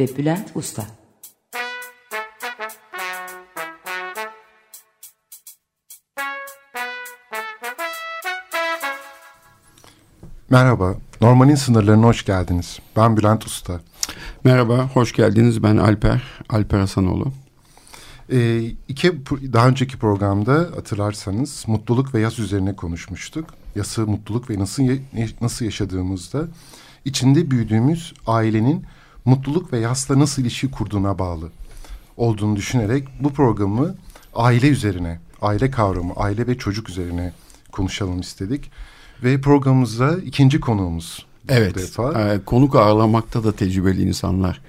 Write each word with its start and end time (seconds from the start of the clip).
ve 0.00 0.16
Bülent 0.16 0.50
Usta 0.54 0.86
Merhaba, 10.50 10.94
Normal'in 11.20 11.54
sınırlarına 11.54 12.06
hoş 12.06 12.24
geldiniz. 12.24 12.78
Ben 12.96 13.16
Bülent 13.16 13.46
Usta. 13.46 13.80
Merhaba, 14.44 14.90
hoş 14.94 15.12
geldiniz. 15.12 15.62
Ben 15.62 15.76
Alper, 15.76 16.22
Alper 16.48 16.78
Hasanoğlu. 16.78 17.32
Ee, 18.32 18.62
iki, 18.88 19.24
daha 19.52 19.68
önceki 19.68 19.98
programda 19.98 20.52
hatırlarsanız 20.54 21.64
mutluluk 21.66 22.14
ve 22.14 22.20
yas 22.20 22.38
üzerine 22.38 22.76
konuşmuştuk. 22.76 23.54
Yası, 23.74 24.06
mutluluk 24.06 24.50
ve 24.50 24.58
nasıl 24.58 24.82
nasıl 25.40 25.64
yaşadığımızda 25.64 26.48
içinde 27.04 27.50
büyüdüğümüz 27.50 28.14
ailenin 28.26 28.84
mutluluk 29.26 29.72
ve 29.72 29.78
yasla 29.78 30.18
nasıl 30.18 30.42
ilişki 30.42 30.70
kurduğuna 30.70 31.18
bağlı 31.18 31.50
olduğunu 32.16 32.56
düşünerek 32.56 33.08
bu 33.20 33.32
programı 33.32 33.94
aile 34.34 34.68
üzerine, 34.68 35.20
aile 35.42 35.70
kavramı, 35.70 36.12
aile 36.16 36.46
ve 36.46 36.58
çocuk 36.58 36.88
üzerine 36.88 37.32
konuşalım 37.72 38.20
istedik. 38.20 38.70
Ve 39.22 39.40
programımızda 39.40 40.16
ikinci 40.16 40.60
konuğumuz. 40.60 41.26
Evet, 41.48 41.74
defa. 41.74 42.32
E, 42.32 42.44
konuk 42.44 42.76
ağırlamakta 42.76 43.44
da 43.44 43.52
tecrübeli 43.52 44.02
insanlar, 44.02 44.60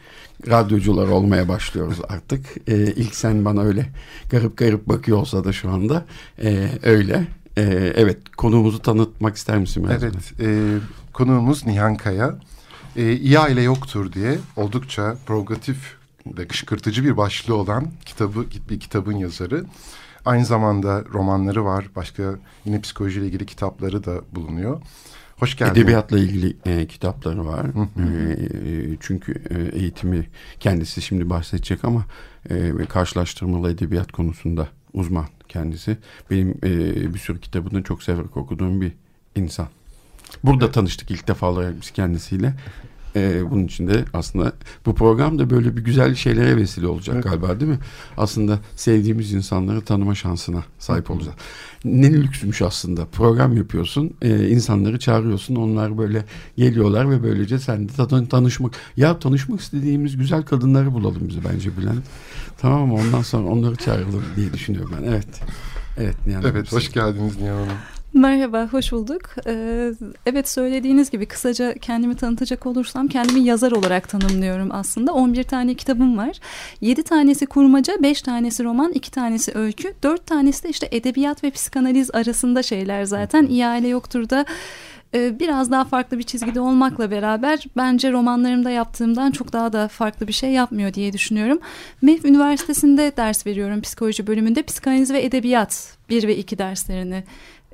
radyocular 0.47 1.07
olmaya 1.07 1.47
başlıyoruz 1.47 1.99
artık. 2.09 2.45
E, 2.67 2.75
ilk 2.77 3.15
sen 3.15 3.45
bana 3.45 3.61
öyle 3.61 3.89
garip 4.29 4.57
garip 4.57 4.87
bakıyor 4.89 5.17
olsa 5.17 5.43
da 5.43 5.53
şu 5.53 5.69
anda 5.69 6.05
e, 6.43 6.69
öyle. 6.83 7.27
E, 7.57 7.61
evet, 7.95 8.17
konuğumuzu 8.37 8.81
tanıtmak 8.81 9.35
ister 9.37 9.57
misin? 9.57 9.87
Evet, 9.91 10.15
e, 10.39 10.77
konuğumuz 11.13 11.65
Nihan 11.65 11.95
Kaya. 11.95 12.39
E, 12.97 13.13
İyi 13.13 13.39
Aile 13.39 13.61
Yoktur 13.61 14.13
diye 14.13 14.37
oldukça 14.55 15.15
provokatif 15.25 15.95
ve 16.25 16.47
kışkırtıcı 16.47 17.03
bir 17.03 17.17
başlığı 17.17 17.55
olan 17.55 17.87
kitabı 18.05 18.45
bir 18.69 18.79
kitabın 18.79 19.17
yazarı. 19.17 19.65
Aynı 20.25 20.45
zamanda 20.45 21.03
romanları 21.13 21.65
var. 21.65 21.85
Başka 21.95 22.35
yine 22.65 22.81
psikolojiyle 22.81 23.25
ilgili 23.25 23.45
kitapları 23.45 24.03
da 24.03 24.21
bulunuyor. 24.31 24.81
Hoş 25.39 25.57
geldin. 25.57 25.71
Edebiyatla 25.71 26.19
ilgili 26.19 26.57
e, 26.65 26.87
kitapları 26.87 27.45
var. 27.45 27.65
e, 27.65 28.97
çünkü 28.99 29.41
e, 29.49 29.79
eğitimi 29.79 30.27
kendisi 30.59 31.01
şimdi 31.01 31.29
bahsedecek 31.29 31.85
ama 31.85 32.05
e, 32.49 32.71
karşılaştırmalı 32.89 33.71
edebiyat 33.71 34.11
konusunda 34.11 34.67
uzman 34.93 35.27
kendisi. 35.47 35.97
Benim 36.31 36.49
e, 36.63 37.13
bir 37.13 37.19
sürü 37.19 37.39
kitabını 37.39 37.83
çok 37.83 38.03
severek 38.03 38.37
okuduğum 38.37 38.81
bir 38.81 38.91
insan. 39.35 39.67
Burada 40.43 40.71
tanıştık 40.71 41.11
ilk 41.11 41.27
defa 41.27 41.49
olarak 41.49 41.81
biz 41.81 41.91
kendisiyle. 41.91 42.53
Ee, 43.17 43.51
bunun 43.51 43.63
için 43.63 43.87
de 43.87 44.05
aslında 44.13 44.51
bu 44.85 44.95
program 44.95 45.39
da 45.39 45.49
böyle 45.49 45.77
bir 45.77 45.81
güzel 45.81 46.15
şeylere 46.15 46.57
vesile 46.57 46.87
olacak 46.87 47.15
evet. 47.15 47.23
galiba 47.23 47.59
değil 47.59 47.71
mi? 47.71 47.79
Aslında 48.17 48.59
sevdiğimiz 48.75 49.33
insanları 49.33 49.81
tanıma 49.81 50.15
şansına 50.15 50.63
sahip 50.79 51.11
olacağız. 51.11 51.35
Ne 51.85 52.13
lüksmüş 52.13 52.61
aslında. 52.61 53.05
Program 53.05 53.57
yapıyorsun, 53.57 54.13
e, 54.21 54.49
insanları 54.49 54.99
çağırıyorsun. 54.99 55.55
Onlar 55.55 55.97
böyle 55.97 56.25
geliyorlar 56.57 57.09
ve 57.09 57.23
böylece 57.23 57.59
sen 57.59 57.89
de 57.89 58.27
tanışmak. 58.29 58.73
Ya 58.97 59.19
tanışmak 59.19 59.61
istediğimiz 59.61 60.17
güzel 60.17 60.43
kadınları 60.43 60.93
bulalım 60.93 61.29
bize 61.29 61.39
bence 61.53 61.77
Bülent. 61.77 62.05
Tamam 62.57 62.87
mı? 62.87 62.93
Ondan 62.93 63.21
sonra 63.21 63.47
onları 63.47 63.75
çağıralım 63.75 64.23
diye 64.35 64.53
düşünüyorum 64.53 64.91
ben. 64.97 65.07
Evet. 65.07 65.27
Evet 65.97 66.15
Nihan 66.27 66.43
Evet, 66.43 66.71
hoş 66.71 66.91
geldiniz 66.91 67.41
Nihan 67.41 67.55
Hanım. 67.55 67.77
Merhaba, 68.13 68.67
hoş 68.71 68.91
bulduk. 68.91 69.21
Ee, 69.47 69.91
evet 70.25 70.49
söylediğiniz 70.49 71.09
gibi 71.09 71.25
kısaca 71.25 71.73
kendimi 71.73 72.15
tanıtacak 72.15 72.65
olursam 72.65 73.07
kendimi 73.07 73.39
yazar 73.39 73.71
olarak 73.71 74.09
tanımlıyorum 74.09 74.69
aslında. 74.71 75.13
11 75.13 75.43
tane 75.43 75.73
kitabım 75.73 76.17
var. 76.17 76.39
7 76.81 77.03
tanesi 77.03 77.45
kurmaca, 77.45 77.93
5 78.03 78.21
tanesi 78.21 78.63
roman, 78.63 78.91
2 78.91 79.11
tanesi 79.11 79.57
öykü, 79.57 79.93
4 80.03 80.25
tanesi 80.25 80.63
de 80.63 80.69
işte 80.69 80.87
edebiyat 80.91 81.43
ve 81.43 81.51
psikanaliz 81.51 82.11
arasında 82.15 82.63
şeyler 82.63 83.03
zaten. 83.03 83.45
İyi 83.45 83.89
yoktur 83.89 84.29
da 84.29 84.45
e, 85.13 85.39
biraz 85.39 85.71
daha 85.71 85.83
farklı 85.83 86.17
bir 86.17 86.23
çizgide 86.23 86.59
olmakla 86.59 87.11
beraber 87.11 87.63
bence 87.77 88.11
romanlarımda 88.11 88.69
yaptığımdan 88.69 89.31
çok 89.31 89.53
daha 89.53 89.73
da 89.73 89.87
farklı 89.87 90.27
bir 90.27 90.33
şey 90.33 90.51
yapmıyor 90.51 90.93
diye 90.93 91.13
düşünüyorum. 91.13 91.59
MEF 92.01 92.25
Üniversitesi'nde 92.25 93.11
ders 93.17 93.47
veriyorum 93.47 93.81
psikoloji 93.81 94.27
bölümünde. 94.27 94.63
Psikanaliz 94.63 95.11
ve 95.11 95.23
edebiyat 95.23 95.97
1 96.09 96.27
ve 96.27 96.37
2 96.37 96.57
derslerini 96.57 97.23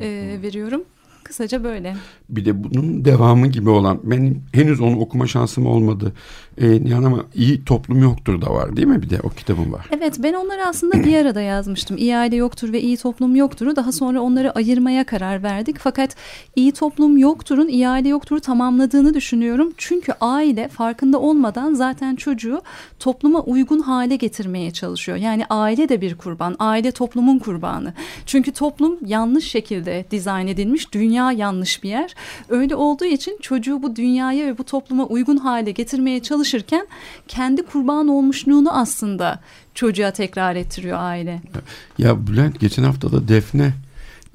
e, 0.02 0.38
veriyorum. 0.42 0.84
Kısaca 1.24 1.64
böyle. 1.64 1.96
Bir 2.30 2.46
de 2.46 2.64
bunun 2.64 3.06
devamı 3.06 3.48
gibi 3.48 3.70
olan 3.70 4.00
benim 4.04 4.44
henüz 4.54 4.82
onu 4.82 5.00
okuma 5.00 5.28
şansım 5.28 5.66
olmadı. 5.66 6.14
Ee, 6.58 6.68
yani 6.68 7.06
ama 7.08 7.26
iyi 7.34 7.66
toplum 7.66 8.02
yoktur 8.04 8.42
da 8.42 8.54
var 8.54 8.76
değil 8.76 8.88
mi 8.88 9.02
bir 9.02 9.10
de 9.10 9.20
o 9.24 9.30
kitabın 9.30 9.72
var. 9.72 9.86
Evet 9.92 10.16
ben 10.20 10.34
onları 10.34 10.66
aslında 10.66 11.04
bir 11.04 11.18
arada 11.18 11.42
yazmıştım. 11.42 11.98
İyi 11.98 12.18
aile 12.18 12.36
yoktur 12.36 12.74
ve 12.74 12.82
iyi 12.82 12.98
toplum 12.98 13.36
yoktur'u 13.36 13.76
daha 13.76 13.92
sonra 13.92 14.22
onları 14.22 14.52
ayırmaya 14.52 15.04
karar 15.04 15.44
verdik. 15.44 15.76
Fakat 15.80 16.16
iyi 16.56 16.72
toplum 16.72 17.18
yoktur'un 17.18 17.68
iyi 17.68 17.88
aile 17.88 18.10
yoktur'u 18.10 18.40
tamamladığını 18.40 19.14
düşünüyorum. 19.14 19.74
Çünkü 19.78 20.14
aile 20.22 20.68
farkında 20.68 21.20
olmadan 21.20 21.74
zaten 21.74 22.16
çocuğu 22.16 22.62
topluma 23.00 23.42
uygun 23.42 23.80
hale 23.80 24.16
getirmeye 24.16 24.72
çalışıyor. 24.72 25.18
Yani 25.18 25.46
aile 25.50 25.90
de 25.90 26.02
bir 26.02 26.16
kurban. 26.16 26.56
Aile 26.60 26.92
toplumun 26.92 27.40
kurbanı. 27.40 27.94
Çünkü 28.26 28.52
toplum 28.52 28.98
yanlış 29.06 29.46
şekilde 29.46 30.06
dizayn 30.12 30.48
edilmiş. 30.48 30.94
Dünya 30.94 31.32
yanlış 31.32 31.84
bir 31.84 31.90
yer. 31.90 32.16
Öyle 32.50 32.76
olduğu 32.76 33.06
için 33.06 33.38
çocuğu 33.42 33.84
bu 33.84 33.96
dünyaya 33.96 34.46
ve 34.46 34.58
bu 34.58 34.64
topluma 34.64 35.06
uygun 35.06 35.38
hale 35.38 35.72
getirmeye 35.72 36.22
çalışırken 36.22 36.88
kendi 37.28 37.64
kurban 37.64 38.08
olmuşluğunu 38.08 38.78
aslında 38.78 39.40
çocuğa 39.74 40.12
tekrar 40.12 40.56
ettiriyor 40.56 40.98
aile. 41.00 41.42
Ya 41.98 42.28
Bülent 42.28 42.60
geçen 42.60 42.84
hafta 42.84 43.12
da 43.12 43.28
Defne 43.28 43.74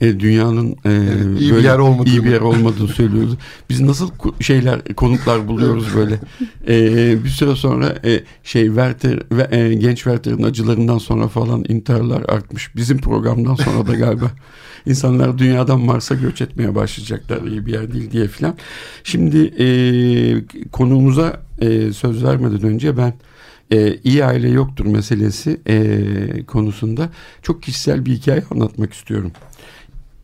e, 0.01 0.21
dünyanın 0.21 0.71
e, 0.71 0.77
evet, 0.85 1.41
iyi 1.41 1.55
bir 1.55 1.63
yer 1.63 1.79
olmadığını, 1.79 2.15
iyi 2.15 2.25
bir 2.25 2.31
yer 2.31 2.41
olmadığını 2.41 2.89
söylüyoruz. 2.89 3.35
Biz 3.71 3.81
nasıl 3.81 4.11
şeyler 4.41 4.85
konuklar 4.85 5.49
buluyoruz 5.49 5.87
böyle. 5.97 6.21
E, 6.69 7.25
bir 7.25 7.29
süre 7.29 7.57
sonra 7.57 7.95
e, 8.05 8.23
şey 8.45 8.67
Werther 8.67 9.23
ve 9.33 9.57
e, 9.57 9.75
genç 9.75 9.97
Werther'ın 9.97 10.43
acılarından 10.43 10.99
sonra 10.99 11.29
falan 11.29 11.65
intiharlar 11.69 12.23
artmış. 12.29 12.77
Bizim 12.77 12.99
programdan 12.99 13.55
sonra 13.55 13.87
da 13.87 13.95
galiba 13.95 14.31
insanlar 14.87 15.39
dünyadan 15.39 15.81
Mars'a 15.81 16.15
göç 16.15 16.41
etmeye 16.41 16.75
başlayacaklar 16.75 17.43
iyi 17.43 17.67
bir 17.67 17.73
yer 17.73 17.93
değil 17.93 18.11
diye 18.11 18.29
filan. 18.29 18.57
Şimdi 19.05 19.39
e, 19.59 19.67
konuğumuza 20.73 21.41
e, 21.61 21.93
söz 21.93 22.25
vermeden 22.25 22.63
önce 22.63 22.97
ben 22.97 23.15
e, 23.73 23.97
iyi 24.05 24.25
aile 24.25 24.49
yoktur 24.49 24.87
meselesi 24.87 25.61
e, 25.69 25.89
konusunda 26.47 27.11
çok 27.43 27.63
kişisel 27.63 28.07
bir 28.07 28.13
hikaye 28.13 28.43
anlatmak 28.51 28.93
istiyorum. 28.93 29.33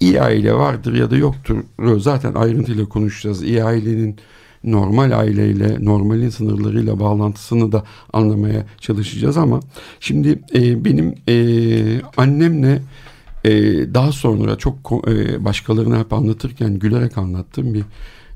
İyi 0.00 0.20
aile 0.20 0.54
vardır 0.54 0.94
ya 0.94 1.10
da 1.10 1.16
yoktur 1.16 1.56
zaten 1.98 2.34
ayrıntıyla 2.34 2.84
konuşacağız. 2.84 3.42
İyi 3.42 3.64
ailenin 3.64 4.16
normal 4.64 5.18
aileyle, 5.18 5.84
normalin 5.84 6.28
sınırlarıyla 6.28 7.00
bağlantısını 7.00 7.72
da 7.72 7.84
anlamaya 8.12 8.66
çalışacağız 8.80 9.36
ama 9.36 9.60
şimdi 10.00 10.38
e, 10.54 10.84
benim 10.84 11.14
e, 11.28 12.02
annemle 12.16 12.82
e, 13.44 13.50
daha 13.94 14.12
sonra 14.12 14.56
çok 14.56 15.08
e, 15.08 15.44
başkalarına 15.44 15.98
hep 15.98 16.12
anlatırken 16.12 16.78
gülerek 16.78 17.18
anlattığım 17.18 17.74
bir 17.74 17.84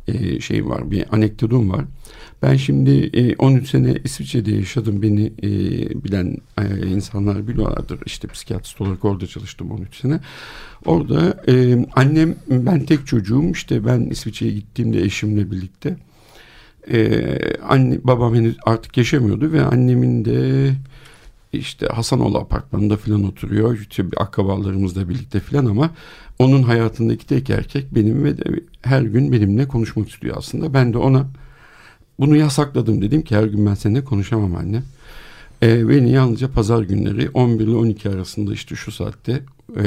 e, 0.09 0.41
şey 0.41 0.67
var, 0.67 0.91
bir 0.91 1.15
anekdotum 1.15 1.71
var. 1.71 1.85
Ben 2.43 2.57
şimdi 2.57 3.11
e, 3.13 3.37
13 3.37 3.71
sene 3.71 3.95
İsviçre'de 4.05 4.51
yaşadım. 4.53 5.03
Beni 5.03 5.27
e, 5.27 5.51
bilen 6.05 6.37
e, 6.59 6.87
insanlar 6.87 7.49
biliyorlardır. 7.49 8.01
İşte 8.07 8.29
psikiyatrist 8.29 8.81
olarak 8.81 9.05
orada 9.05 9.27
çalıştım 9.27 9.71
13 9.71 9.97
sene. 9.97 10.21
Orada 10.85 11.43
e, 11.49 11.87
annem, 11.97 12.35
ben 12.51 12.85
tek 12.85 13.07
çocuğum. 13.07 13.51
İşte 13.53 13.85
ben 13.87 14.01
İsviçre'ye 14.01 14.53
gittiğimde 14.53 15.03
eşimle 15.03 15.51
birlikte. 15.51 15.97
E, 16.91 17.39
anne, 17.69 17.99
babam 18.05 18.35
henüz 18.35 18.57
artık 18.67 18.97
yaşamıyordu 18.97 19.53
ve 19.53 19.63
annemin 19.63 20.25
de 20.25 20.71
işte 21.53 21.87
Hasanoğlu 21.87 22.39
apartmanında 22.39 22.97
falan 22.97 23.25
oturuyor. 23.25 23.79
İşte 23.79 24.13
bir 24.13 24.23
akrabalarımızla 24.23 25.09
birlikte 25.09 25.41
falan 25.41 25.67
ama 25.67 25.91
onun 26.39 26.63
hayatındaki 26.63 27.27
tek 27.27 27.51
erkek 27.51 27.95
benim 27.95 28.25
ve 28.25 28.39
de 28.39 28.45
her 28.83 29.03
gün 29.03 29.33
benimle 29.33 29.69
konuşmak 29.69 30.09
istiyor 30.09 30.37
aslında. 30.39 30.75
Ben 30.75 30.93
de 30.93 30.99
ona 30.99 31.27
bunu 32.19 32.37
yasakladım 32.37 33.03
dedim 33.03 33.23
ki 33.23 33.37
her 33.37 33.45
gün 33.45 33.67
ben 33.67 33.75
seninle 33.75 34.05
konuşamam 34.05 34.57
anne. 34.57 34.83
E, 35.63 35.89
beni 35.89 36.11
yalnızca 36.13 36.51
pazar 36.51 36.83
günleri 36.83 37.31
11 37.31 37.65
ile 37.65 37.77
12 37.77 38.11
arasında 38.11 38.55
işte 38.55 38.75
şu 38.75 38.93
saatte 38.93 39.43
e, 39.77 39.85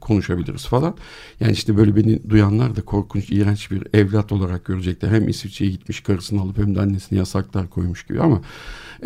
konuşabiliriz 0.00 0.66
falan. 0.66 0.96
Yani 1.40 1.52
işte 1.52 1.76
böyle 1.76 1.96
beni 1.96 2.30
duyanlar 2.30 2.76
da 2.76 2.82
korkunç, 2.82 3.30
iğrenç 3.30 3.70
bir 3.70 3.82
evlat 3.94 4.32
olarak 4.32 4.64
görecekler. 4.64 5.10
Hem 5.10 5.28
İsviçre'ye 5.28 5.70
gitmiş 5.70 6.00
karısını 6.00 6.40
alıp 6.40 6.58
hem 6.58 6.74
de 6.74 6.80
annesini 6.80 7.18
yasaklar 7.18 7.70
koymuş 7.70 8.06
gibi 8.06 8.20
ama 8.20 8.42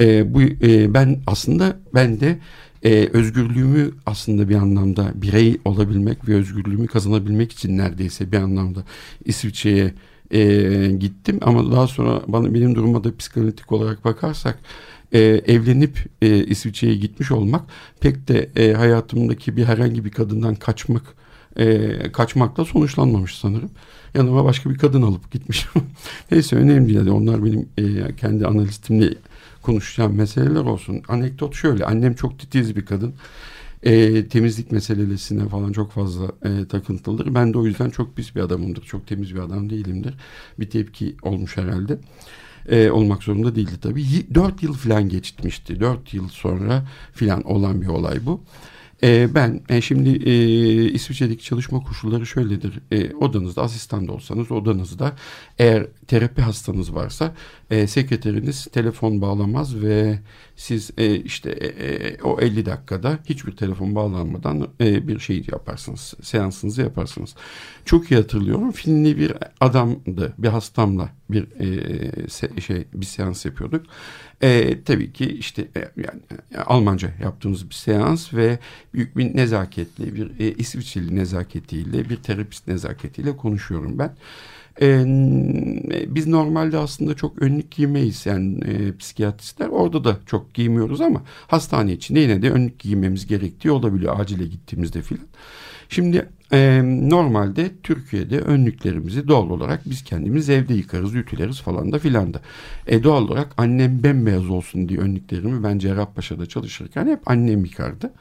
e, 0.00 0.34
bu 0.34 0.42
e, 0.42 0.94
ben 0.94 1.20
aslında 1.26 1.76
ben 1.94 2.20
de 2.20 2.38
e, 2.82 3.08
özgürlüğümü 3.12 3.90
aslında 4.06 4.48
bir 4.48 4.54
anlamda 4.54 5.12
birey 5.14 5.60
olabilmek 5.64 6.28
ve 6.28 6.34
özgürlüğümü 6.34 6.86
kazanabilmek 6.86 7.52
için 7.52 7.78
neredeyse 7.78 8.32
bir 8.32 8.36
anlamda 8.36 8.84
İsviçre'ye 9.24 9.94
e, 10.30 10.90
gittim 10.98 11.38
ama 11.42 11.72
daha 11.72 11.86
sonra 11.86 12.22
bana 12.28 12.54
benim 12.54 12.74
duruma 12.74 13.04
da 13.04 13.16
psikanalitik 13.16 13.72
olarak 13.72 14.04
bakarsak 14.04 14.58
e, 15.12 15.20
evlenip 15.46 15.98
e, 16.22 16.44
İsviçre'ye 16.44 16.94
gitmiş 16.94 17.30
olmak 17.30 17.62
pek 18.00 18.28
de 18.28 18.50
e, 18.56 18.72
hayatımdaki 18.72 19.56
bir 19.56 19.64
herhangi 19.64 20.04
bir 20.04 20.10
kadından 20.10 20.54
kaçmak 20.54 21.02
e, 21.56 21.88
kaçmakla 22.12 22.64
sonuçlanmamış 22.64 23.38
sanırım. 23.38 23.70
Yanıma 24.14 24.44
başka 24.44 24.70
bir 24.70 24.78
kadın 24.78 25.02
alıp 25.02 25.32
gitmişim. 25.32 25.70
Neyse 26.30 26.56
önemli 26.56 26.94
değil. 26.94 27.06
Onlar 27.06 27.44
benim 27.44 27.68
e, 27.78 28.16
kendi 28.16 28.46
analistimle 28.46 29.14
konuşacağım 29.62 30.14
meseleler 30.16 30.60
olsun. 30.60 31.02
Anekdot 31.08 31.54
şöyle. 31.54 31.84
Annem 31.84 32.14
çok 32.14 32.38
titiz 32.38 32.76
bir 32.76 32.86
kadın. 32.86 33.14
E, 33.82 34.28
temizlik 34.28 34.72
meselesine 34.72 35.48
falan 35.48 35.72
çok 35.72 35.92
fazla 35.92 36.24
e, 36.44 36.68
takıntılıdır. 36.68 37.34
Ben 37.34 37.54
de 37.54 37.58
o 37.58 37.66
yüzden 37.66 37.90
çok 37.90 38.16
pis 38.16 38.36
bir 38.36 38.40
adamımdır. 38.40 38.82
Çok 38.82 39.06
temiz 39.06 39.34
bir 39.34 39.40
adam 39.40 39.70
değilimdir. 39.70 40.14
Bir 40.60 40.70
tepki 40.70 41.16
olmuş 41.22 41.56
herhalde 41.56 41.98
e, 42.68 42.90
olmak 42.90 43.22
zorunda 43.22 43.54
değildi 43.54 43.80
tabii. 43.82 44.04
Dört 44.34 44.62
yıl 44.62 44.74
falan 44.74 45.08
geçmişti. 45.08 45.80
Dört 45.80 46.14
yıl 46.14 46.28
sonra 46.28 46.84
filan 47.12 47.42
olan 47.42 47.82
bir 47.82 47.86
olay 47.86 48.26
bu. 48.26 48.40
E, 49.04 49.34
ben 49.34 49.60
e, 49.68 49.80
şimdi 49.80 50.08
e, 50.08 50.34
İsviçre'deki 50.92 51.44
çalışma 51.44 51.80
koşulları 51.80 52.26
şöyledir. 52.26 52.80
E, 52.90 53.14
odanızda 53.14 53.62
asistan 53.62 54.08
da 54.08 54.12
olsanız 54.12 54.50
odanızda 54.50 55.12
eğer 55.58 55.86
terapi 56.06 56.42
hastanız 56.42 56.94
varsa 56.94 57.34
e, 57.70 57.86
sekreteriniz 57.86 58.64
telefon 58.64 59.20
bağlamaz 59.20 59.82
ve 59.82 60.18
siz 60.56 60.90
e, 60.98 61.16
işte 61.16 61.50
e, 61.50 61.66
e, 61.66 62.22
o 62.22 62.40
50 62.40 62.66
dakikada 62.66 63.18
hiçbir 63.28 63.56
telefon 63.56 63.94
bağlanmadan 63.94 64.68
e, 64.80 65.08
bir 65.08 65.18
şey 65.18 65.46
yaparsınız. 65.52 66.14
Seansınızı 66.22 66.82
yaparsınız. 66.82 67.34
Çok 67.84 68.10
iyi 68.10 68.16
hatırlıyorum. 68.16 68.72
Finli 68.72 69.18
bir 69.18 69.32
adamdı. 69.60 70.34
Bir 70.38 70.48
hastamla 70.48 71.08
bir 71.30 71.46
e, 71.60 72.28
se, 72.28 72.60
şey 72.60 72.84
bir 72.94 73.06
seans 73.06 73.44
yapıyorduk. 73.44 73.86
E, 74.42 74.82
tabii 74.84 75.12
ki 75.12 75.24
işte 75.24 75.62
e, 75.76 75.80
yani 75.80 76.20
e, 76.54 76.58
Almanca 76.58 77.10
yaptığımız 77.22 77.70
bir 77.70 77.74
seans 77.74 78.34
ve 78.34 78.58
büyük 78.94 79.16
bir 79.16 79.36
nezaketle 79.36 80.14
bir 80.14 80.40
e, 80.40 80.54
İsviçreli 80.54 81.16
nezaketiyle 81.16 82.08
bir 82.08 82.16
terapist 82.16 82.68
nezaketiyle 82.68 83.36
konuşuyorum 83.36 83.98
ben. 83.98 84.16
E, 84.80 85.04
biz 86.14 86.26
normalde 86.26 86.78
aslında 86.78 87.14
çok 87.14 87.42
önlük 87.42 87.70
giymeyiz 87.70 88.26
yani 88.26 88.64
e, 88.64 88.96
psikiyatristler. 88.96 89.68
Orada 89.68 90.04
da 90.04 90.18
çok 90.26 90.54
giymiyoruz 90.54 91.00
ama 91.00 91.22
hastane 91.46 91.92
içinde 91.92 92.20
yine 92.20 92.42
de 92.42 92.50
önlük 92.50 92.78
giymemiz 92.78 93.26
gerektiği 93.26 93.70
olabiliyor 93.70 94.20
acile 94.20 94.44
gittiğimizde 94.44 95.02
filan. 95.02 95.26
Şimdi 95.92 96.28
normalde 97.10 97.70
Türkiye'de 97.82 98.40
önlüklerimizi 98.40 99.28
doğal 99.28 99.50
olarak 99.50 99.80
biz 99.86 100.04
kendimiz 100.04 100.50
evde 100.50 100.74
yıkarız, 100.74 101.14
ütüleriz 101.14 101.60
falan 101.60 101.92
da 101.92 101.98
filan 101.98 102.34
da. 102.34 102.40
E, 102.86 103.02
doğal 103.02 103.22
olarak 103.22 103.52
annem 103.56 104.02
bembeyaz 104.02 104.50
olsun 104.50 104.88
diye 104.88 105.00
önlüklerimi 105.00 105.64
ben 105.64 105.78
Cerrahpaşa'da 105.78 106.46
çalışırken 106.46 107.06
hep 107.06 107.30
annem 107.30 107.64
yıkardı. 107.64 108.12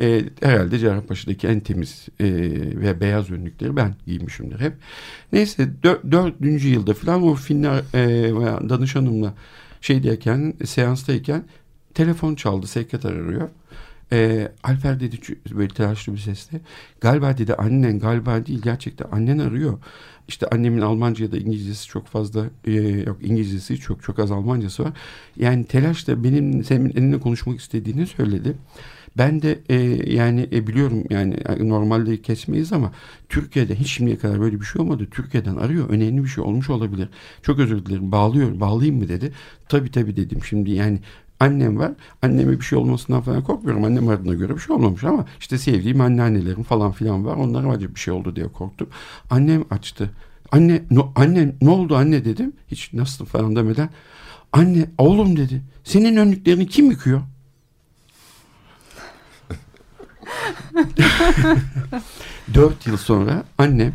E, 0.00 0.22
herhalde 0.42 0.78
Cerrahpaşa'daki 0.78 1.46
en 1.46 1.60
temiz 1.60 2.08
e, 2.20 2.26
ve 2.80 3.00
beyaz 3.00 3.30
önlükleri 3.30 3.76
ben 3.76 3.94
giymişimdir 4.06 4.60
hep. 4.60 4.72
Neyse 5.32 5.68
dör, 5.82 5.98
dördüncü 6.10 6.68
yılda 6.68 6.94
filan 6.94 7.22
o 7.22 7.34
Finler 7.34 7.82
e, 7.94 8.68
danışanımla 8.68 9.34
şeydeyken, 9.80 10.54
seanstayken 10.64 11.44
telefon 11.94 12.34
çaldı, 12.34 12.66
sekreter 12.66 13.12
arıyor. 13.12 13.48
E, 14.12 14.48
Alper 14.62 15.00
dedi 15.00 15.16
böyle 15.50 15.68
telaşlı 15.68 16.12
bir 16.12 16.18
sesle. 16.18 16.60
Galiba 17.00 17.38
dedi 17.38 17.54
annen 17.54 17.98
galiba 17.98 18.46
değil 18.46 18.62
gerçekten 18.62 19.06
annen 19.12 19.38
arıyor. 19.38 19.78
İşte 20.28 20.46
annemin 20.46 20.80
Almanca 20.80 21.24
ya 21.24 21.32
da 21.32 21.36
İngilizcesi 21.36 21.86
çok 21.86 22.06
fazla 22.06 22.46
e, 22.64 22.72
yok 22.80 23.18
İngilizcesi 23.22 23.76
çok 23.76 24.02
çok 24.02 24.18
az 24.18 24.30
Almancası 24.30 24.84
var. 24.84 24.92
Yani 25.36 25.64
telaşla 25.64 26.24
benim 26.24 26.64
senin 26.64 26.90
elinle 26.90 27.20
konuşmak 27.20 27.60
istediğini 27.60 28.06
söyledi. 28.06 28.56
Ben 29.18 29.42
de 29.42 29.58
e, 29.68 29.74
yani 30.12 30.48
e, 30.52 30.66
biliyorum 30.66 31.04
yani 31.10 31.36
normalde 31.60 32.22
kesmeyiz 32.22 32.72
ama 32.72 32.92
Türkiye'de 33.28 33.74
hiç 33.74 33.92
şimdiye 33.92 34.18
kadar 34.18 34.40
böyle 34.40 34.60
bir 34.60 34.64
şey 34.64 34.82
olmadı. 34.82 35.08
Türkiye'den 35.10 35.56
arıyor. 35.56 35.88
Önemli 35.88 36.24
bir 36.24 36.28
şey 36.28 36.44
olmuş 36.44 36.70
olabilir. 36.70 37.08
Çok 37.42 37.58
özür 37.58 37.86
dilerim. 37.86 38.12
Bağlıyor. 38.12 38.60
Bağlayayım 38.60 38.98
mı 38.98 39.08
dedi. 39.08 39.32
Tabii 39.68 39.90
tabii 39.90 40.16
dedim. 40.16 40.44
Şimdi 40.44 40.70
yani 40.70 41.00
Annem 41.40 41.78
var. 41.78 41.92
Anneme 42.22 42.52
bir 42.52 42.64
şey 42.64 42.78
olmasından 42.78 43.20
falan 43.20 43.42
korkmuyorum. 43.42 43.84
Annem 43.84 44.08
adına 44.08 44.34
göre 44.34 44.54
bir 44.54 44.60
şey 44.60 44.76
olmamış 44.76 45.04
ama 45.04 45.26
işte 45.40 45.58
sevdiğim 45.58 46.00
anneannelerim 46.00 46.62
falan 46.62 46.92
filan 46.92 47.24
var. 47.24 47.36
Onlara 47.36 47.68
acaba 47.68 47.94
bir 47.94 48.00
şey 48.00 48.14
oldu 48.14 48.36
diye 48.36 48.48
korktum. 48.48 48.88
Annem 49.30 49.64
açtı. 49.70 50.10
Anne, 50.52 50.82
no, 50.90 51.12
anne 51.16 51.52
ne 51.62 51.70
oldu 51.70 51.96
anne 51.96 52.24
dedim. 52.24 52.52
Hiç 52.68 52.92
nasıl 52.92 53.24
falan 53.24 53.56
demeden. 53.56 53.90
Anne 54.52 54.86
oğlum 54.98 55.36
dedi. 55.36 55.62
Senin 55.84 56.16
önlüklerini 56.16 56.66
kim 56.66 56.90
yıkıyor? 56.90 57.20
Dört 62.54 62.86
yıl 62.86 62.96
sonra 62.96 63.44
annem 63.58 63.92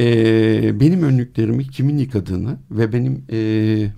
e, 0.00 0.80
benim 0.80 1.02
önlüklerimi 1.02 1.70
kimin 1.70 1.98
yıkadığını 1.98 2.56
ve 2.70 2.92
benim 2.92 3.24
e, 3.32 3.38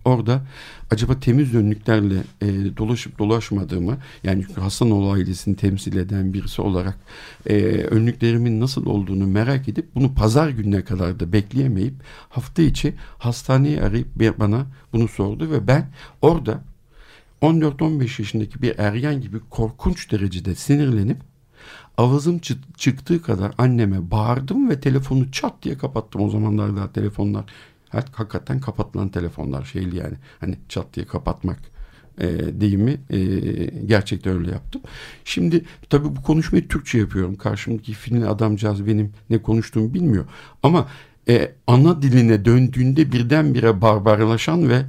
orada 0.05 0.43
acaba 0.90 1.20
temiz 1.20 1.54
önlüklerle 1.54 2.22
e, 2.40 2.46
dolaşıp 2.76 3.19
dolaşmadığımı 3.19 3.98
yani 4.25 4.44
Hasanoğlu 4.60 5.10
ailesini 5.10 5.56
temsil 5.56 5.96
eden 5.96 6.34
birisi 6.34 6.62
olarak 6.62 6.98
e, 7.46 7.54
önlüklerimin 7.64 8.60
nasıl 8.60 8.87
olduğunu 8.87 9.26
merak 9.26 9.69
edip 9.69 9.94
bunu 9.94 10.14
pazar 10.14 10.48
gününe 10.48 10.84
kadar 10.84 11.20
da 11.20 11.32
bekleyemeyip 11.32 11.94
hafta 12.28 12.62
içi 12.62 12.94
hastaneyi 13.19 13.82
arayıp 13.82 14.08
bana 14.38 14.66
bunu 14.92 15.08
sordu 15.08 15.50
ve 15.50 15.66
ben 15.66 15.88
orada 16.22 16.62
14-15 17.43 18.03
yaşındaki 18.03 18.62
bir 18.62 18.79
ergen 18.79 19.20
gibi 19.20 19.41
korkunç 19.50 20.12
derecede 20.12 20.55
sinirlenip 20.55 21.17
avazım 21.96 22.41
çıktığı 22.76 23.22
kadar 23.22 23.53
anneme 23.58 24.10
bağırdım 24.10 24.70
ve 24.70 24.81
telefonu 24.81 25.32
çat 25.32 25.62
diye 25.62 25.79
kapattım. 25.79 26.22
O 26.22 26.31
zamanlar 26.31 26.76
daha 26.76 26.93
telefonlar 26.93 27.44
hakikaten 27.91 28.61
kapatılan 28.61 29.09
telefonlar 29.09 29.65
şeyli 29.65 29.97
yani 29.97 30.15
hani 30.41 30.59
çat 30.69 30.94
diye 30.94 31.06
kapatmak 31.06 31.59
e, 32.20 32.61
deyimi 32.61 33.01
e, 33.11 33.19
gerçekten 33.87 34.39
öyle 34.39 34.51
yaptım. 34.51 34.82
Şimdi 35.25 35.65
tabii 35.91 36.17
bu 36.17 36.23
konuşmayı 36.23 36.69
Türkçe 36.69 36.99
yapıyorum. 36.99 37.37
Karşımdaki 37.37 37.93
Finli 37.93 38.27
adamcağız 38.27 38.87
benim 38.87 39.13
ne 39.31 39.43
konuştuğumu 39.43 39.94
bilmiyor. 39.94 40.25
Ama 40.63 40.89
e, 41.29 41.53
ana 41.67 42.03
diline 42.03 42.44
döndüğünde 42.44 43.13
birdenbire 43.13 43.81
barbarlaşan 43.81 44.69
ve 44.69 44.82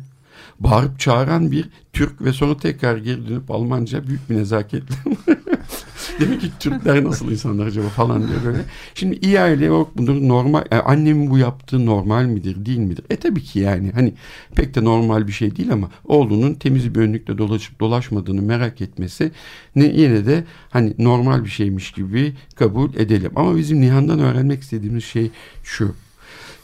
bağırıp 0.60 1.00
çağıran 1.00 1.52
bir 1.52 1.70
Türk 1.94 2.22
ve 2.22 2.34
sonra 2.34 2.58
tekrar 2.58 2.98
geri 2.98 3.28
dönüp 3.30 3.52
Almanca 3.52 4.08
büyük 4.08 4.30
bir 4.30 4.36
nezaketle 4.36 4.96
Demek 6.20 6.42
ki 6.42 6.48
Türkler 6.60 7.04
nasıl 7.04 7.32
insanlar 7.32 7.66
acaba 7.66 7.88
falan 7.88 8.28
diye 8.28 8.38
böyle. 8.46 8.62
Şimdi 8.96 9.20
iyi 9.22 9.40
aile 9.40 9.66
yok 9.66 9.92
bunun 9.96 10.30
normal. 10.30 10.64
Yani 10.72 10.82
annemin 10.82 11.30
bu 11.30 11.38
yaptığı 11.38 11.86
normal 11.86 12.26
midir 12.26 12.66
değil 12.66 12.78
midir? 12.78 13.06
E 13.10 13.16
tabii 13.16 13.44
ki 13.44 13.60
yani 13.60 13.92
hani 13.92 14.14
pek 14.56 14.76
de 14.76 14.84
normal 14.84 15.28
bir 15.28 15.32
şey 15.32 15.56
değil 15.56 15.74
ama 15.74 15.90
oğlunun 16.06 16.54
temiz 16.54 16.96
bir 16.96 17.00
önlükle 17.00 17.38
dolaşıp 17.38 17.80
dolaşmadığını 17.80 18.42
merak 18.42 18.82
etmesi 18.82 19.32
ne 19.76 19.86
yine 19.86 20.26
de 20.26 20.44
hani 20.70 20.94
normal 20.98 21.44
bir 21.44 21.50
şeymiş 21.50 21.92
gibi 21.92 22.34
kabul 22.56 22.94
edelim. 22.96 23.32
Ama 23.36 23.56
bizim 23.58 23.82
Nihan'dan 23.82 24.20
öğrenmek 24.20 24.62
istediğimiz 24.62 25.04
şey 25.04 25.32
şu. 25.64 25.96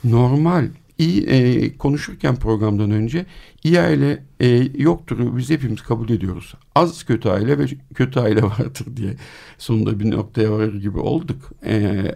Normal 0.03 0.67
iyi 0.97 1.25
e, 1.27 1.77
konuşurken 1.77 2.35
programdan 2.35 2.91
önce 2.91 3.25
iyi 3.63 3.79
aile 3.79 4.23
e, 4.39 4.47
yoktur 4.77 5.37
biz 5.37 5.49
hepimiz 5.49 5.81
kabul 5.81 6.09
ediyoruz. 6.09 6.53
Az 6.77 7.03
kötü 7.03 7.29
aile 7.29 7.59
ve 7.59 7.65
kötü 7.95 8.19
aile 8.19 8.43
vardır 8.59 8.85
diye 8.97 9.13
sonunda 9.57 9.99
bir 9.99 10.11
noktaya 10.11 10.51
varır 10.51 10.81
gibi 10.81 10.99
olduk. 10.99 11.51
E, 11.65 12.11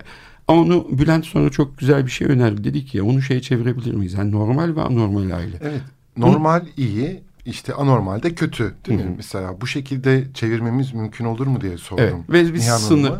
onu 0.47 0.87
Bülent 0.91 1.25
sonra 1.25 1.49
çok 1.49 1.77
güzel 1.77 2.05
bir 2.05 2.11
şey 2.11 2.27
önerdi. 2.27 2.63
Dedi 2.63 2.85
ki 2.85 3.01
onu 3.01 3.21
şeye 3.21 3.41
çevirebilir 3.41 3.93
miyiz? 3.93 4.13
Yani 4.13 4.31
normal 4.31 4.75
ve 4.75 4.81
anormal 4.81 5.31
aile. 5.31 5.57
Evet. 5.61 5.81
Normal 6.17 6.59
Hı? 6.59 6.65
iyi, 6.77 7.21
işte 7.45 7.73
anormal 7.73 8.23
de 8.23 8.35
kötü 8.35 8.73
değil 8.87 8.99
mi? 8.99 9.13
Mesela 9.17 9.61
bu 9.61 9.67
şekilde 9.67 10.27
çevirmemiz 10.33 10.93
mümkün 10.93 11.25
olur 11.25 11.47
mu 11.47 11.61
diye 11.61 11.77
sordum. 11.77 12.05
Evet. 12.05 12.15
Ve 12.29 12.53
biz 12.53 12.63
Nihan 12.63 12.77
sınır 12.77 13.13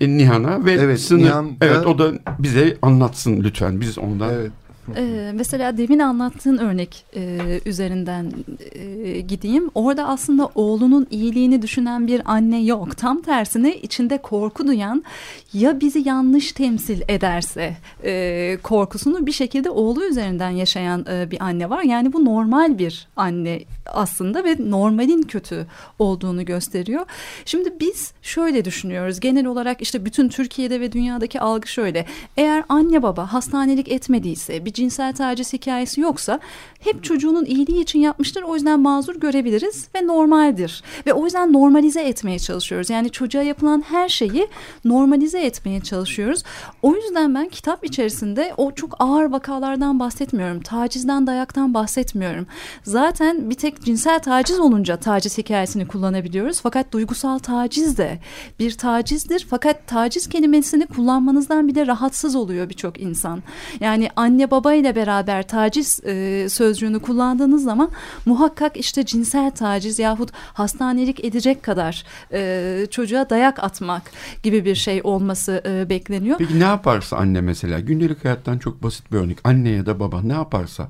Nihan'a 0.00 0.64
ve 0.64 0.72
evet, 0.72 1.00
sınır 1.00 1.22
Nihan 1.22 1.52
evet 1.60 1.86
o 1.86 1.98
da 1.98 2.12
bize 2.38 2.76
anlatsın 2.82 3.42
lütfen. 3.42 3.80
Biz 3.80 3.98
ondan 3.98 4.30
Evet. 4.32 4.52
Ee, 4.96 5.32
mesela 5.34 5.78
demin 5.78 5.98
anlattığın 5.98 6.58
örnek 6.58 7.04
e, 7.16 7.38
üzerinden 7.66 8.32
e, 8.72 9.20
gideyim. 9.20 9.70
Orada 9.74 10.08
aslında 10.08 10.48
oğlunun 10.54 11.06
iyiliğini 11.10 11.62
düşünen 11.62 12.06
bir 12.06 12.22
anne 12.24 12.64
yok. 12.64 12.96
Tam 12.96 13.22
tersine 13.22 13.76
içinde 13.76 14.18
korku 14.18 14.66
duyan 14.66 15.04
ya 15.52 15.80
bizi 15.80 16.08
yanlış 16.08 16.52
temsil 16.52 17.00
ederse 17.08 17.76
e, 18.04 18.58
korkusunu 18.62 19.26
bir 19.26 19.32
şekilde 19.32 19.70
oğlu 19.70 20.04
üzerinden 20.04 20.50
yaşayan 20.50 21.06
e, 21.10 21.30
bir 21.30 21.44
anne 21.44 21.70
var. 21.70 21.82
Yani 21.82 22.12
bu 22.12 22.24
normal 22.24 22.78
bir 22.78 23.08
anne 23.16 23.60
aslında 23.86 24.44
ve 24.44 24.56
normalin 24.58 25.22
kötü 25.22 25.66
olduğunu 25.98 26.44
gösteriyor. 26.44 27.06
Şimdi 27.44 27.72
biz 27.80 28.12
şöyle 28.22 28.64
düşünüyoruz. 28.64 29.20
Genel 29.20 29.46
olarak 29.46 29.82
işte 29.82 30.04
bütün 30.04 30.28
Türkiye'de 30.28 30.80
ve 30.80 30.92
dünyadaki 30.92 31.40
algı 31.40 31.68
şöyle. 31.68 32.06
Eğer 32.36 32.64
anne 32.68 33.02
baba 33.02 33.32
hastanelik 33.32 33.88
etmediyse, 33.88 34.64
bir 34.64 34.73
cinsel 34.74 35.12
taciz 35.12 35.52
hikayesi 35.52 36.00
yoksa 36.00 36.40
hep 36.80 37.04
çocuğunun 37.04 37.44
iyiliği 37.44 37.82
için 37.82 37.98
yapmıştır. 37.98 38.42
O 38.42 38.54
yüzden 38.54 38.80
mazur 38.80 39.14
görebiliriz 39.14 39.88
ve 39.94 40.06
normaldir. 40.06 40.82
Ve 41.06 41.12
o 41.12 41.24
yüzden 41.24 41.52
normalize 41.52 42.02
etmeye 42.02 42.38
çalışıyoruz. 42.38 42.90
Yani 42.90 43.10
çocuğa 43.10 43.42
yapılan 43.42 43.84
her 43.88 44.08
şeyi 44.08 44.48
normalize 44.84 45.40
etmeye 45.42 45.80
çalışıyoruz. 45.80 46.42
O 46.82 46.94
yüzden 46.94 47.34
ben 47.34 47.48
kitap 47.48 47.84
içerisinde 47.84 48.54
o 48.56 48.72
çok 48.72 48.96
ağır 48.98 49.24
vakalardan 49.24 50.00
bahsetmiyorum. 50.00 50.60
Tacizden, 50.60 51.26
dayaktan 51.26 51.74
bahsetmiyorum. 51.74 52.46
Zaten 52.82 53.50
bir 53.50 53.54
tek 53.54 53.82
cinsel 53.82 54.18
taciz 54.18 54.60
olunca 54.60 54.96
taciz 54.96 55.38
hikayesini 55.38 55.86
kullanabiliyoruz. 55.88 56.60
Fakat 56.60 56.92
duygusal 56.92 57.38
taciz 57.38 57.98
de 57.98 58.18
bir 58.58 58.78
tacizdir. 58.78 59.46
Fakat 59.50 59.86
taciz 59.86 60.28
kelimesini 60.28 60.86
kullanmanızdan 60.86 61.68
bile 61.68 61.86
rahatsız 61.86 62.36
oluyor 62.36 62.68
birçok 62.68 63.00
insan. 63.00 63.42
Yani 63.80 64.08
anne 64.16 64.50
baba 64.50 64.63
ile 64.72 64.96
beraber 64.96 65.48
taciz 65.48 66.00
e, 66.04 66.46
sözcüğünü 66.48 67.00
kullandığınız 67.00 67.64
zaman 67.64 67.90
muhakkak 68.26 68.76
işte 68.76 69.06
cinsel 69.06 69.50
taciz 69.50 69.98
yahut 69.98 70.30
hastanelik 70.34 71.24
edecek 71.24 71.62
kadar 71.62 72.04
e, 72.32 72.86
çocuğa 72.90 73.30
dayak 73.30 73.64
atmak 73.64 74.02
gibi 74.42 74.64
bir 74.64 74.74
şey 74.74 75.00
olması 75.04 75.62
e, 75.66 75.90
bekleniyor. 75.90 76.38
Peki 76.38 76.60
ne 76.60 76.64
yaparsa 76.64 77.16
anne 77.16 77.40
mesela 77.40 77.80
gündelik 77.80 78.24
hayattan 78.24 78.58
çok 78.58 78.82
basit 78.82 79.12
bir 79.12 79.16
örnek 79.16 79.38
anne 79.44 79.70
ya 79.70 79.86
da 79.86 80.00
baba 80.00 80.22
ne 80.22 80.32
yaparsa 80.32 80.88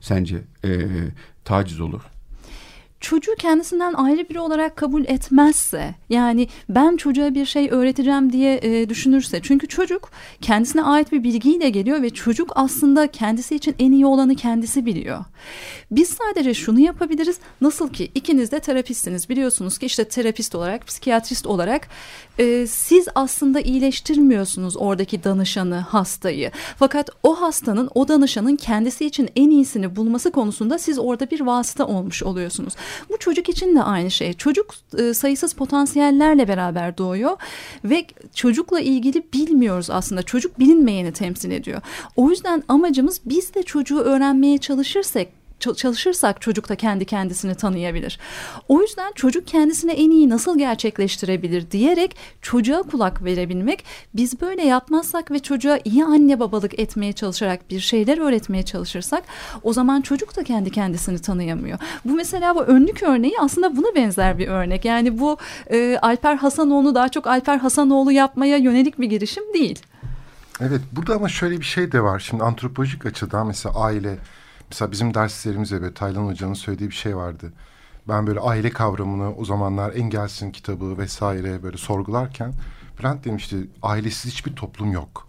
sence 0.00 0.36
e, 0.64 0.70
taciz 1.44 1.80
olur? 1.80 2.13
Çocuğu 3.04 3.34
kendisinden 3.38 3.92
ayrı 3.92 4.28
biri 4.28 4.40
olarak 4.40 4.76
kabul 4.76 5.04
etmezse 5.04 5.94
yani 6.10 6.48
ben 6.68 6.96
çocuğa 6.96 7.34
bir 7.34 7.46
şey 7.46 7.68
öğreteceğim 7.70 8.32
diye 8.32 8.60
e, 8.62 8.88
düşünürse 8.88 9.40
çünkü 9.42 9.68
çocuk 9.68 10.10
kendisine 10.40 10.82
ait 10.82 11.12
bir 11.12 11.24
bilgiyle 11.24 11.70
geliyor 11.70 12.02
ve 12.02 12.10
çocuk 12.10 12.52
aslında 12.54 13.06
kendisi 13.06 13.54
için 13.54 13.74
en 13.78 13.92
iyi 13.92 14.06
olanı 14.06 14.34
kendisi 14.34 14.86
biliyor. 14.86 15.24
Biz 15.90 16.08
sadece 16.08 16.54
şunu 16.54 16.80
yapabiliriz 16.80 17.38
nasıl 17.60 17.88
ki 17.88 18.10
ikiniz 18.14 18.52
de 18.52 18.60
terapistsiniz 18.60 19.28
biliyorsunuz 19.28 19.78
ki 19.78 19.86
işte 19.86 20.04
terapist 20.04 20.54
olarak 20.54 20.86
psikiyatrist 20.86 21.46
olarak 21.46 21.88
e, 22.38 22.66
siz 22.66 23.06
aslında 23.14 23.60
iyileştirmiyorsunuz 23.60 24.76
oradaki 24.76 25.24
danışanı 25.24 25.76
hastayı 25.76 26.50
fakat 26.78 27.10
o 27.22 27.40
hastanın 27.40 27.90
o 27.94 28.08
danışanın 28.08 28.56
kendisi 28.56 29.06
için 29.06 29.28
en 29.36 29.50
iyisini 29.50 29.96
bulması 29.96 30.30
konusunda 30.30 30.78
siz 30.78 30.98
orada 30.98 31.30
bir 31.30 31.40
vasıta 31.40 31.86
olmuş 31.86 32.22
oluyorsunuz. 32.22 32.74
Bu 33.10 33.18
çocuk 33.18 33.48
için 33.48 33.76
de 33.76 33.82
aynı 33.82 34.10
şey. 34.10 34.32
Çocuk 34.32 34.74
e, 34.98 35.14
sayısız 35.14 35.52
potansiyellerle 35.52 36.48
beraber 36.48 36.98
doğuyor 36.98 37.36
ve 37.84 38.06
çocukla 38.34 38.80
ilgili 38.80 39.22
bilmiyoruz 39.32 39.90
aslında. 39.90 40.22
Çocuk 40.22 40.58
bilinmeyeni 40.58 41.12
temsil 41.12 41.50
ediyor. 41.50 41.80
O 42.16 42.30
yüzden 42.30 42.62
amacımız 42.68 43.20
biz 43.24 43.54
de 43.54 43.62
çocuğu 43.62 43.98
öğrenmeye 43.98 44.58
çalışırsak 44.58 45.26
çalışırsak 45.72 46.40
çocuk 46.40 46.68
da 46.68 46.76
kendi 46.76 47.04
kendisini 47.04 47.54
tanıyabilir. 47.54 48.18
O 48.68 48.82
yüzden 48.82 49.12
çocuk 49.12 49.46
kendisini 49.46 49.92
en 49.92 50.10
iyi 50.10 50.28
nasıl 50.28 50.58
gerçekleştirebilir 50.58 51.70
diyerek 51.70 52.16
çocuğa 52.42 52.82
kulak 52.82 53.24
verebilmek. 53.24 53.84
Biz 54.14 54.40
böyle 54.40 54.62
yapmazsak 54.62 55.30
ve 55.30 55.38
çocuğa 55.38 55.78
iyi 55.84 56.04
anne 56.04 56.40
babalık 56.40 56.78
etmeye 56.78 57.12
çalışarak 57.12 57.70
bir 57.70 57.80
şeyler 57.80 58.18
öğretmeye 58.18 58.62
çalışırsak 58.62 59.24
o 59.62 59.72
zaman 59.72 60.00
çocuk 60.00 60.36
da 60.36 60.44
kendi 60.44 60.70
kendisini 60.70 61.18
tanıyamıyor. 61.18 61.78
Bu 62.04 62.12
mesela 62.12 62.54
bu 62.54 62.62
önlük 62.62 63.02
örneği 63.02 63.34
aslında 63.40 63.76
buna 63.76 63.94
benzer 63.94 64.38
bir 64.38 64.48
örnek. 64.48 64.84
Yani 64.84 65.18
bu 65.18 65.36
e, 65.70 65.98
Alper 66.02 66.36
Hasanoğlu 66.36 66.94
daha 66.94 67.08
çok 67.08 67.26
Alper 67.26 67.58
Hasanoğlu 67.58 68.12
yapmaya 68.12 68.56
yönelik 68.56 69.00
bir 69.00 69.06
girişim 69.06 69.44
değil. 69.54 69.82
Evet 70.60 70.80
burada 70.92 71.14
ama 71.14 71.28
şöyle 71.28 71.60
bir 71.60 71.64
şey 71.64 71.92
de 71.92 72.00
var. 72.00 72.18
Şimdi 72.18 72.44
antropolojik 72.44 73.06
açıdan 73.06 73.46
mesela 73.46 73.74
aile 73.74 74.18
Mesela 74.70 74.92
bizim 74.92 75.14
derslerimizde 75.14 75.82
böyle 75.82 75.94
Taylan 75.94 76.26
Hoca'nın 76.26 76.54
söylediği 76.54 76.90
bir 76.90 76.94
şey 76.94 77.16
vardı. 77.16 77.52
Ben 78.08 78.26
böyle 78.26 78.40
aile 78.40 78.70
kavramını 78.70 79.36
o 79.36 79.44
zamanlar 79.44 79.92
Engels'in 79.94 80.50
kitabı 80.50 80.98
vesaire 80.98 81.62
böyle 81.62 81.76
sorgularken 81.76 82.52
Bülent 82.98 83.24
demişti 83.24 83.56
ailesiz 83.82 84.32
hiçbir 84.32 84.56
toplum 84.56 84.92
yok. 84.92 85.28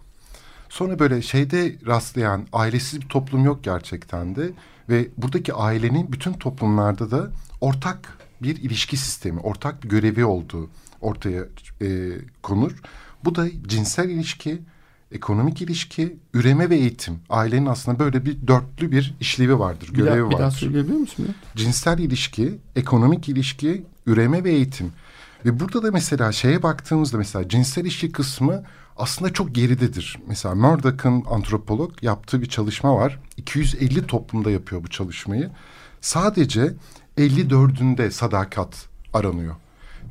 Sonra 0.68 0.98
böyle 0.98 1.22
şeyde 1.22 1.76
rastlayan 1.86 2.46
ailesiz 2.52 3.00
bir 3.00 3.08
toplum 3.08 3.44
yok 3.44 3.64
gerçekten 3.64 4.36
de 4.36 4.50
ve 4.88 5.08
buradaki 5.16 5.54
ailenin 5.54 6.12
bütün 6.12 6.32
toplumlarda 6.32 7.10
da 7.10 7.30
ortak 7.60 8.18
bir 8.42 8.56
ilişki 8.56 8.96
sistemi, 8.96 9.40
ortak 9.40 9.84
bir 9.84 9.88
görevi 9.88 10.24
olduğu 10.24 10.70
ortaya 11.00 11.44
e, 11.82 12.12
konur. 12.42 12.72
Bu 13.24 13.34
da 13.34 13.46
cinsel 13.66 14.08
ilişki, 14.08 14.62
ekonomik 15.12 15.62
ilişki, 15.62 16.16
üreme 16.34 16.70
ve 16.70 16.76
eğitim. 16.76 17.18
Ailenin 17.28 17.66
aslında 17.66 17.98
böyle 17.98 18.24
bir 18.24 18.46
dörtlü 18.46 18.92
bir 18.92 19.14
işlevi 19.20 19.58
vardır, 19.58 19.88
bir 19.88 19.94
görevi 19.94 20.16
daha, 20.16 20.24
vardır. 20.24 20.36
Bir 20.36 20.42
daha 20.42 20.50
söyleyebilir 20.50 20.96
misin? 20.96 21.34
Cinsel 21.56 21.98
ilişki, 21.98 22.58
ekonomik 22.76 23.28
ilişki, 23.28 23.84
üreme 24.06 24.44
ve 24.44 24.50
eğitim. 24.50 24.92
Ve 25.44 25.60
burada 25.60 25.82
da 25.82 25.90
mesela 25.90 26.32
şeye 26.32 26.62
baktığımızda 26.62 27.18
mesela 27.18 27.48
cinsel 27.48 27.82
ilişki 27.82 28.12
kısmı 28.12 28.62
aslında 28.96 29.32
çok 29.32 29.54
geridedir. 29.54 30.18
Mesela 30.26 30.54
Murdoch'ın 30.54 31.24
antropolog 31.30 32.02
yaptığı 32.02 32.42
bir 32.42 32.46
çalışma 32.46 32.96
var. 32.96 33.20
250 33.36 34.06
toplumda 34.06 34.50
yapıyor 34.50 34.84
bu 34.84 34.88
çalışmayı. 34.88 35.50
Sadece 36.00 36.74
54'ünde 37.18 38.10
sadakat 38.10 38.88
aranıyor. 39.12 39.54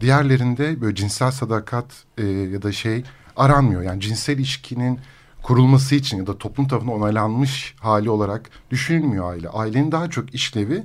Diğerlerinde 0.01 0.81
böyle 0.81 0.95
cinsel 0.95 1.31
sadakat 1.31 1.85
e, 2.17 2.25
ya 2.25 2.61
da 2.61 2.71
şey 2.71 3.03
aranmıyor. 3.35 3.81
Yani 3.81 4.01
cinsel 4.01 4.37
ilişkinin 4.37 4.99
kurulması 5.43 5.95
için 5.95 6.17
ya 6.17 6.27
da 6.27 6.37
toplum 6.37 6.67
tarafından 6.67 6.95
onaylanmış 6.95 7.75
hali 7.79 8.09
olarak 8.09 8.49
düşünülmüyor 8.71 9.31
aile. 9.31 9.49
Ailenin 9.49 9.91
daha 9.91 10.09
çok 10.09 10.35
işlevi 10.35 10.83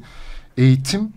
eğitim, 0.56 1.12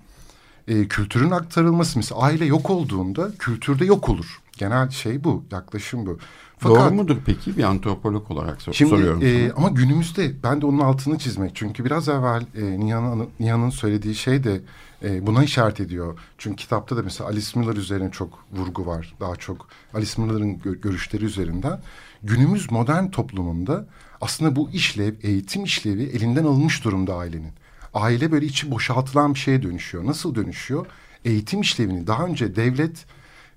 e, 0.67 0.87
kültürün 0.87 1.31
aktarılması. 1.31 1.99
Mesela 1.99 2.21
aile 2.21 2.45
yok 2.45 2.69
olduğunda 2.69 3.31
kültürde 3.39 3.85
yok 3.85 4.09
olur. 4.09 4.42
Genel 4.57 4.89
şey 4.89 5.23
bu, 5.23 5.43
yaklaşım 5.51 6.05
bu. 6.05 6.19
Fakat, 6.57 6.85
Doğru 6.85 6.95
mudur 6.95 7.17
peki 7.25 7.57
bir 7.57 7.63
antropolog 7.63 8.31
olarak 8.31 8.61
sor 8.61 8.73
şimdi, 8.73 8.89
soruyorum 8.89 9.21
e, 9.23 9.51
ama 9.51 9.69
günümüzde 9.69 10.43
ben 10.43 10.61
de 10.61 10.65
onun 10.65 10.79
altını 10.79 11.17
çizmek. 11.17 11.55
Çünkü 11.55 11.85
biraz 11.85 12.09
evvel 12.09 12.45
e, 12.55 12.79
Nihan'ın 12.79 13.29
Nihan'ın 13.39 13.69
söylediği 13.69 14.15
şey 14.15 14.43
de 14.43 14.61
e, 15.03 15.27
buna 15.27 15.43
işaret 15.43 15.79
ediyor. 15.79 16.19
Çünkü 16.37 16.55
kitapta 16.55 16.97
da 16.97 17.01
mesela 17.03 17.29
Alice 17.29 17.59
Miller 17.59 17.75
üzerine 17.75 18.11
çok 18.11 18.39
vurgu 18.51 18.85
var. 18.85 19.15
Daha 19.19 19.35
çok 19.35 19.67
Alice 19.93 20.21
Miller'ın 20.21 20.59
gö 20.59 20.81
görüşleri 20.81 21.25
üzerinden. 21.25 21.81
Günümüz 22.23 22.71
modern 22.71 23.07
toplumunda 23.07 23.87
aslında 24.21 24.55
bu 24.55 24.69
işlev, 24.69 25.13
eğitim 25.23 25.63
işlevi 25.63 26.03
elinden 26.03 26.43
alınmış 26.43 26.83
durumda 26.83 27.15
ailenin. 27.15 27.51
Aile 27.93 28.31
böyle 28.31 28.45
içi 28.45 28.71
boşaltılan 28.71 29.33
bir 29.33 29.39
şeye 29.39 29.63
dönüşüyor. 29.63 30.05
Nasıl 30.05 30.35
dönüşüyor? 30.35 30.85
Eğitim 31.25 31.61
işlevini 31.61 32.07
daha 32.07 32.25
önce 32.25 32.55
devlet 32.55 33.05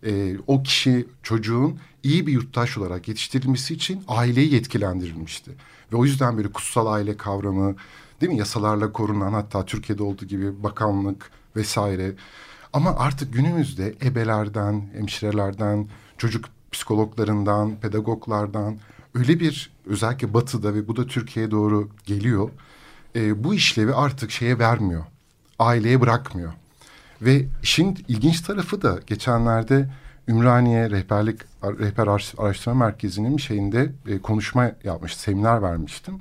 e, 0.07 0.37
o 0.47 0.63
kişi 0.63 1.07
çocuğun 1.23 1.79
iyi 2.03 2.27
bir 2.27 2.33
yurttaş 2.33 2.79
olarak 2.79 3.09
yetiştirilmesi 3.09 3.75
için 3.75 4.05
aileyi 4.09 4.55
yetkilendirilmişti. 4.55 5.51
Ve 5.93 5.97
o 5.97 6.05
yüzden 6.05 6.37
böyle 6.37 6.53
kutsal 6.53 6.87
aile 6.87 7.17
kavramı 7.17 7.77
değil 8.21 8.33
mi 8.33 8.39
yasalarla 8.39 8.93
korunan 8.93 9.33
hatta 9.33 9.65
Türkiye'de 9.65 10.03
olduğu 10.03 10.25
gibi 10.25 10.63
bakanlık 10.63 11.31
vesaire. 11.57 12.13
Ama 12.73 12.97
artık 12.97 13.35
günümüzde 13.35 13.95
ebelerden, 14.05 14.89
hemşirelerden, 14.93 15.89
çocuk 16.19 16.45
psikologlarından, 16.73 17.81
pedagoglardan 17.81 18.79
öyle 19.15 19.41
bir 19.41 19.71
özellikle 19.87 20.35
batıda 20.35 20.75
ve 20.75 20.89
bu 20.89 20.97
da 20.97 21.07
Türkiye'ye 21.07 21.51
doğru 21.51 21.89
geliyor. 22.05 22.51
E, 23.17 23.45
bu 23.45 23.55
işlevi 23.55 23.95
artık 23.95 24.31
şeye 24.31 24.59
vermiyor. 24.59 25.05
Aileye 25.59 26.01
bırakmıyor. 26.01 26.53
Ve 27.23 27.47
işin 27.63 27.99
ilginç 28.09 28.41
tarafı 28.41 28.83
da 28.83 28.99
geçenlerde 29.07 29.89
Ümraniye 30.29 30.91
Rehberlik 30.91 31.41
Rehber 31.65 32.07
Araştırma 32.39 32.87
Merkezi'nin 32.87 33.37
bir 33.37 33.43
şeyinde 33.43 33.93
e, 34.09 34.19
konuşma 34.19 34.73
yapmış, 34.85 35.17
seminer 35.17 35.63
vermiştim. 35.63 36.15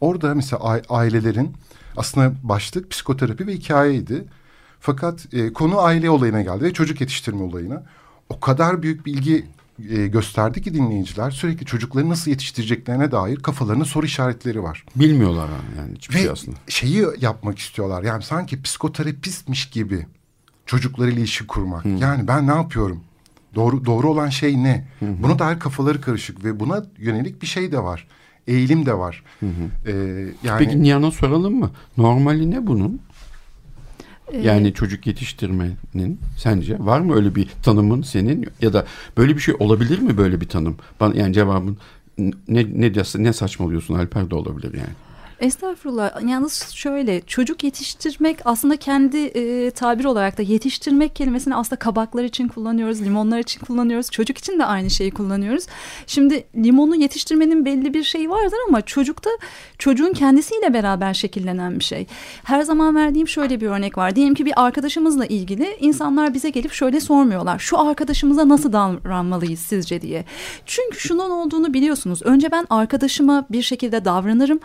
Orada 0.00 0.34
mesela 0.34 0.80
ailelerin 0.88 1.52
aslında 1.96 2.32
başlık 2.42 2.90
psikoterapi 2.90 3.46
ve 3.46 3.52
hikayeydi. 3.54 4.24
Fakat 4.80 5.34
e, 5.34 5.52
konu 5.52 5.80
aile 5.80 6.10
olayına 6.10 6.42
geldi 6.42 6.64
ve 6.64 6.72
çocuk 6.72 7.00
yetiştirme 7.00 7.42
olayına. 7.42 7.82
O 8.28 8.40
kadar 8.40 8.82
büyük 8.82 9.06
bilgi 9.06 9.46
e, 9.90 10.06
gösterdi 10.06 10.62
ki 10.62 10.74
dinleyiciler 10.74 11.30
sürekli 11.30 11.66
çocukları 11.66 12.08
nasıl 12.08 12.30
yetiştireceklerine 12.30 13.12
dair 13.12 13.36
kafalarında 13.36 13.84
soru 13.84 14.06
işaretleri 14.06 14.62
var. 14.62 14.84
Bilmiyorlar 14.96 15.48
yani 15.78 15.94
hiçbir 15.94 16.14
Ve 16.14 16.18
şey 16.18 16.30
aslında. 16.30 16.56
şeyi 16.68 17.06
yapmak 17.20 17.58
istiyorlar 17.58 18.02
yani 18.02 18.22
sanki 18.22 18.62
psikoterapistmiş 18.62 19.70
gibi 19.70 20.06
çocuklarıyla 20.68 21.20
ilişki 21.20 21.46
kurmak. 21.46 21.86
Yani 21.86 22.28
ben 22.28 22.46
ne 22.46 22.54
yapıyorum? 22.54 23.00
Doğru 23.54 23.84
doğru 23.84 24.10
olan 24.10 24.28
şey 24.28 24.62
ne? 24.62 24.84
Buna 25.00 25.38
dair 25.38 25.58
kafaları 25.58 26.00
karışık 26.00 26.44
ve 26.44 26.60
buna 26.60 26.84
yönelik 26.98 27.42
bir 27.42 27.46
şey 27.46 27.72
de 27.72 27.82
var. 27.82 28.06
Eğilim 28.46 28.86
de 28.86 28.94
var. 28.98 29.24
Ee, 29.42 29.92
yani 30.42 30.58
Peki 30.58 30.82
Nihan'a 30.82 31.10
soralım 31.10 31.54
mı? 31.54 31.70
Normali 31.96 32.50
ne 32.50 32.66
bunun? 32.66 33.00
Ee, 34.32 34.38
Yani 34.38 34.74
çocuk 34.74 35.06
yetiştirmenin 35.06 36.20
sence 36.36 36.76
var 36.78 37.00
mı 37.00 37.14
öyle 37.14 37.34
bir 37.34 37.48
tanımın 37.62 38.02
senin 38.02 38.46
ya 38.62 38.72
da 38.72 38.86
böyle 39.16 39.36
bir 39.36 39.40
şey 39.40 39.54
olabilir 39.58 39.98
mi 39.98 40.16
böyle 40.16 40.40
bir 40.40 40.48
tanım? 40.48 40.76
Bana 41.00 41.14
yani 41.14 41.34
cevabın 41.34 41.78
ne 42.48 42.66
ne 42.74 42.92
ne 43.18 43.32
saçmalıyorsun 43.32 43.94
Alper 43.94 44.30
de 44.30 44.34
olabilir 44.34 44.74
yani. 44.74 44.94
Estağfurullah. 45.40 46.28
Yalnız 46.28 46.70
şöyle 46.70 47.20
çocuk 47.20 47.64
yetiştirmek 47.64 48.38
aslında 48.44 48.76
kendi 48.76 49.16
e, 49.16 49.70
tabir 49.70 50.04
olarak 50.04 50.38
da 50.38 50.42
yetiştirmek 50.42 51.16
kelimesini 51.16 51.54
aslında 51.54 51.78
kabaklar 51.78 52.24
için 52.24 52.48
kullanıyoruz, 52.48 53.02
limonlar 53.02 53.38
için 53.38 53.60
kullanıyoruz. 53.60 54.10
Çocuk 54.10 54.38
için 54.38 54.58
de 54.58 54.64
aynı 54.64 54.90
şeyi 54.90 55.10
kullanıyoruz. 55.10 55.66
Şimdi 56.06 56.44
limonu 56.56 56.96
yetiştirmenin 56.96 57.64
belli 57.64 57.94
bir 57.94 58.02
şeyi 58.02 58.30
vardır 58.30 58.58
ama 58.68 58.80
çocukta 58.82 59.30
çocuğun 59.78 60.12
kendisiyle 60.12 60.74
beraber 60.74 61.14
şekillenen 61.14 61.78
bir 61.78 61.84
şey. 61.84 62.06
Her 62.44 62.62
zaman 62.62 62.96
verdiğim 62.96 63.28
şöyle 63.28 63.60
bir 63.60 63.66
örnek 63.66 63.98
var. 63.98 64.16
Diyelim 64.16 64.34
ki 64.34 64.46
bir 64.46 64.52
arkadaşımızla 64.56 65.26
ilgili 65.26 65.76
insanlar 65.80 66.34
bize 66.34 66.50
gelip 66.50 66.72
şöyle 66.72 67.00
sormuyorlar. 67.00 67.58
Şu 67.58 67.78
arkadaşımıza 67.78 68.48
nasıl 68.48 68.72
davranmalıyız 68.72 69.60
sizce 69.60 70.00
diye. 70.00 70.24
Çünkü 70.66 70.98
şunun 70.98 71.30
olduğunu 71.30 71.74
biliyorsunuz. 71.74 72.22
Önce 72.22 72.50
ben 72.52 72.66
arkadaşıma 72.70 73.46
bir 73.50 73.62
şekilde 73.62 74.04
davranırım. 74.04 74.60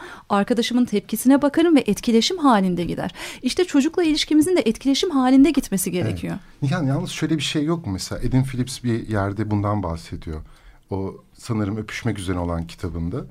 Arkadaşımın 0.64 0.86
tepkisine 0.86 1.42
bakarım 1.42 1.76
ve 1.76 1.84
etkileşim 1.88 2.38
halinde 2.38 2.84
gider. 2.84 3.12
İşte 3.42 3.66
çocukla 3.66 4.04
ilişkimizin 4.04 4.58
de 4.58 4.62
etkileşim 4.62 5.10
halinde 5.10 5.52
gitmesi 5.52 5.92
gerekiyor. 5.92 6.38
Nihan 6.62 6.84
yalnız 6.84 7.10
şöyle 7.10 7.38
bir 7.38 7.44
şey 7.44 7.64
yok 7.64 7.86
mu 7.86 7.94
mesela? 7.94 8.22
Edin 8.22 8.44
Phillips 8.44 8.84
bir 8.84 9.08
yerde 9.08 9.52
bundan 9.52 9.84
bahsediyor. 9.84 10.42
O 10.90 11.16
sanırım 11.34 11.78
öpüşmek 11.78 12.20
üzere 12.20 12.38
olan 12.38 12.68
kitabında. 12.68 13.26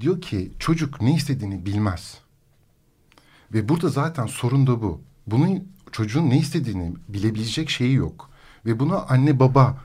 Diyor 0.00 0.20
ki 0.20 0.52
çocuk 0.58 1.00
ne 1.00 1.14
istediğini 1.14 1.66
bilmez. 1.66 2.18
Ve 3.52 3.68
burada 3.68 3.88
zaten 3.88 4.26
sorun 4.26 4.66
da 4.66 4.82
bu. 4.82 5.00
Bunun 5.26 5.68
çocuğun 5.92 6.30
ne 6.30 6.38
istediğini 6.38 6.94
bilebilecek 7.08 7.70
şeyi 7.70 7.94
yok. 7.94 8.30
Ve 8.66 8.80
bunu 8.80 9.12
anne 9.12 9.40
baba 9.40 9.78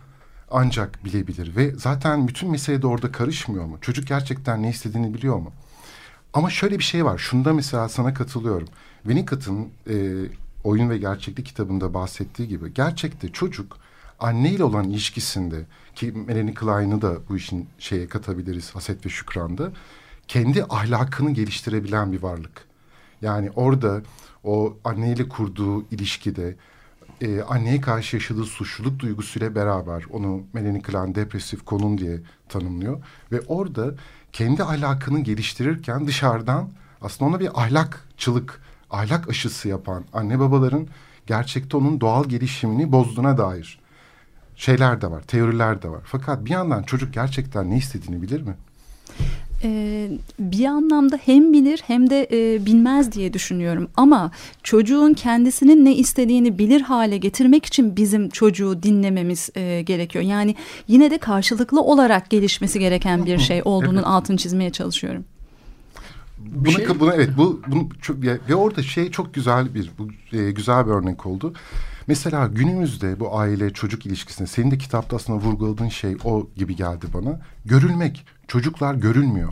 ancak 0.52 1.06
bilebilir. 1.06 1.56
Ve 1.56 1.72
zaten 1.76 2.28
bütün 2.28 2.52
mesele 2.52 2.82
de 2.82 2.88
orada 2.88 3.12
karışmıyor 3.12 3.66
mu? 3.66 3.78
Çocuk 3.82 4.08
gerçekten 4.08 4.64
ne 4.64 4.70
istediğini 4.70 5.14
biliyor 5.14 5.38
mu? 5.38 5.52
Ama 6.34 6.50
şöyle 6.50 6.80
bir 6.80 6.84
şey 6.84 7.06
var. 7.06 7.18
Şunda 7.18 7.54
mesela 7.54 7.90
sana 7.90 8.14
katılıyorum. 8.14 8.68
Winnicott'ın 9.04 9.70
e, 9.90 9.96
Oyun 10.64 10.90
ve 10.90 10.98
Gerçeklik 10.98 11.46
kitabında 11.46 11.94
bahsettiği 11.94 12.48
gibi 12.48 12.74
gerçekte 12.74 13.32
çocuk 13.32 13.78
anneyle 14.20 14.64
olan 14.64 14.90
ilişkisinde 14.90 15.66
ki 15.96 16.14
Melanie 16.28 16.54
Klein'ı 16.54 17.02
da 17.02 17.18
bu 17.30 17.38
işin 17.38 17.70
şeye 17.80 18.08
katabiliriz 18.08 18.76
Haset 18.76 19.06
ve 19.06 19.10
Şükran'da 19.10 19.72
kendi 20.28 20.64
ahlakını 20.64 21.32
geliştirebilen 21.32 22.12
bir 22.12 22.22
varlık. 22.22 22.66
Yani 23.22 23.52
orada 23.56 24.02
o 24.44 24.78
anneyle 24.84 25.30
kurduğu 25.30 25.82
ilişkide 25.82 26.56
e, 27.22 27.42
anneye 27.42 27.82
karşı 27.82 28.16
yaşadığı 28.16 28.46
suçluluk 28.46 29.00
duygusuyla 29.00 29.56
beraber 29.56 30.04
onu 30.10 30.44
Melanie 30.54 30.82
Klein 30.82 31.16
depresif 31.16 31.66
konum 31.66 31.98
diye 31.98 32.20
tanımlıyor 32.50 33.04
ve 33.32 33.42
orada 33.42 33.96
kendi 34.34 34.64
ahlakını 34.64 35.20
geliştirirken 35.20 36.08
dışarıdan 36.08 36.70
aslında 37.02 37.30
ona 37.32 37.40
bir 37.40 37.62
ahlakçılık, 37.62 38.62
ahlak 38.90 39.30
aşısı 39.30 39.68
yapan 39.68 40.06
anne 40.14 40.40
babaların 40.40 40.88
gerçekte 41.28 41.78
onun 41.78 42.02
doğal 42.02 42.26
gelişimini 42.26 42.92
bozduğuna 42.92 43.38
dair 43.38 43.80
şeyler 44.56 45.02
de 45.02 45.12
var, 45.12 45.22
teoriler 45.22 45.82
de 45.82 45.90
var. 45.90 46.02
Fakat 46.06 46.46
bir 46.46 46.50
yandan 46.50 46.84
çocuk 46.84 47.14
gerçekten 47.14 47.70
ne 47.70 47.78
istediğini 47.78 48.22
bilir 48.22 48.42
mi? 48.42 48.56
Ee, 49.64 50.10
bir 50.40 50.66
anlamda 50.66 51.20
hem 51.26 51.54
bilir 51.54 51.84
hem 51.88 52.10
de 52.10 52.28
e, 52.32 52.66
bilmez 52.66 53.12
diye 53.12 53.34
düşünüyorum. 53.34 53.90
Ama 53.98 54.32
çocuğun 54.64 55.14
kendisinin 55.14 55.86
ne 55.86 55.96
istediğini 55.96 56.58
bilir 56.58 56.82
hale 56.82 57.18
getirmek 57.18 57.66
için 57.66 57.96
bizim 57.96 58.30
çocuğu 58.30 58.84
dinlememiz 58.84 59.50
e, 59.56 59.82
gerekiyor. 59.82 60.26
Yani 60.26 60.56
yine 60.88 61.12
de 61.12 61.18
karşılıklı 61.18 61.82
olarak 61.82 62.30
gelişmesi 62.30 62.80
gereken 62.80 63.26
bir 63.26 63.38
şey 63.38 63.62
olduğunun 63.66 63.96
Evet. 63.96 64.08
altını 64.08 64.38
çizmeye 64.38 64.70
çalışıyorum. 64.70 65.26
Buna, 66.38 66.72
şey- 66.72 67.00
buna 67.00 67.14
evet 67.14 67.30
bu 67.38 67.62
bunu 67.68 67.90
çok 68.02 68.18
ve 68.50 68.56
orada 68.56 68.84
şey 68.84 69.12
çok 69.12 69.34
güzel 69.34 69.74
bir 69.76 69.92
bu 69.98 70.38
e, 70.38 70.52
güzel 70.52 70.86
bir 70.86 70.92
örnek 70.92 71.26
oldu. 71.26 71.54
Mesela 72.10 72.48
günümüzde 72.48 73.20
bu 73.20 73.38
aile 73.38 73.74
çocuk 73.74 74.06
ilişkisinde 74.06 74.48
senin 74.48 74.72
de 74.72 74.78
kitapta 74.78 75.16
aslında 75.16 75.40
vurguladığın 75.40 75.90
şey 75.90 76.18
o 76.24 76.48
gibi 76.56 76.76
geldi 76.76 77.06
bana. 77.14 77.40
Görülmek. 77.66 78.26
Çocuklar 78.48 78.96
görülmüyor. 78.96 79.50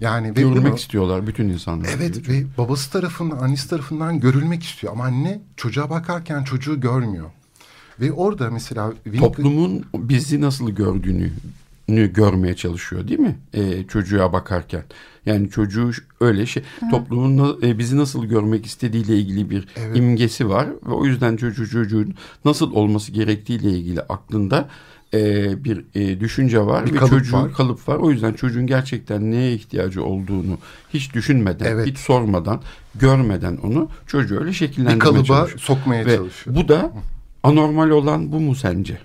Yani 0.00 0.28
ve 0.28 0.40
Görmek 0.40 0.64
bunu- 0.64 0.74
istiyorlar 0.74 1.26
bütün 1.26 1.48
insanlar. 1.48 1.88
Evet 1.96 2.28
ve 2.28 2.44
babası 2.58 2.90
tarafından, 2.92 3.38
annesi 3.38 3.70
tarafından 3.70 4.20
görülmek 4.20 4.62
istiyor. 4.62 4.92
Ama 4.92 5.04
anne 5.04 5.40
çocuğa 5.56 5.90
bakarken 5.90 6.44
çocuğu 6.44 6.80
görmüyor. 6.80 7.30
Ve 8.00 8.12
orada 8.12 8.50
mesela 8.50 8.92
Toplumun 9.18 9.84
bizi 9.94 10.40
nasıl 10.40 10.70
gördüğünü 10.70 11.30
nü 11.88 12.12
görmeye 12.12 12.56
çalışıyor 12.56 13.08
değil 13.08 13.20
mi? 13.20 13.38
Ee, 13.54 13.86
çocuğa 13.86 14.32
bakarken. 14.32 14.82
Yani 15.26 15.50
çocuğu 15.50 15.90
öyle 16.20 16.46
şey 16.46 16.62
toplumun 16.90 17.36
na- 17.36 17.66
e, 17.66 17.78
bizi 17.78 17.96
nasıl 17.96 18.24
görmek 18.24 18.66
istediğiyle 18.66 19.16
ilgili 19.18 19.50
bir 19.50 19.68
Evet. 19.76 19.96
imgesi 19.96 20.48
var 20.48 20.66
ve 20.86 20.92
o 20.92 21.04
yüzden 21.04 21.36
çocuğu 21.36 21.68
çocuğun 21.70 22.14
nasıl 22.44 22.72
olması 22.72 23.12
gerektiğiyle 23.12 23.70
ilgili 23.70 24.00
aklında 24.00 24.68
e, 25.14 25.64
bir 25.64 25.84
e, 25.94 26.20
düşünce 26.20 26.60
var 26.60 26.86
Bir 26.86 26.92
ve 26.94 26.96
kalıp 26.98 27.10
çocuğun 27.12 27.42
var. 27.42 27.52
kalıp 27.52 27.88
var. 27.88 27.96
O 27.96 28.10
yüzden 28.10 28.32
çocuğun 28.32 28.66
gerçekten 28.66 29.30
neye 29.30 29.54
ihtiyacı 29.54 30.04
olduğunu 30.04 30.58
hiç 30.94 31.14
düşünmeden, 31.14 31.64
Evet. 31.66 31.86
hiç 31.86 31.98
sormadan, 31.98 32.60
görmeden 32.94 33.56
onu 33.56 33.88
çocuğu 34.06 34.34
öyle 34.38 34.46
bir 34.48 34.52
şekillendirmeye 34.52 34.98
kalıba 34.98 35.24
çalışıyor. 35.26 35.58
sokmaya 35.60 36.06
Ve 36.06 36.16
çalışıyor. 36.16 36.56
bu 36.56 36.68
da 36.68 36.92
anormal 37.42 37.90
olan 37.90 38.32
bu 38.32 38.40
mu 38.40 38.54
sence? 38.54 38.98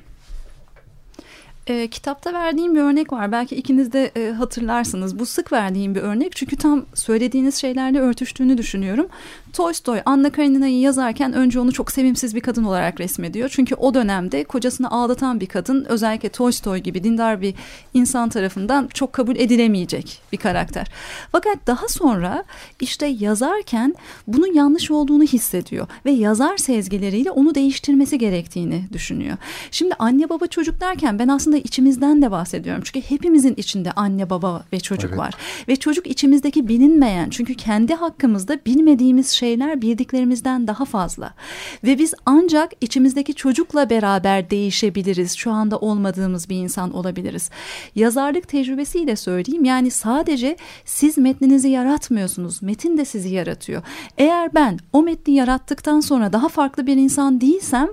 E, 1.67 1.88
kitapta 1.88 2.34
verdiğim 2.34 2.76
bir 2.76 2.80
örnek 2.80 3.13
var. 3.13 3.32
Belki 3.32 3.56
ikiniz 3.56 3.93
de 3.93 4.12
e, 4.15 4.32
hatırlarsınız. 4.32 5.19
Bu 5.19 5.26
sık 5.26 5.52
verdiğim 5.52 5.95
bir 5.95 6.02
örnek. 6.02 6.36
Çünkü 6.36 6.56
tam 6.56 6.86
söylediğiniz 6.93 7.56
şeylerle 7.56 8.00
örtüştüğünü 8.00 8.58
düşünüyorum. 8.58 9.08
Tolstoy 9.54 10.02
Anna 10.06 10.30
Karenina'yı 10.30 10.80
yazarken 10.80 11.34
önce 11.34 11.60
onu 11.60 11.71
çok 11.71 11.91
sevimsiz 11.91 12.36
bir 12.36 12.41
kadın 12.41 12.63
olarak 12.63 13.00
resmediyor. 13.00 13.50
Çünkü 13.50 13.76
o 13.76 13.93
dönemde 13.93 14.43
kocasını 14.43 14.91
ağlatan 14.91 15.39
bir 15.39 15.45
kadın 15.45 15.86
özellikle 15.86 16.30
Tolstoy 16.30 16.78
gibi 16.78 17.04
dindar 17.04 17.41
bir 17.41 17.54
insan 17.93 18.30
tarafından 18.30 18.88
çok 18.88 19.13
kabul 19.13 19.36
edilemeyecek 19.36 20.21
bir 20.32 20.38
karakter. 20.38 20.88
Fakat 21.32 21.58
daha 21.67 21.88
sonra 21.88 22.43
işte 22.80 23.06
yazarken 23.06 23.95
bunun 24.28 24.54
yanlış 24.54 24.91
olduğunu 24.91 25.24
hissediyor 25.24 25.88
ve 26.06 26.12
yazar 26.12 26.58
sezgileriyle 26.58 27.32
onu 27.32 27.56
değiştirmesi 27.56 28.17
gerektiğini 28.17 28.84
düşünüyor. 28.93 29.38
Şimdi 29.71 29.93
anne 30.00 30.30
baba 30.30 30.47
çocuk 30.47 30.82
derken 30.82 31.19
ben 31.19 31.28
aslında 31.28 31.51
içimizden 31.58 32.22
de 32.22 32.32
bahsediyorum. 32.32 32.84
Çünkü 32.86 33.10
hepimizin 33.10 33.54
içinde 33.58 33.92
anne 33.92 34.30
baba 34.30 34.64
ve 34.74 34.80
çocuk 34.80 35.10
Evet. 35.10 35.20
var. 35.20 35.34
Ve 35.68 35.76
çocuk 35.76 36.08
içimizdeki 36.08 36.68
bilinmeyen 36.68 37.30
çünkü 37.30 37.56
kendi 37.56 37.94
hakkımızda 37.94 38.60
bilmediğimiz 38.66 39.30
şeyler 39.30 39.82
bildiklerimizden 39.82 40.68
daha 40.68 40.86
fazla. 40.86 41.34
Ve 41.84 42.00
biz 42.00 42.14
ancak 42.26 42.72
içimizdeki 42.82 43.34
çocukla 43.34 43.90
beraber 43.90 44.50
değişebiliriz. 44.50 45.34
Şu 45.38 45.52
anda 45.52 45.78
olmadığımız 45.78 46.50
bir 46.50 46.56
insan 46.56 46.94
olabiliriz. 46.94 47.50
Yazarlık 47.96 48.48
tecrübesiyle 48.48 49.16
söyleyeyim 49.16 49.66
yani 49.66 49.92
sadece 49.92 50.58
siz 50.86 51.18
metninizi 51.18 51.70
yaratmıyorsunuz. 51.70 52.62
Metin 52.62 52.98
de 52.98 53.06
sizi 53.06 53.30
yaratıyor. 53.30 53.84
Eğer 54.18 54.54
ben 54.54 54.80
o 54.94 55.04
metni 55.04 55.34
yarattıktan 55.34 56.00
sonra 56.00 56.34
daha 56.34 56.48
farklı 56.50 56.88
bir 56.88 56.98
insan 56.98 57.42
değilsem 57.42 57.88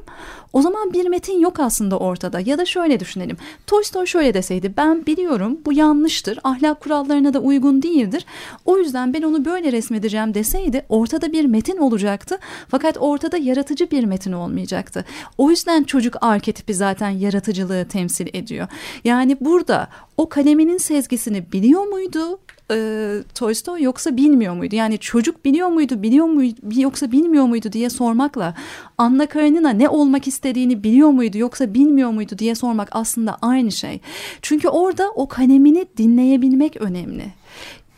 o 0.53 0.63
zaman 0.63 0.93
bir 0.93 1.09
metin 1.09 1.41
yok 1.41 1.61
aslında 1.61 1.99
ortada. 1.99 2.41
Ya 2.41 2.59
da 2.59 2.65
şöyle 2.65 3.01
düşünelim. 3.01 3.37
Tolstoy 3.67 4.07
şöyle 4.07 4.35
deseydi 4.35 4.75
ben 4.77 5.07
biliyorum 5.07 5.59
bu 5.67 5.73
yanlıştır. 5.73 6.39
Ahlak 6.45 6.81
kurallarına 6.81 7.35
da 7.35 7.39
uygun 7.39 7.83
değildir. 7.83 8.27
O 8.65 8.79
yüzden 8.79 9.15
ben 9.15 9.23
onu 9.23 9.45
böyle 9.45 9.73
resmedeceğim 9.73 10.35
deseydi 10.35 10.85
ortada 10.89 11.33
bir 11.33 11.45
metin 11.45 11.77
olacaktı. 11.77 12.39
Fakat 12.69 12.97
ortada 13.01 13.37
yaratıcı 13.37 13.91
bir 13.91 14.05
metin 14.05 14.33
olmayacaktı. 14.33 15.05
O 15.39 15.51
yüzden 15.51 15.83
çocuk 15.85 16.15
arketipi 16.21 16.75
zaten 16.75 17.11
yaratıcılığı 17.11 17.85
temsil 17.89 18.27
ediyor. 18.33 18.69
Yani 19.05 19.37
burada 19.41 19.89
o 20.17 20.29
kaleminin 20.29 20.79
sezgisini 20.79 21.53
biliyor 21.53 21.85
muydu? 21.85 22.39
E, 22.71 23.19
Tolstoy 23.35 23.83
yoksa 23.83 24.17
bilmiyor 24.17 24.55
muydu? 24.55 24.75
Yani 24.77 24.99
çocuk 24.99 25.45
biliyor 25.45 25.69
muydu, 25.69 26.03
biliyor 26.03 26.27
muydu 26.27 26.57
yoksa 26.77 27.13
bilmiyor 27.13 27.45
muydu 27.45 27.73
diye 27.73 27.91
sormakla 27.91 28.55
Anna 28.99 29.27
Karenina 29.27 29.71
ne 29.71 29.89
olmak 29.89 30.27
istediğini 30.29 30.85
biliyor 30.85 31.09
muydu 31.09 31.39
yoksa 31.39 31.75
bilmiyor 31.75 32.11
muydu 32.11 32.39
diye 32.39 32.55
sormak 32.55 32.89
aslında 32.93 33.39
aynı 33.43 33.73
şey. 33.73 34.01
Çünkü 34.43 34.69
orada 34.69 35.11
o 35.11 35.29
kalemini 35.29 35.87
dinleyebilmek 35.97 36.77
önemli. 36.77 37.33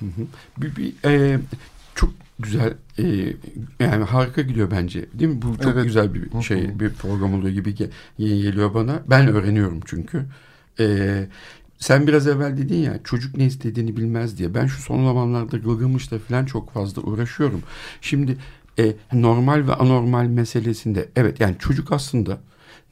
Hı 0.01 0.07
hı. 0.07 0.27
Bir, 0.59 0.77
bir, 0.77 0.95
e, 1.05 1.39
çok 1.95 2.11
güzel 2.39 2.75
e, 2.99 3.05
yani 3.81 4.05
harika 4.05 4.43
gidiyor 4.43 4.71
bence 4.71 5.07
değil 5.15 5.31
mi? 5.31 5.43
Bu 5.43 5.59
çok 5.63 5.75
evet. 5.75 5.85
güzel 5.85 6.15
bir 6.15 6.43
şey 6.43 6.81
bir 6.81 6.91
program 6.91 7.35
oluyor 7.35 7.55
gibi 7.55 7.75
geliyor 8.19 8.75
bana. 8.75 9.03
Ben 9.11 9.29
öğreniyorum 9.29 9.81
çünkü. 9.85 10.27
E, 10.81 11.27
sen 11.81 12.07
biraz 12.07 12.27
evvel 12.27 12.57
dedin 12.57 12.79
ya 12.79 13.01
çocuk 13.05 13.37
ne 13.37 13.45
istediğini 13.45 13.97
bilmez 13.97 14.39
diye. 14.39 14.55
Ben 14.55 14.67
şu 14.67 14.83
son 14.83 15.05
zamanlarda 15.05 15.57
Gılgamış'la 15.57 16.19
falan 16.19 16.45
çok 16.45 16.73
fazla 16.73 17.03
uğraşıyorum. 17.03 17.63
Şimdi 18.01 18.37
e, 18.79 18.95
normal 19.13 19.69
ve 19.69 19.75
anormal 19.75 20.27
meselesinde 20.27 21.09
evet 21.17 21.41
yani 21.41 21.57
çocuk 21.59 21.93
aslında 21.93 22.41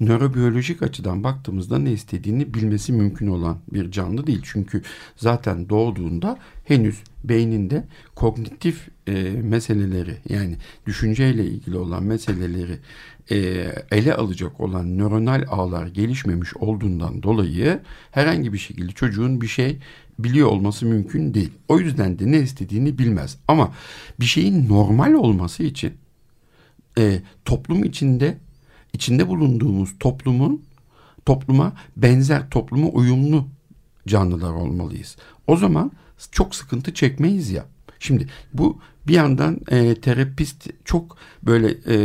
nörobiyolojik 0.00 0.82
açıdan 0.82 1.24
baktığımızda 1.24 1.78
ne 1.78 1.92
istediğini 1.92 2.54
bilmesi 2.54 2.92
mümkün 2.92 3.26
olan 3.26 3.58
bir 3.72 3.90
canlı 3.90 4.26
değil. 4.26 4.40
Çünkü 4.42 4.82
zaten 5.16 5.68
doğduğunda 5.68 6.38
henüz 6.64 7.02
beyninde 7.24 7.84
kognitif 8.14 8.88
e, 9.06 9.12
meseleleri 9.42 10.16
yani 10.28 10.56
düşünceyle 10.86 11.44
ilgili 11.44 11.76
olan 11.76 12.04
meseleleri 12.04 12.78
e, 13.30 13.36
ele 13.90 14.14
alacak 14.14 14.60
olan 14.60 14.98
nöronal 14.98 15.44
ağlar 15.48 15.86
gelişmemiş 15.86 16.56
olduğundan 16.56 17.22
dolayı 17.22 17.80
herhangi 18.10 18.52
bir 18.52 18.58
şekilde 18.58 18.92
çocuğun 18.92 19.40
bir 19.40 19.46
şey 19.46 19.78
biliyor 20.18 20.48
olması 20.48 20.86
mümkün 20.86 21.34
değil. 21.34 21.50
O 21.68 21.78
yüzden 21.78 22.18
de 22.18 22.30
ne 22.30 22.38
istediğini 22.38 22.98
bilmez. 22.98 23.38
Ama 23.48 23.72
bir 24.20 24.24
şeyin 24.24 24.68
normal 24.68 25.12
olması 25.12 25.62
için 25.62 25.92
e, 26.98 27.20
toplum 27.44 27.84
içinde 27.84 28.38
içinde 28.92 29.28
bulunduğumuz 29.28 29.98
toplumun 30.00 30.62
topluma 31.26 31.72
benzer, 31.96 32.50
topluma 32.50 32.88
uyumlu 32.88 33.48
canlılar 34.06 34.52
olmalıyız. 34.52 35.16
O 35.46 35.56
zaman 35.56 35.92
çok 36.32 36.54
sıkıntı 36.54 36.94
çekmeyiz 36.94 37.50
ya. 37.50 37.64
Şimdi 37.98 38.26
bu 38.52 38.78
bir 39.06 39.14
yandan 39.14 39.60
e, 39.70 39.94
terapist 39.94 40.70
çok 40.84 41.16
böyle 41.42 41.68
e, 41.86 41.96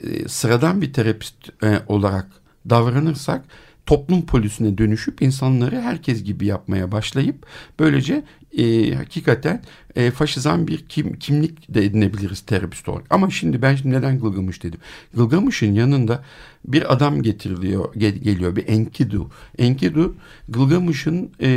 e, 0.00 0.28
sıradan 0.28 0.82
bir 0.82 0.92
terapist 0.92 1.62
e, 1.62 1.80
olarak 1.88 2.26
davranırsak 2.70 3.44
toplum 3.86 4.26
polisine 4.26 4.78
dönüşüp 4.78 5.22
insanları 5.22 5.80
herkes 5.80 6.24
gibi 6.24 6.46
yapmaya 6.46 6.92
başlayıp 6.92 7.46
böylece 7.78 8.24
e, 8.58 8.94
hakikaten 8.94 9.62
e, 9.96 10.10
faşizan 10.10 10.66
bir 10.66 10.78
kim, 10.78 11.18
kimlik 11.18 11.74
de 11.74 11.84
edinebiliriz 11.84 12.40
terapist 12.40 12.88
olarak. 12.88 13.06
Ama 13.10 13.30
şimdi 13.30 13.62
ben 13.62 13.74
şimdi 13.74 13.96
neden 13.96 14.20
Gılgamış 14.20 14.62
dedim. 14.62 14.80
Gılgamış'ın 15.14 15.72
yanında 15.72 16.24
bir 16.64 16.92
adam 16.92 17.22
getiriliyor 17.22 17.94
gel, 17.96 18.14
geliyor 18.14 18.56
bir 18.56 18.68
Enkidu. 18.68 19.30
Enkidu 19.58 20.16
Gılgamış'ın 20.48 21.30
e, 21.40 21.48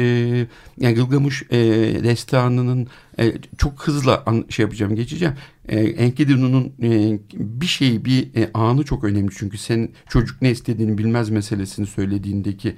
yani 0.80 0.96
Gılgamış 0.96 1.44
e, 1.52 1.58
destanının 2.04 2.88
e, 3.20 3.34
çok 3.58 3.88
hızlı 3.88 4.22
an, 4.26 4.46
şey 4.50 4.64
yapacağım 4.64 4.96
geçeceğim. 4.96 5.34
E, 5.68 5.80
Enkidu'nun 5.80 6.74
e, 6.84 7.20
bir 7.34 7.66
şeyi 7.66 8.06
bir 8.06 8.36
e, 8.36 8.50
anı 8.54 8.84
çok 8.84 9.04
önemli 9.04 9.32
çünkü 9.38 9.58
sen 9.58 9.90
çocuk 10.10 10.42
ne 10.42 10.52
istediğini 10.52 10.98
bilmez 10.98 11.30
meselesini 11.30 11.88
söylediğindeki 11.88 12.76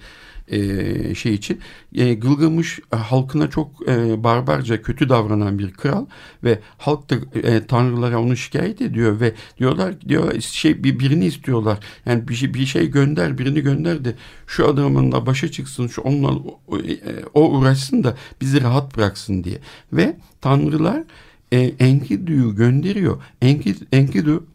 e, 0.50 1.16
şey 1.16 1.34
için. 1.34 1.60
E, 1.96 2.14
Gılgamış 2.14 2.80
e, 2.94 2.96
halkına 2.96 3.50
çok 3.50 3.90
e, 3.90 4.24
barbarca 4.24 4.82
kötü 4.82 5.10
davranan 5.10 5.60
bir 5.60 5.74
kral 5.74 6.06
ve 6.44 6.60
halk 6.78 7.10
da 7.10 7.16
e, 7.40 7.66
tanrılara 7.66 8.22
onu 8.22 8.38
şikayet 8.38 8.82
ediyor 8.82 9.20
ve 9.20 9.34
diyorlar 9.58 10.02
diyor 10.02 10.42
şey 10.42 10.84
bir 10.84 11.00
birini 11.00 11.26
istiyorlar. 11.26 11.80
Yani 12.06 12.28
bir 12.28 12.36
şey 12.36 12.54
bir 12.54 12.66
şey 12.66 12.92
gönder 12.92 13.38
birini 13.38 13.62
gönder 13.62 14.06
de 14.06 14.16
şu 14.48 14.68
adamın 14.68 15.12
da 15.12 15.26
başa 15.26 15.52
çıksın 15.52 15.88
şu 15.88 16.02
onunla 16.02 16.30
o, 16.68 16.80
e, 16.80 17.40
uğraşsın 17.40 18.04
da 18.04 18.18
bizi 18.42 18.62
rahat 18.62 18.98
bıraksın 18.98 19.44
diye. 19.44 19.60
Ve 19.94 20.18
tanrılar 20.42 21.04
e, 21.52 21.60
Enkidu'yu 21.60 22.56
gönderiyor. 22.56 23.22
Enkidu, 23.42 23.86
Enkidu 23.92 24.46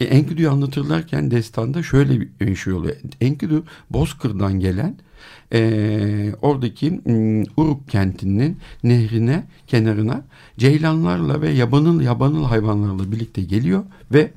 e, 0.00 0.04
Enkidu'yu 0.04 0.50
anlatırlarken 0.50 1.30
destanda 1.30 1.82
şöyle 1.82 2.20
bir 2.40 2.56
şey 2.56 2.72
oluyor. 2.72 2.96
Enkidu 3.20 3.64
Bozkır'dan 3.90 4.60
gelen 4.60 4.96
e, 5.52 6.32
oradaki 6.42 6.90
m, 6.90 7.44
Uruk 7.56 7.88
kentinin 7.88 8.58
nehrine 8.82 9.44
kenarına 9.66 10.22
ceylanlarla 10.58 11.40
ve 11.40 11.50
yabanıl 11.50 12.00
yabanıl 12.00 12.44
hayvanlarla 12.44 13.12
birlikte 13.12 13.42
geliyor 13.42 13.84
ve 14.12 14.32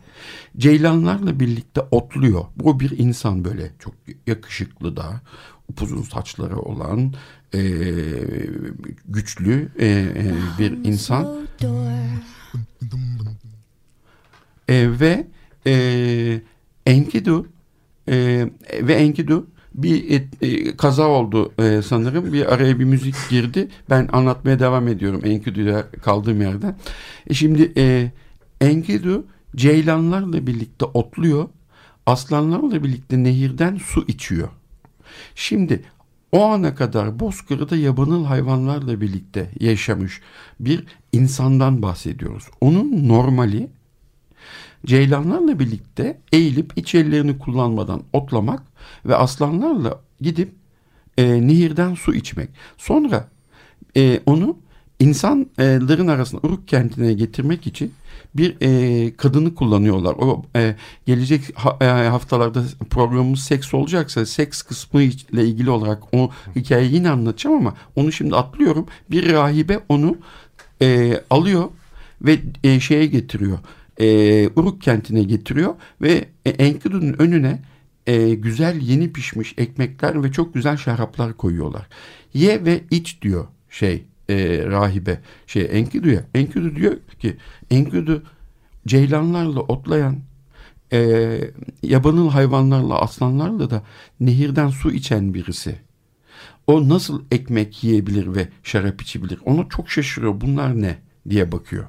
ceylanlarla 0.57 1.39
birlikte 1.39 1.81
otluyor. 1.91 2.45
Bu 2.55 2.79
bir 2.79 2.97
insan 2.97 3.45
böyle 3.45 3.71
çok 3.79 3.93
yakışıklı 4.27 4.97
da 4.97 5.21
upuzun 5.69 6.01
saçları 6.01 6.59
olan 6.59 7.13
e, 7.53 7.61
güçlü 9.05 9.69
e, 9.79 9.87
e, 9.87 10.33
bir 10.59 10.71
insan 10.71 11.47
e, 14.69 14.99
ve 14.99 15.27
e, 15.67 16.41
Enkidu 16.85 17.47
e, 18.09 18.49
ve 18.81 18.93
Enkidu 18.93 19.47
bir 19.75 20.11
et, 20.11 20.27
e, 20.41 20.77
kaza 20.77 21.07
oldu 21.07 21.53
e, 21.59 21.81
sanırım. 21.81 22.33
Bir 22.33 22.53
araya 22.53 22.79
bir 22.79 22.85
müzik 22.85 23.15
girdi. 23.29 23.67
Ben 23.89 24.09
anlatmaya 24.13 24.59
devam 24.59 24.87
ediyorum 24.87 25.21
Enkidu'da 25.23 25.91
kaldığım 25.91 26.41
yerden. 26.41 26.77
E, 27.27 27.33
şimdi 27.33 27.73
e, 27.77 28.11
Enkidu 28.61 29.25
ceylanlarla 29.55 30.47
birlikte 30.47 30.85
otluyor. 30.85 31.49
Aslanlarla 32.05 32.83
birlikte 32.83 33.23
nehirden 33.23 33.77
su 33.77 34.05
içiyor. 34.07 34.49
Şimdi 35.35 35.83
o 36.31 36.43
ana 36.43 36.75
kadar 36.75 37.19
Bozkır'da 37.19 37.75
yabanıl 37.75 38.25
hayvanlarla 38.25 39.01
birlikte 39.01 39.49
yaşamış 39.59 40.21
bir 40.59 40.85
insandan 41.11 41.81
bahsediyoruz. 41.81 42.43
Onun 42.61 43.07
normali 43.07 43.69
ceylanlarla 44.85 45.59
birlikte 45.59 46.21
eğilip 46.31 46.73
iç 46.75 46.95
ellerini 46.95 47.37
kullanmadan 47.37 48.03
otlamak 48.13 48.63
ve 49.05 49.15
aslanlarla 49.15 49.99
gidip 50.21 50.51
e, 51.17 51.47
nehirden 51.47 51.93
su 51.93 52.15
içmek. 52.15 52.49
Sonra 52.77 53.27
e, 53.97 54.19
onu 54.25 54.57
insanların 54.99 56.07
arasında 56.07 56.47
Uruk 56.47 56.67
kentine 56.67 57.13
getirmek 57.13 57.67
için 57.67 57.93
bir 58.35 58.55
e, 58.61 59.13
kadını 59.17 59.55
kullanıyorlar. 59.55 60.13
O 60.13 60.45
e, 60.55 60.75
gelecek 61.05 61.41
ha, 61.55 61.77
e, 61.81 61.85
haftalarda 61.85 62.63
programımız 62.89 63.39
seks 63.39 63.73
olacaksa 63.73 64.25
seks 64.25 64.61
kısmı 64.61 65.01
ile 65.01 65.45
ilgili 65.45 65.69
olarak 65.69 66.15
o 66.15 66.29
hikayeyi 66.55 66.93
yine 66.93 67.09
anlatacağım 67.09 67.55
ama 67.55 67.73
onu 67.95 68.11
şimdi 68.11 68.35
atlıyorum. 68.35 68.85
Bir 69.11 69.33
rahibe 69.33 69.79
onu 69.89 70.17
e, 70.81 71.19
alıyor 71.29 71.69
ve 72.21 72.39
e, 72.63 72.79
şeye 72.79 73.05
getiriyor 73.05 73.59
e, 73.99 74.47
Uruk 74.55 74.81
kentine 74.81 75.23
getiriyor 75.23 75.75
ve 76.01 76.25
e, 76.45 76.49
Enkidu'nun 76.49 77.15
önüne 77.19 77.61
e, 78.07 78.33
güzel 78.33 78.81
yeni 78.81 79.13
pişmiş 79.13 79.53
ekmekler 79.57 80.23
ve 80.23 80.31
çok 80.31 80.53
güzel 80.53 80.77
şaraplar 80.77 81.37
koyuyorlar. 81.37 81.87
Ye 82.33 82.65
ve 82.65 82.83
iç 82.91 83.21
diyor 83.21 83.47
şey 83.69 84.03
e, 84.29 84.65
rahibe 84.65 85.19
şey 85.47 85.67
Enkidu'ya. 85.71 86.23
Enkidu 86.33 86.75
diyor 86.75 86.97
ki 87.19 87.37
Enkidu 87.71 88.23
ceylanlarla 88.87 89.59
otlayan 89.59 90.19
e, 90.93 91.39
yabanıl 91.83 92.29
hayvanlarla 92.29 93.01
aslanlarla 93.01 93.69
da 93.69 93.83
nehirden 94.19 94.69
su 94.69 94.91
içen 94.91 95.33
birisi. 95.33 95.75
O 96.67 96.89
nasıl 96.89 97.23
ekmek 97.31 97.83
yiyebilir 97.83 98.35
ve 98.35 98.49
şarap 98.63 99.01
içebilir? 99.01 99.39
Ona 99.45 99.69
çok 99.69 99.89
şaşırıyor. 99.89 100.41
Bunlar 100.41 100.81
ne 100.81 100.97
diye 101.29 101.51
bakıyor. 101.51 101.85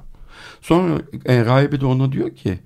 Sonra 0.61 1.01
e, 1.25 1.45
rahibe 1.45 1.81
de 1.81 1.85
ona 1.85 2.11
diyor 2.11 2.35
ki 2.35 2.59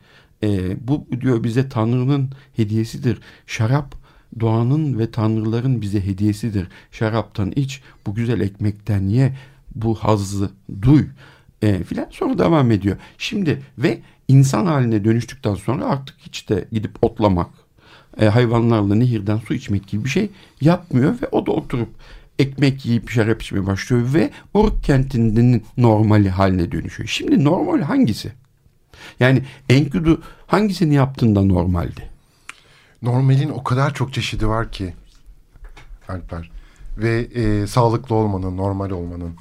e, 0.43 0.77
bu 0.87 1.05
diyor 1.21 1.43
bize 1.43 1.69
Tanrı'nın 1.69 2.29
hediyesidir. 2.55 3.19
Şarap 3.47 3.95
doğanın 4.39 4.99
ve 4.99 5.11
tanrıların 5.11 5.81
bize 5.81 6.05
hediyesidir. 6.05 6.67
Şaraptan 6.91 7.53
iç, 7.55 7.81
bu 8.05 8.15
güzel 8.15 8.41
ekmekten 8.41 9.07
ye, 9.07 9.37
bu 9.75 9.95
hazzı 9.95 10.49
duy 10.81 11.05
e, 11.61 11.83
filan 11.83 12.07
sonra 12.11 12.37
devam 12.37 12.71
ediyor. 12.71 12.97
Şimdi 13.17 13.61
ve 13.77 13.99
insan 14.27 14.65
haline 14.65 15.05
dönüştükten 15.05 15.55
sonra 15.55 15.85
artık 15.85 16.15
hiç 16.19 16.49
de 16.49 16.65
gidip 16.71 16.91
otlamak, 17.01 17.49
e, 18.19 18.25
hayvanlarla 18.25 18.95
nehirden 18.95 19.37
su 19.37 19.53
içmek 19.53 19.87
gibi 19.87 20.03
bir 20.03 20.09
şey 20.09 20.29
yapmıyor 20.61 21.21
ve 21.21 21.27
o 21.31 21.45
da 21.45 21.51
oturup 21.51 21.89
ekmek 22.39 22.85
yiyip 22.85 23.09
şarap 23.09 23.41
içmeye 23.41 23.65
başlıyor 23.65 24.13
ve 24.13 24.31
Uruk 24.53 24.83
kentinin 24.83 25.65
normali 25.77 26.29
haline 26.29 26.71
dönüşüyor. 26.71 27.09
Şimdi 27.09 27.43
normal 27.43 27.81
hangisi? 27.81 28.31
Yani 29.19 29.43
Enkidu 29.69 30.21
hangisini 30.47 30.93
yaptığında 30.93 31.41
normaldi? 31.41 32.09
Normalin 33.01 33.49
o 33.49 33.63
kadar 33.63 33.93
çok 33.93 34.13
çeşidi 34.13 34.47
var 34.47 34.71
ki 34.71 34.93
Alper. 36.07 36.51
Ve 36.97 37.19
e, 37.19 37.67
sağlıklı 37.67 38.15
olmanın, 38.15 38.57
normal 38.57 38.89
olmanın. 38.89 39.35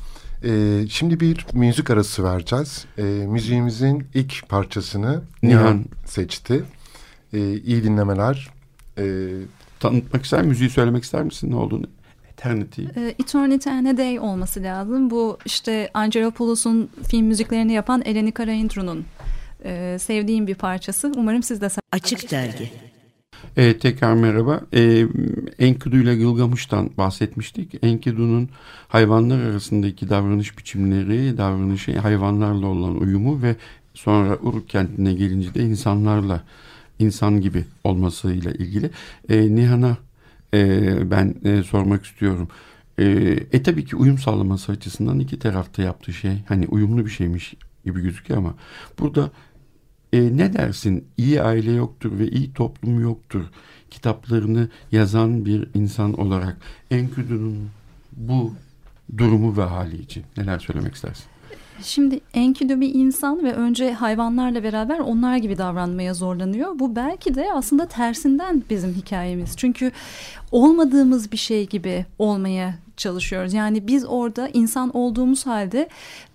Ee, 0.45 0.85
şimdi 0.91 1.21
bir 1.21 1.47
müzik 1.53 1.91
arası 1.91 2.25
vereceğiz. 2.25 2.85
Ee, 2.99 3.03
müziğimizin 3.03 4.07
ilk 4.15 4.49
parçasını 4.49 5.23
Nihan. 5.43 5.63
Nihan 5.63 5.85
seçti. 6.07 6.65
Ee, 7.33 7.53
iyi 7.55 7.85
dinlemeler. 7.85 8.49
Ee, 8.99 9.29
Tanıtmak 9.81 10.25
ister 10.25 10.43
müziği 10.43 10.71
söylemek 10.71 11.05
ister 11.05 11.23
misin 11.23 11.51
ne 11.51 11.57
olduğunu? 11.57 11.87
Eternity. 12.39 12.83
E, 12.97 13.15
Eternity 13.19 13.71
and 13.71 13.87
a 13.87 13.97
Day 13.97 14.21
olması 14.21 14.63
lazım. 14.63 15.11
Bu 15.11 15.39
işte 15.45 15.91
Angelopoulos'un 15.95 16.91
film 17.09 17.27
müziklerini 17.27 17.73
yapan 17.73 18.03
Eleni 18.05 18.33
Karaintru'nun 18.33 19.05
e, 19.65 19.97
sevdiğim 20.01 20.47
bir 20.47 20.55
parçası. 20.55 21.13
Umarım 21.17 21.43
siz 21.43 21.61
de 21.61 21.69
Açık 21.93 22.31
Dergi 22.31 22.71
E, 23.57 23.79
tekrar 23.79 24.15
merhaba. 24.15 24.61
E, 24.75 25.07
Enkidu 25.59 25.97
ile 25.97 26.17
Gılgamış'tan 26.17 26.91
bahsetmiştik. 26.99 27.75
Enkidu'nun 27.83 28.49
hayvanlar 28.89 29.41
arasındaki 29.41 30.09
davranış 30.09 30.59
biçimleri, 30.59 31.39
davranışı 31.39 31.99
hayvanlarla 31.99 32.67
olan 32.67 33.01
uyumu 33.01 33.43
ve 33.43 33.57
sonra 33.95 34.37
Uruk 34.37 34.69
kentine 34.69 35.13
gelince 35.13 35.55
de 35.55 35.61
insanlarla, 35.61 36.43
insan 36.99 37.41
gibi 37.41 37.65
olmasıyla 37.85 38.51
ilgili. 38.51 38.91
E, 39.29 39.55
Nihan'a 39.55 39.97
e, 40.55 41.11
ben 41.11 41.35
e, 41.45 41.63
sormak 41.63 42.05
istiyorum. 42.05 42.49
E, 42.99 43.05
e 43.53 43.63
tabii 43.63 43.85
ki 43.85 43.97
uyum 43.97 44.19
sağlaması 44.19 44.73
açısından 44.73 45.19
iki 45.19 45.39
tarafta 45.39 45.83
yaptığı 45.83 46.13
şey 46.13 46.43
hani 46.49 46.67
uyumlu 46.67 47.07
bir 47.07 47.11
şeymiş 47.11 47.55
gibi 47.85 48.01
gözüküyor 48.01 48.39
ama 48.39 48.55
burada 48.99 49.31
e, 50.13 50.37
ne 50.37 50.53
dersin? 50.53 51.05
İyi 51.17 51.43
aile 51.43 51.73
yoktur 51.73 52.19
ve 52.19 52.29
iyi 52.29 52.53
toplum 52.53 53.01
yoktur. 53.01 53.45
Kitaplarını 53.91 54.69
yazan 54.93 55.45
bir 55.45 55.69
insan 55.75 56.21
olarak 56.21 56.57
Enkidu'nun 56.91 57.71
bu 58.13 58.55
durumu 59.19 59.57
ve 59.57 59.63
hali 59.63 59.97
için 59.97 60.25
neler 60.37 60.59
söylemek 60.59 60.95
istersin? 60.95 61.25
Şimdi 61.83 62.21
Enkidu 62.35 62.81
bir 62.81 62.95
insan 62.95 63.45
ve 63.45 63.53
önce 63.53 63.93
hayvanlarla 63.93 64.63
beraber 64.63 64.99
onlar 64.99 65.37
gibi 65.37 65.59
davranmaya 65.59 66.15
zorlanıyor. 66.15 66.79
Bu 66.79 66.97
belki 66.97 67.35
de 67.35 67.53
aslında 67.55 67.87
tersinden 67.87 68.63
bizim 68.71 68.95
hikayemiz. 68.95 69.57
Çünkü 69.57 69.93
olmadığımız 70.53 71.33
bir 71.33 71.37
şey 71.37 71.67
gibi 71.67 72.07
olmaya 72.19 72.75
çalışıyoruz. 72.97 73.53
Yani 73.55 73.87
biz 73.87 74.05
orada 74.05 74.49
insan 74.49 74.97
olduğumuz 74.97 75.47
halde 75.47 75.89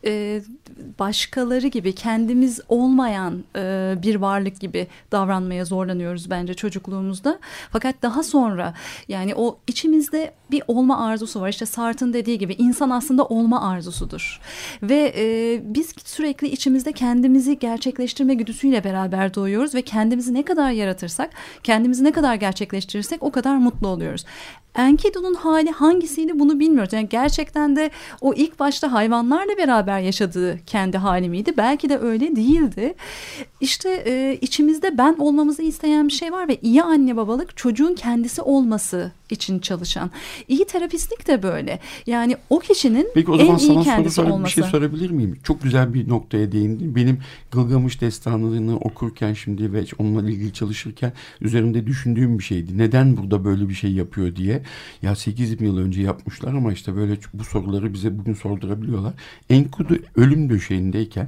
e, 0.05 0.41
başkaları 0.99 1.67
gibi 1.67 1.95
kendimiz 1.95 2.59
olmayan 2.69 3.43
e, 3.55 3.95
bir 4.03 4.15
varlık 4.15 4.59
gibi 4.59 4.87
davranmaya 5.11 5.65
zorlanıyoruz 5.65 6.29
bence 6.29 6.53
çocukluğumuzda. 6.53 7.39
Fakat 7.71 7.95
daha 8.01 8.23
sonra 8.23 8.73
yani 9.07 9.35
o 9.35 9.57
içimizde 9.67 10.33
bir 10.51 10.63
olma 10.67 11.07
arzusu 11.07 11.41
var. 11.41 11.49
İşte 11.49 11.65
Sartre'ın 11.65 12.13
dediği 12.13 12.37
gibi 12.37 12.53
insan 12.53 12.89
aslında 12.89 13.25
olma 13.25 13.69
arzusudur. 13.69 14.39
Ve 14.83 15.13
e, 15.17 15.61
biz 15.63 15.93
sürekli 16.05 16.47
içimizde 16.47 16.91
kendimizi 16.91 17.59
gerçekleştirme 17.59 18.33
güdüsüyle 18.33 18.83
beraber 18.83 19.33
doğuyoruz 19.33 19.75
ve 19.75 19.81
kendimizi 19.81 20.33
ne 20.33 20.43
kadar 20.45 20.71
yaratırsak, 20.71 21.29
kendimizi 21.63 22.03
ne 22.03 22.11
kadar 22.11 22.35
gerçekleştirirsek 22.35 23.23
o 23.23 23.31
kadar 23.31 23.57
mutlu 23.57 23.87
oluyoruz. 23.87 24.25
Enkidu'nun 24.75 25.33
hali 25.33 25.71
hangisiydi 25.71 26.39
bunu 26.39 26.59
bilmiyoruz. 26.59 26.93
Yani 26.93 27.09
gerçekten 27.09 27.75
de 27.75 27.91
o 28.21 28.33
ilk 28.33 28.59
başta 28.59 28.91
hayvanlarla 28.91 29.57
beraber 29.57 29.99
yaşadığı 29.99 30.59
kendi 30.65 30.97
hali 30.97 31.29
miydi? 31.29 31.53
Belki 31.57 31.89
de 31.89 31.97
öyle 31.99 32.35
değildi. 32.35 32.93
İşte 33.61 34.03
e, 34.05 34.37
içimizde 34.41 34.97
ben 34.97 35.15
olmamızı 35.19 35.61
isteyen 35.61 36.07
bir 36.07 36.13
şey 36.13 36.31
var 36.31 36.47
ve 36.47 36.57
iyi 36.61 36.83
anne 36.83 37.17
babalık 37.17 37.57
çocuğun 37.57 37.93
kendisi 37.93 38.41
olması 38.41 39.11
için 39.33 39.59
çalışan. 39.59 40.11
İyi 40.47 40.65
terapistlik 40.65 41.27
de 41.27 41.43
böyle. 41.43 41.79
Yani 42.07 42.37
o 42.49 42.59
kişinin 42.59 43.07
Peki 43.13 43.31
o 43.31 43.37
zaman 43.37 43.59
en 43.59 43.59
iyi 43.59 43.83
kendisi 43.83 44.21
bir 44.23 44.29
olması. 44.29 44.53
şey 44.53 44.63
sorabilir 44.63 45.09
miyim? 45.09 45.39
Çok 45.43 45.63
güzel 45.63 45.93
bir 45.93 46.09
noktaya 46.09 46.51
değindin. 46.51 46.95
Benim 46.95 47.19
Gılgamış 47.51 48.01
destanını 48.01 48.77
okurken 48.77 49.33
şimdi 49.33 49.73
ve 49.73 49.85
onunla 49.97 50.29
ilgili 50.29 50.53
çalışırken 50.53 51.13
üzerimde 51.41 51.87
düşündüğüm 51.87 52.39
bir 52.39 52.43
şeydi. 52.43 52.77
Neden 52.77 53.17
burada 53.17 53.45
böyle 53.45 53.69
bir 53.69 53.73
şey 53.73 53.91
yapıyor 53.91 54.35
diye. 54.35 54.63
Ya 55.01 55.15
8 55.15 55.61
yıl 55.61 55.77
önce 55.77 56.01
yapmışlar 56.01 56.53
ama 56.53 56.73
işte 56.73 56.95
böyle 56.95 57.17
bu 57.33 57.43
soruları 57.43 57.93
bize 57.93 58.17
bugün 58.19 58.33
sordurabiliyorlar. 58.33 59.13
Enkudu 59.49 59.97
ölüm 60.15 60.49
döşeğindeyken 60.49 61.27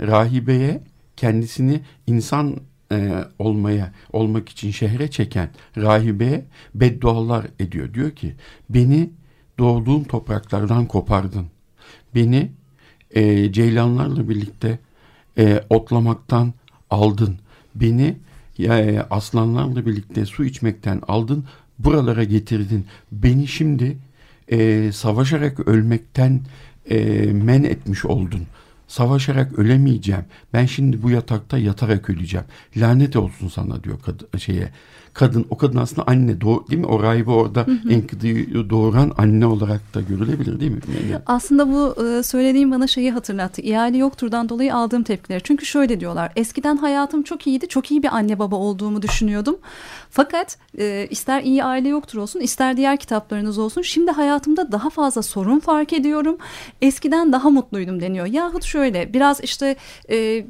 rahibeye 0.00 0.82
kendisini 1.16 1.80
insan 2.06 2.56
e, 2.92 3.24
olmaya 3.38 3.92
olmak 4.12 4.48
için 4.48 4.70
şehre 4.70 5.10
çeken 5.10 5.50
rahibeye 5.76 6.44
beddualar 6.74 7.46
ediyor. 7.58 7.94
Diyor 7.94 8.10
ki 8.10 8.34
beni 8.70 9.10
doğduğum 9.58 10.04
topraklardan 10.04 10.86
kopardın. 10.86 11.46
Beni 12.14 12.50
e, 13.10 13.52
ceylanlarla 13.52 14.28
birlikte 14.28 14.78
e, 15.38 15.64
otlamaktan 15.70 16.52
aldın. 16.90 17.38
Beni 17.74 18.16
e, 18.58 18.98
aslanlarla 19.10 19.86
birlikte 19.86 20.26
su 20.26 20.44
içmekten 20.44 21.02
aldın. 21.08 21.44
Buralara 21.78 22.24
getirdin. 22.24 22.86
Beni 23.12 23.48
şimdi 23.48 23.98
e, 24.48 24.90
savaşarak 24.92 25.68
ölmekten 25.68 26.40
e, 26.90 26.98
men 27.32 27.64
etmiş 27.64 28.04
oldun. 28.04 28.42
Savaşarak 28.88 29.58
ölemeyeceğim. 29.58 30.24
Ben 30.52 30.66
şimdi 30.66 31.02
bu 31.02 31.10
yatakta 31.10 31.58
yatarak 31.58 32.10
öleceğim. 32.10 32.46
Lanet 32.76 33.16
olsun 33.16 33.48
sana 33.48 33.84
diyor 33.84 33.98
kad 34.00 34.38
şeye. 34.38 34.72
Kadın 35.14 35.46
o 35.50 35.56
kadın 35.56 35.76
aslında 35.78 36.04
anne 36.06 36.40
doğ 36.40 36.64
değil 36.70 36.80
mi? 36.80 36.86
O 36.86 37.02
rahibi 37.02 37.30
orada 37.30 37.66
Enkidu'yu 37.90 38.70
doğuran 38.70 39.12
anne 39.18 39.46
olarak 39.46 39.94
da 39.94 40.00
görülebilir 40.00 40.60
değil 40.60 40.70
mi? 40.70 40.80
Yani, 41.10 41.22
Aslında 41.26 41.68
bu 41.68 42.04
e, 42.04 42.22
söylediğim 42.22 42.70
bana 42.70 42.86
şeyi 42.86 43.10
hatırlattı. 43.10 43.62
İhale 43.62 43.96
yokturdan 43.96 44.48
dolayı 44.48 44.74
aldığım 44.74 45.02
tepkileri. 45.02 45.42
Çünkü 45.44 45.66
şöyle 45.66 46.00
diyorlar. 46.00 46.32
Eskiden 46.36 46.76
hayatım 46.76 47.22
çok 47.22 47.46
iyiydi. 47.46 47.68
Çok 47.68 47.90
iyi 47.90 48.02
bir 48.02 48.16
anne 48.16 48.38
baba 48.38 48.56
olduğumu 48.56 49.02
düşünüyordum. 49.02 49.56
Fakat 50.10 50.58
e, 50.78 51.06
ister 51.10 51.42
iyi 51.42 51.64
aile 51.64 51.88
yoktur 51.88 52.18
olsun 52.18 52.40
ister 52.40 52.76
diğer 52.76 52.96
kitaplarınız 52.96 53.58
olsun. 53.58 53.82
Şimdi 53.82 54.10
hayatımda 54.10 54.72
daha 54.72 54.90
fazla 54.90 55.22
sorun 55.22 55.58
fark 55.58 55.92
ediyorum. 55.92 56.36
Eskiden 56.82 57.32
daha 57.32 57.50
mutluydum 57.50 58.00
deniyor. 58.00 58.26
Yahut 58.26 58.64
şöyle 58.78 59.12
biraz 59.14 59.40
işte... 59.40 59.76
E, 60.10 60.44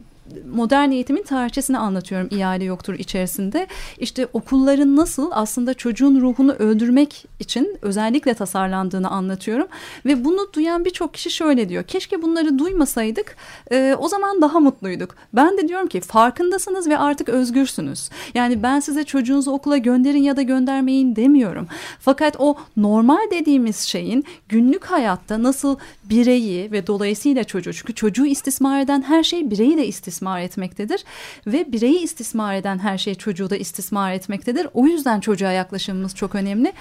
modern 0.53 0.91
eğitimin 0.91 1.23
tarihçesini 1.23 1.79
anlatıyorum 1.79 2.29
ihale 2.31 2.64
yoktur 2.64 2.95
içerisinde. 2.95 3.67
İşte 3.99 4.27
okulların 4.33 4.97
nasıl 4.97 5.31
aslında 5.33 5.75
çocuğun 5.75 6.21
ruhunu 6.21 6.53
öldürmek 6.53 7.27
için 7.41 7.79
özellikle 7.83 8.35
tasarlandığını 8.35 9.11
anlatıyorum. 9.11 9.67
Ve 10.07 10.25
bunu 10.25 10.53
duyan 10.53 10.85
birçok 10.85 11.14
kişi 11.14 11.31
şöyle 11.31 11.69
diyor. 11.69 11.83
Keşke 11.83 12.23
bunları 12.23 12.59
duymasaydık 12.59 13.37
e, 13.73 13.97
o 13.99 14.09
zaman 14.09 14.43
daha 14.43 14.61
mutluyduk. 14.61 15.14
Ben 15.33 15.59
de 15.59 15.69
diyorum 15.69 15.88
ki 15.88 16.01
farkındasınız 16.01 16.88
ve 16.88 16.99
artık 16.99 17.29
özgürsünüz. 17.29 18.11
Yani 18.35 18.62
ben 18.62 18.81
size 18.81 19.05
çocuğunuzu 19.05 19.51
okula 19.51 19.77
gönderin 19.77 20.23
ya 20.23 20.37
da 20.37 20.43
göndermeyin 20.43 21.17
demiyorum. 21.17 21.67
Fakat 22.01 22.37
o 22.38 22.57
normal 22.77 23.31
dediğimiz 23.31 23.81
şeyin 23.81 24.25
günlük 24.49 24.85
hayatta 24.85 25.43
nasıl 25.43 25.77
bireyi 26.05 26.73
ve 26.73 26.87
dolayısıyla 26.87 27.45
çocuğu 27.45 27.73
çünkü 27.73 27.95
çocuğu 27.95 28.27
istismar 28.27 28.81
eden 28.81 29.03
her 29.03 29.23
şey 29.23 29.51
bireyi 29.51 29.77
de 29.77 29.87
istismar 29.87 30.18
etmektedir 30.41 31.05
ve 31.47 31.73
bireyi 31.73 31.99
istismar 31.99 32.55
eden 32.55 32.79
her 32.79 32.99
şey 32.99 33.15
çocuğu 33.15 33.51
da 33.51 33.57
istismar 33.57 34.13
etmektedir. 34.13 34.69
O 34.75 34.87
yüzden 34.87 35.21
çocuğa 35.21 35.53
yaklaşımımız 35.53 36.15
çok 36.15 36.35
önemli. 36.35 36.73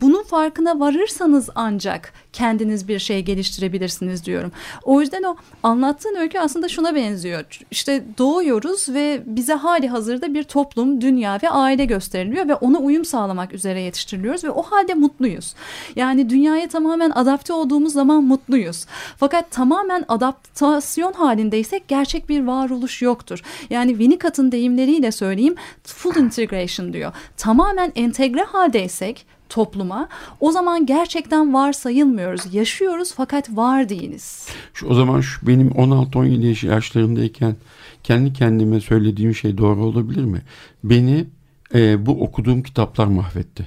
Bunun 0.00 0.22
farkına 0.22 0.80
varırsanız 0.80 1.50
ancak 1.54 2.12
kendiniz 2.34 2.88
bir 2.88 2.98
şey 2.98 3.22
geliştirebilirsiniz 3.22 4.24
diyorum. 4.24 4.52
O 4.82 5.00
yüzden 5.00 5.22
o 5.22 5.36
anlattığın 5.62 6.14
öykü 6.14 6.38
aslında 6.38 6.68
şuna 6.68 6.94
benziyor. 6.94 7.44
İşte 7.70 8.04
doğuyoruz 8.18 8.88
ve 8.88 9.22
bize 9.26 9.54
hali 9.54 9.88
hazırda 9.88 10.34
bir 10.34 10.42
toplum, 10.42 11.00
dünya 11.00 11.38
ve 11.42 11.50
aile 11.50 11.84
gösteriliyor 11.84 12.48
ve 12.48 12.54
ona 12.54 12.78
uyum 12.78 13.04
sağlamak 13.04 13.52
üzere 13.52 13.80
yetiştiriliyoruz 13.80 14.44
ve 14.44 14.50
o 14.50 14.62
halde 14.62 14.94
mutluyuz. 14.94 15.54
Yani 15.96 16.30
dünyaya 16.30 16.68
tamamen 16.68 17.10
adapte 17.10 17.52
olduğumuz 17.52 17.92
zaman 17.92 18.24
mutluyuz. 18.24 18.86
Fakat 19.16 19.50
tamamen 19.50 20.04
adaptasyon 20.08 21.12
halindeysek 21.12 21.88
gerçek 21.88 22.28
bir 22.28 22.44
varoluş 22.44 23.02
yoktur. 23.02 23.42
Yani 23.70 23.90
Winnicott'ın 23.90 24.52
deyimleriyle 24.52 25.12
söyleyeyim 25.12 25.54
full 25.84 26.16
integration 26.16 26.92
diyor. 26.92 27.12
Tamamen 27.36 27.92
entegre 27.96 28.42
haldeysek 28.42 29.26
topluma 29.48 30.08
o 30.40 30.52
zaman 30.52 30.86
gerçekten 30.86 31.54
var 31.54 31.72
sayılmıyoruz. 31.72 32.54
Yaşıyoruz 32.54 33.12
fakat 33.16 33.56
var 33.56 33.88
değiliz. 33.88 34.48
Şu, 34.74 34.86
o 34.86 34.94
zaman 34.94 35.20
şu 35.20 35.46
benim 35.46 35.68
16-17 35.68 36.46
yaş 36.46 36.64
yaşlarındayken 36.64 37.56
kendi 38.02 38.32
kendime 38.32 38.80
söylediğim 38.80 39.34
şey 39.34 39.58
doğru 39.58 39.84
olabilir 39.84 40.24
mi? 40.24 40.42
Beni 40.84 41.26
e, 41.74 42.06
bu 42.06 42.22
okuduğum 42.22 42.62
kitaplar 42.62 43.06
mahvetti. 43.06 43.66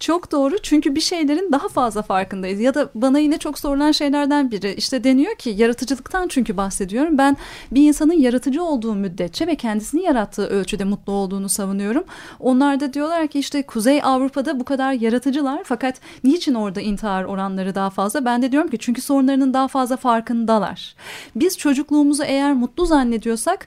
Çok 0.00 0.32
doğru 0.32 0.58
çünkü 0.62 0.94
bir 0.94 1.00
şeylerin 1.00 1.52
daha 1.52 1.68
fazla 1.68 2.02
farkındayız. 2.02 2.60
Ya 2.60 2.74
da 2.74 2.90
bana 2.94 3.18
yine 3.18 3.38
çok 3.38 3.58
sorulan 3.58 3.92
şeylerden 3.92 4.50
biri 4.50 4.74
işte 4.74 5.04
deniyor 5.04 5.34
ki 5.34 5.54
yaratıcılıktan 5.56 6.28
çünkü 6.28 6.56
bahsediyorum. 6.56 7.18
Ben 7.18 7.36
bir 7.70 7.88
insanın 7.88 8.12
yaratıcı 8.12 8.64
olduğu 8.64 8.94
müddetçe 8.94 9.46
ve 9.46 9.54
kendisini 9.54 10.02
yarattığı 10.02 10.46
ölçüde 10.46 10.84
mutlu 10.84 11.12
olduğunu 11.12 11.48
savunuyorum. 11.48 12.04
Onlar 12.40 12.80
da 12.80 12.92
diyorlar 12.92 13.28
ki 13.28 13.38
işte 13.38 13.62
Kuzey 13.62 14.00
Avrupa'da 14.02 14.60
bu 14.60 14.64
kadar 14.64 14.92
yaratıcılar 14.92 15.60
fakat 15.64 16.00
niçin 16.24 16.54
orada 16.54 16.80
intihar 16.80 17.24
oranları 17.24 17.74
daha 17.74 17.90
fazla? 17.90 18.24
Ben 18.24 18.42
de 18.42 18.52
diyorum 18.52 18.70
ki 18.70 18.78
çünkü 18.78 19.00
sorunlarının 19.00 19.54
daha 19.54 19.68
fazla 19.68 19.96
farkındalar. 19.96 20.94
Biz 21.36 21.58
çocukluğumuzu 21.58 22.22
eğer 22.22 22.52
mutlu 22.52 22.86
zannediyorsak 22.86 23.66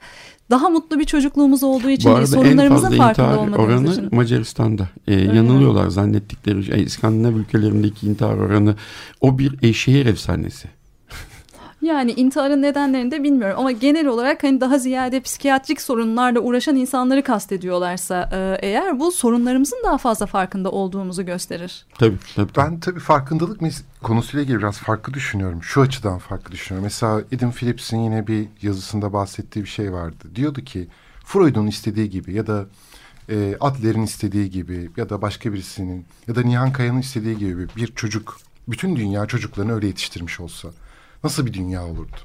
daha 0.52 0.70
mutlu 0.70 1.00
bir 1.00 1.06
çocukluğumuz 1.06 1.64
olduğu 1.64 1.90
için 1.90 2.12
Bu 2.12 2.16
arada 2.16 2.48
en 2.48 2.70
fazla 2.70 2.90
farkında 2.90 3.36
intihar 3.36 3.60
oranı 3.60 3.92
için. 3.92 4.16
Macaristan'da. 4.16 4.90
Ee, 5.08 5.14
yanılıyorlar 5.14 5.88
zannettikleri 5.88 6.64
şey. 6.64 6.84
İskandinav 6.84 7.34
ülkelerindeki 7.34 8.08
intihar 8.08 8.38
oranı 8.38 8.76
o 9.22 9.40
bir 9.40 9.64
e, 9.64 9.74
şehir 9.74 10.06
efsanesi. 10.06 10.68
Yani 11.82 12.12
intiharın 12.12 12.62
nedenlerini 12.62 13.12
de 13.12 13.24
bilmiyorum 13.24 13.56
ama 13.60 13.72
genel 13.72 14.08
olarak 14.08 14.44
hani 14.44 14.62
daha 14.62 14.78
ziyade 14.78 15.22
psikiyatrik 15.22 15.82
sorunlarla 15.82 16.40
uğraşan 16.40 16.76
insanları 16.76 17.24
kastediyorlarsa 17.24 18.30
e, 18.34 18.68
eğer 18.68 19.00
bu 19.00 19.12
sorunlarımızın 19.12 19.78
daha 19.84 19.98
fazla 19.98 20.26
farkında 20.26 20.72
olduğumuzu 20.72 21.26
gösterir. 21.26 21.86
Tabii 22.00 22.18
tabii. 22.36 22.52
Ben 22.58 22.80
tabii 22.80 23.00
farkındalık 23.00 23.62
mes- 23.62 23.82
konusuyla 24.04 24.44
ilgili 24.44 24.58
biraz 24.58 24.78
farklı 24.78 25.14
düşünüyorum. 25.14 25.64
Şu 25.64 25.82
açıdan 25.82 26.18
farklı 26.18 26.52
düşünüyorum. 26.52 26.84
Mesela 26.84 27.22
Edin 27.32 27.52
Phillips'in 27.52 28.00
yine 28.00 28.28
bir 28.28 28.48
yazısında 28.62 29.14
bahsettiği 29.14 29.66
bir 29.66 29.70
şey 29.70 29.94
vardı. 29.94 30.28
Diyordu 30.36 30.62
ki 30.62 30.88
Freud'un 31.26 31.68
istediği 31.68 32.10
gibi 32.10 32.34
ya 32.34 32.48
da 32.48 32.66
e, 33.30 33.58
Adler'in 33.60 34.04
istediği 34.04 34.50
gibi 34.50 34.90
ya 34.98 35.10
da 35.10 35.22
başka 35.22 35.54
birisinin 35.54 36.06
ya 36.28 36.36
da 36.36 36.42
Nihan 36.42 36.72
Kaya'nın 36.72 37.00
istediği 37.00 37.38
gibi 37.38 37.68
bir 37.76 37.88
çocuk 37.88 38.38
bütün 38.68 38.96
dünya 38.96 39.26
çocuklarını 39.26 39.74
öyle 39.76 39.88
yetiştirmiş 39.88 40.40
olsa 40.40 40.70
nasıl 41.24 41.46
bir 41.46 41.54
dünya 41.54 41.86
olurdu? 41.86 42.16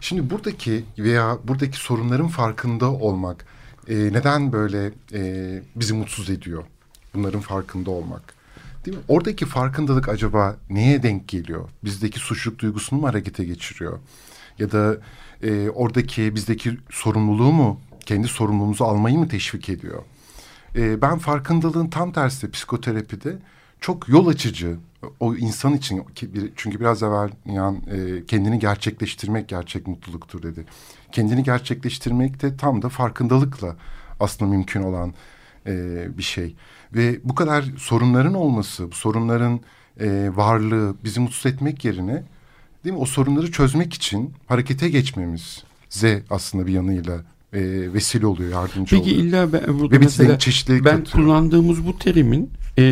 Şimdi 0.00 0.30
buradaki 0.30 0.84
veya 0.98 1.38
buradaki 1.44 1.76
sorunların 1.76 2.28
farkında 2.28 2.90
olmak 2.92 3.46
e, 3.88 3.94
neden 3.94 4.52
böyle 4.52 4.92
e, 5.12 5.62
bizi 5.76 5.94
mutsuz 5.94 6.30
ediyor? 6.30 6.64
Bunların 7.14 7.40
farkında 7.40 7.90
olmak. 7.90 8.34
Değil 8.84 8.96
mi? 8.96 9.02
Oradaki 9.08 9.46
farkındalık 9.46 10.08
acaba 10.08 10.56
neye 10.70 11.02
denk 11.02 11.28
geliyor? 11.28 11.68
Bizdeki 11.84 12.18
suçluluk 12.18 12.58
duygusunu 12.58 13.00
mu 13.00 13.06
harekete 13.06 13.44
geçiriyor? 13.44 13.98
Ya 14.58 14.72
da 14.72 14.96
e, 15.42 15.70
oradaki 15.70 16.34
bizdeki 16.34 16.78
sorumluluğu 16.90 17.52
mu, 17.52 17.80
kendi 18.06 18.28
sorumluluğumuzu 18.28 18.84
almayı 18.84 19.18
mı 19.18 19.28
teşvik 19.28 19.68
ediyor? 19.68 20.02
E, 20.76 21.02
ben 21.02 21.18
farkındalığın 21.18 21.88
tam 21.88 22.12
tersi 22.12 22.50
psikoterapide 22.50 23.38
çok 23.80 24.08
yol 24.08 24.26
açıcı 24.26 24.76
o 25.20 25.34
insan 25.34 25.74
için 25.74 26.02
çünkü 26.56 26.80
biraz 26.80 27.02
evvel 27.02 27.30
yani 27.46 27.78
e, 27.90 28.26
kendini 28.26 28.58
gerçekleştirmek 28.58 29.48
gerçek 29.48 29.86
mutluluktur 29.86 30.42
dedi. 30.42 30.64
Kendini 31.12 31.42
gerçekleştirmek 31.42 32.42
de 32.42 32.56
tam 32.56 32.82
da 32.82 32.88
farkındalıkla 32.88 33.76
aslında 34.20 34.50
mümkün 34.50 34.82
olan 34.82 35.14
e, 35.66 36.06
bir 36.18 36.22
şey. 36.22 36.54
Ve 36.94 37.18
bu 37.24 37.34
kadar 37.34 37.64
sorunların 37.78 38.34
olması, 38.34 38.90
bu 38.90 38.94
sorunların 38.94 39.60
e, 40.00 40.30
varlığı 40.34 40.94
bizi 41.04 41.20
mutsuz 41.20 41.52
etmek 41.52 41.84
yerine 41.84 42.22
değil 42.84 42.94
mi 42.94 43.00
o 43.02 43.06
sorunları 43.06 43.52
çözmek 43.52 43.94
için 43.94 44.32
harekete 44.46 44.88
geçmemize 44.88 46.22
aslında 46.30 46.66
bir 46.66 46.72
yanıyla 46.72 47.14
e, 47.52 47.92
vesile 47.92 48.26
oluyor, 48.26 48.50
yardımcı 48.50 48.96
Peki 48.96 49.10
oluyor. 49.10 49.24
illa 49.26 49.52
ben 49.52 49.78
burada 49.78 49.94
Ve 49.94 49.98
mesela 49.98 50.38
ben 50.84 50.96
katıyor. 50.96 51.04
kullandığımız 51.06 51.86
bu 51.86 51.98
terimin 51.98 52.50
e, 52.78 52.84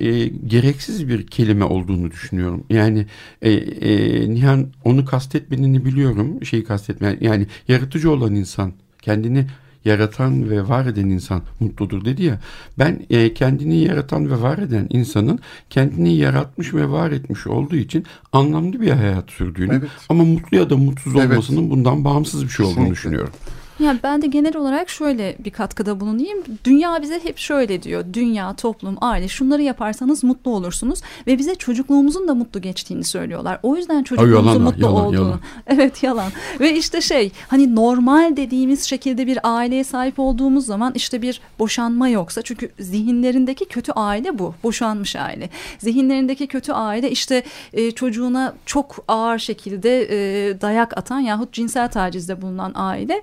e, 0.00 0.26
gereksiz 0.26 1.08
bir 1.08 1.26
kelime 1.26 1.64
olduğunu 1.64 2.10
düşünüyorum. 2.10 2.64
Yani 2.70 3.06
e, 3.42 3.52
e, 3.52 4.30
Nihan 4.30 4.66
onu 4.84 5.04
kastetmediğini 5.04 5.84
biliyorum. 5.84 6.44
Şeyi 6.44 6.64
kastetme 6.64 7.16
yani 7.20 7.46
yaratıcı 7.68 8.10
olan 8.10 8.34
insan 8.34 8.72
kendini 9.02 9.46
yaratan 9.84 10.50
ve 10.50 10.68
var 10.68 10.86
eden 10.86 11.08
insan 11.08 11.42
mutludur 11.60 12.04
dedi 12.04 12.22
ya. 12.22 12.40
Ben 12.78 13.00
e, 13.10 13.34
kendini 13.34 13.78
yaratan 13.78 14.30
ve 14.30 14.40
var 14.40 14.58
eden 14.58 14.86
insanın 14.90 15.38
kendini 15.70 16.16
yaratmış 16.16 16.74
ve 16.74 16.88
var 16.88 17.10
etmiş 17.10 17.46
olduğu 17.46 17.76
için 17.76 18.04
anlamlı 18.32 18.80
bir 18.80 18.90
hayat 18.90 19.30
sürdüğünü 19.30 19.72
Evet. 19.74 19.90
ama 20.08 20.24
mutlu 20.24 20.56
ya 20.56 20.70
da 20.70 20.76
mutsuz 20.76 21.16
Evet. 21.16 21.30
olmasının 21.30 21.70
bundan 21.70 22.04
bağımsız 22.04 22.44
bir 22.44 22.48
şey 22.48 22.66
olduğunu 22.66 22.74
Kesinlikle. 22.74 22.94
düşünüyorum. 22.96 23.32
Yani 23.80 23.98
ben 24.02 24.22
de 24.22 24.26
genel 24.26 24.56
olarak 24.56 24.88
şöyle 24.88 25.36
bir 25.38 25.50
katkıda 25.50 26.00
bulunayım. 26.00 26.38
Dünya 26.64 27.02
bize 27.02 27.20
hep 27.24 27.38
şöyle 27.38 27.82
diyor. 27.82 28.04
Dünya, 28.12 28.54
toplum, 28.54 28.96
aile 29.00 29.28
şunları 29.28 29.62
yaparsanız 29.62 30.24
mutlu 30.24 30.50
olursunuz. 30.50 31.00
Ve 31.26 31.38
bize 31.38 31.54
çocukluğumuzun 31.54 32.28
da 32.28 32.34
mutlu 32.34 32.60
geçtiğini 32.60 33.04
söylüyorlar. 33.04 33.58
O 33.62 33.76
yüzden 33.76 34.02
çocukluğumuzun 34.02 34.48
yalan, 34.48 34.62
mutlu 34.62 34.82
yalan, 34.82 35.04
olduğunu. 35.04 35.14
yalan. 35.14 35.40
Evet 35.66 36.02
yalan. 36.02 36.32
Ve 36.60 36.76
işte 36.76 37.00
şey 37.00 37.32
hani 37.48 37.74
normal 37.74 38.36
dediğimiz 38.36 38.84
şekilde 38.84 39.26
bir 39.26 39.38
aileye 39.42 39.84
sahip 39.84 40.18
olduğumuz 40.18 40.66
zaman 40.66 40.92
işte 40.94 41.22
bir 41.22 41.40
boşanma 41.58 42.08
yoksa. 42.08 42.42
Çünkü 42.42 42.70
zihinlerindeki 42.80 43.64
kötü 43.64 43.92
aile 43.92 44.38
bu. 44.38 44.54
Boşanmış 44.62 45.16
aile. 45.16 45.50
Zihinlerindeki 45.78 46.46
kötü 46.46 46.72
aile 46.72 47.10
işte 47.10 47.42
e, 47.72 47.90
çocuğuna 47.90 48.54
çok 48.66 49.04
ağır 49.08 49.38
şekilde 49.38 50.02
e, 50.02 50.60
dayak 50.60 50.98
atan 50.98 51.20
yahut 51.20 51.52
cinsel 51.52 51.88
tacizde 51.90 52.42
bulunan 52.42 52.72
aile. 52.74 53.22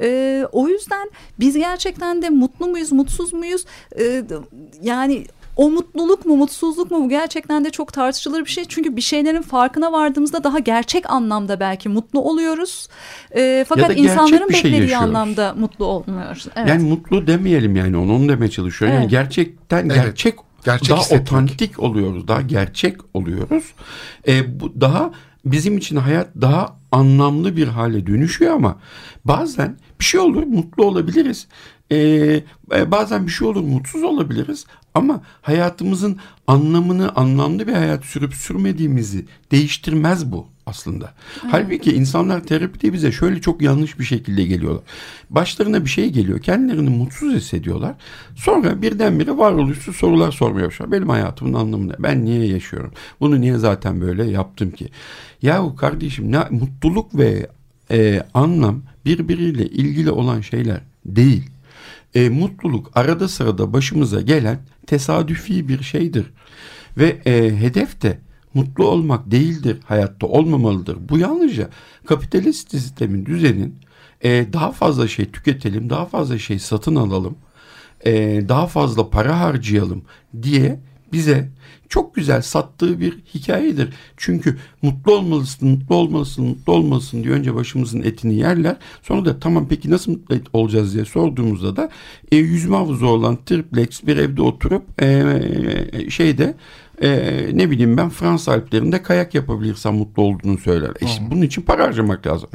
E, 0.00 0.42
o 0.52 0.68
yüzden 0.68 1.10
biz 1.40 1.56
gerçekten 1.56 2.22
de 2.22 2.30
mutlu 2.30 2.66
muyuz, 2.66 2.92
mutsuz 2.92 3.32
muyuz? 3.32 3.64
E, 4.00 4.24
yani 4.82 5.24
o 5.56 5.70
mutluluk 5.70 6.26
mu, 6.26 6.36
mutsuzluk 6.36 6.90
mu 6.90 7.04
bu 7.04 7.08
gerçekten 7.08 7.64
de 7.64 7.70
çok 7.70 7.92
tartışılır 7.92 8.40
bir 8.44 8.50
şey. 8.50 8.64
Çünkü 8.68 8.96
bir 8.96 9.00
şeylerin 9.00 9.42
farkına 9.42 9.92
vardığımızda 9.92 10.44
daha 10.44 10.58
gerçek 10.58 11.10
anlamda 11.10 11.60
belki 11.60 11.88
mutlu 11.88 12.20
oluyoruz. 12.20 12.88
E, 13.36 13.64
fakat 13.68 13.96
insanların 13.96 14.48
bir 14.48 14.54
şey 14.54 14.64
beklediği 14.64 14.80
yaşıyoruz. 14.82 15.08
anlamda 15.08 15.54
mutlu 15.58 15.84
olmuyoruz. 15.84 16.46
Evet. 16.56 16.68
Yani 16.68 16.82
mutlu 16.88 17.26
demeyelim 17.26 17.76
yani 17.76 17.96
onu, 17.96 18.14
onu 18.16 18.28
demeye 18.28 18.50
çalışıyorum. 18.50 18.94
Yani 18.94 19.02
Evet. 19.02 19.10
gerçekten 19.10 19.84
Evet. 19.86 19.94
gerçek 19.94 20.34
Gerçek 20.64 20.90
daha 20.90 21.00
hissetmek. 21.00 21.32
otantik 21.32 21.80
oluyoruz. 21.80 22.28
Daha 22.28 22.40
gerçek 22.40 22.96
oluyoruz. 23.14 23.64
E, 24.28 24.60
bu 24.60 24.80
daha 24.80 25.10
bizim 25.44 25.78
için 25.78 25.96
hayat 25.96 26.28
daha 26.40 26.76
anlamlı 26.92 27.56
bir 27.56 27.68
hale 27.68 28.06
dönüşüyor 28.06 28.54
ama 28.54 28.78
bazen 29.24 29.76
bir 30.00 30.04
şey 30.04 30.20
olur 30.20 30.42
mutlu 30.42 30.84
olabiliriz. 30.84 31.48
E, 31.90 31.96
e, 32.72 32.90
bazen 32.90 33.26
bir 33.26 33.32
şey 33.32 33.48
olur 33.48 33.62
mutsuz 33.62 34.02
olabiliriz 34.02 34.66
ama 34.94 35.22
hayatımızın 35.42 36.18
anlamını 36.46 37.16
anlamlı 37.16 37.66
bir 37.66 37.72
hayat 37.72 38.04
sürüp 38.04 38.34
sürmediğimizi 38.34 39.26
değiştirmez 39.50 40.32
bu 40.32 40.51
aslında. 40.66 41.12
Halbuki 41.50 41.92
insanlar 41.92 42.44
terapide 42.44 42.92
bize 42.92 43.12
şöyle 43.12 43.40
çok 43.40 43.62
yanlış 43.62 43.98
bir 43.98 44.04
şekilde 44.04 44.44
geliyorlar. 44.44 44.82
Başlarına 45.30 45.84
bir 45.84 45.90
şey 45.90 46.10
geliyor. 46.10 46.40
Kendilerini 46.40 46.90
mutsuz 46.90 47.34
hissediyorlar. 47.34 47.94
Sonra 48.36 48.82
birdenbire 48.82 49.38
varoluşsuz 49.38 49.96
sorular 49.96 50.32
sormaya 50.32 50.66
başlıyorlar. 50.66 50.98
Benim 50.98 51.08
hayatımın 51.08 51.54
anlamı 51.54 51.88
ne? 51.88 51.94
Ben 51.98 52.24
niye 52.24 52.46
yaşıyorum? 52.46 52.92
Bunu 53.20 53.40
niye 53.40 53.58
zaten 53.58 54.00
böyle 54.00 54.24
yaptım 54.24 54.70
ki? 54.70 54.88
Yahu 55.42 55.76
kardeşim 55.76 56.32
ne, 56.32 56.44
mutluluk 56.50 57.18
ve 57.18 57.46
e, 57.90 58.22
anlam 58.34 58.82
birbiriyle 59.04 59.66
ilgili 59.66 60.10
olan 60.10 60.40
şeyler 60.40 60.80
değil. 61.06 61.50
E, 62.14 62.28
mutluluk 62.28 62.90
arada 62.94 63.28
sırada 63.28 63.72
başımıza 63.72 64.20
gelen 64.20 64.58
tesadüfi 64.86 65.68
bir 65.68 65.82
şeydir. 65.82 66.26
Ve 66.98 67.20
e, 67.26 67.56
hedef 67.60 68.02
de 68.02 68.18
mutlu 68.54 68.86
olmak 68.86 69.30
değildir, 69.30 69.78
hayatta 69.84 70.26
olmamalıdır. 70.26 70.98
Bu 71.08 71.18
yalnızca 71.18 71.68
kapitalist 72.06 72.70
sistemin, 72.70 73.26
düzenin 73.26 73.74
e, 74.24 74.52
daha 74.52 74.72
fazla 74.72 75.08
şey 75.08 75.30
tüketelim, 75.30 75.90
daha 75.90 76.06
fazla 76.06 76.38
şey 76.38 76.58
satın 76.58 76.96
alalım, 76.96 77.36
e, 78.06 78.12
daha 78.48 78.66
fazla 78.66 79.10
para 79.10 79.40
harcayalım 79.40 80.02
diye 80.42 80.80
bize 81.12 81.48
çok 81.88 82.14
güzel 82.14 82.42
sattığı 82.42 83.00
bir 83.00 83.18
hikayedir. 83.34 83.88
Çünkü 84.16 84.58
mutlu 84.82 85.14
olmalısın, 85.14 85.68
mutlu 85.68 85.94
olmalısın, 85.94 86.44
mutlu 86.44 86.72
olmalısın 86.72 87.24
diye 87.24 87.34
önce 87.34 87.54
başımızın 87.54 88.02
etini 88.02 88.34
yerler. 88.34 88.76
Sonra 89.02 89.24
da 89.24 89.40
tamam 89.40 89.66
peki 89.68 89.90
nasıl 89.90 90.12
mutlu 90.12 90.36
olacağız 90.52 90.94
diye 90.94 91.04
sorduğumuzda 91.04 91.76
da 91.76 91.90
e, 92.32 92.36
yüzme 92.36 92.76
havuzu 92.76 93.06
olan 93.06 93.38
triplex 93.46 94.06
bir 94.06 94.16
evde 94.16 94.42
oturup 94.42 95.02
e, 95.02 96.10
şeyde 96.10 96.54
e, 97.02 97.50
ne 97.54 97.70
bileyim 97.70 97.96
ben 97.96 98.10
Fransız 98.10 98.48
Alplerinde 98.48 99.02
kayak 99.02 99.34
yapabilirsen 99.34 99.94
mutlu 99.94 100.22
olduğunu 100.22 100.58
söyler. 100.58 100.90
E 101.00 101.06
şimdi 101.06 101.30
bunun 101.30 101.42
için 101.42 101.62
para 101.62 101.84
harcamak 101.84 102.26
lazım. 102.26 102.48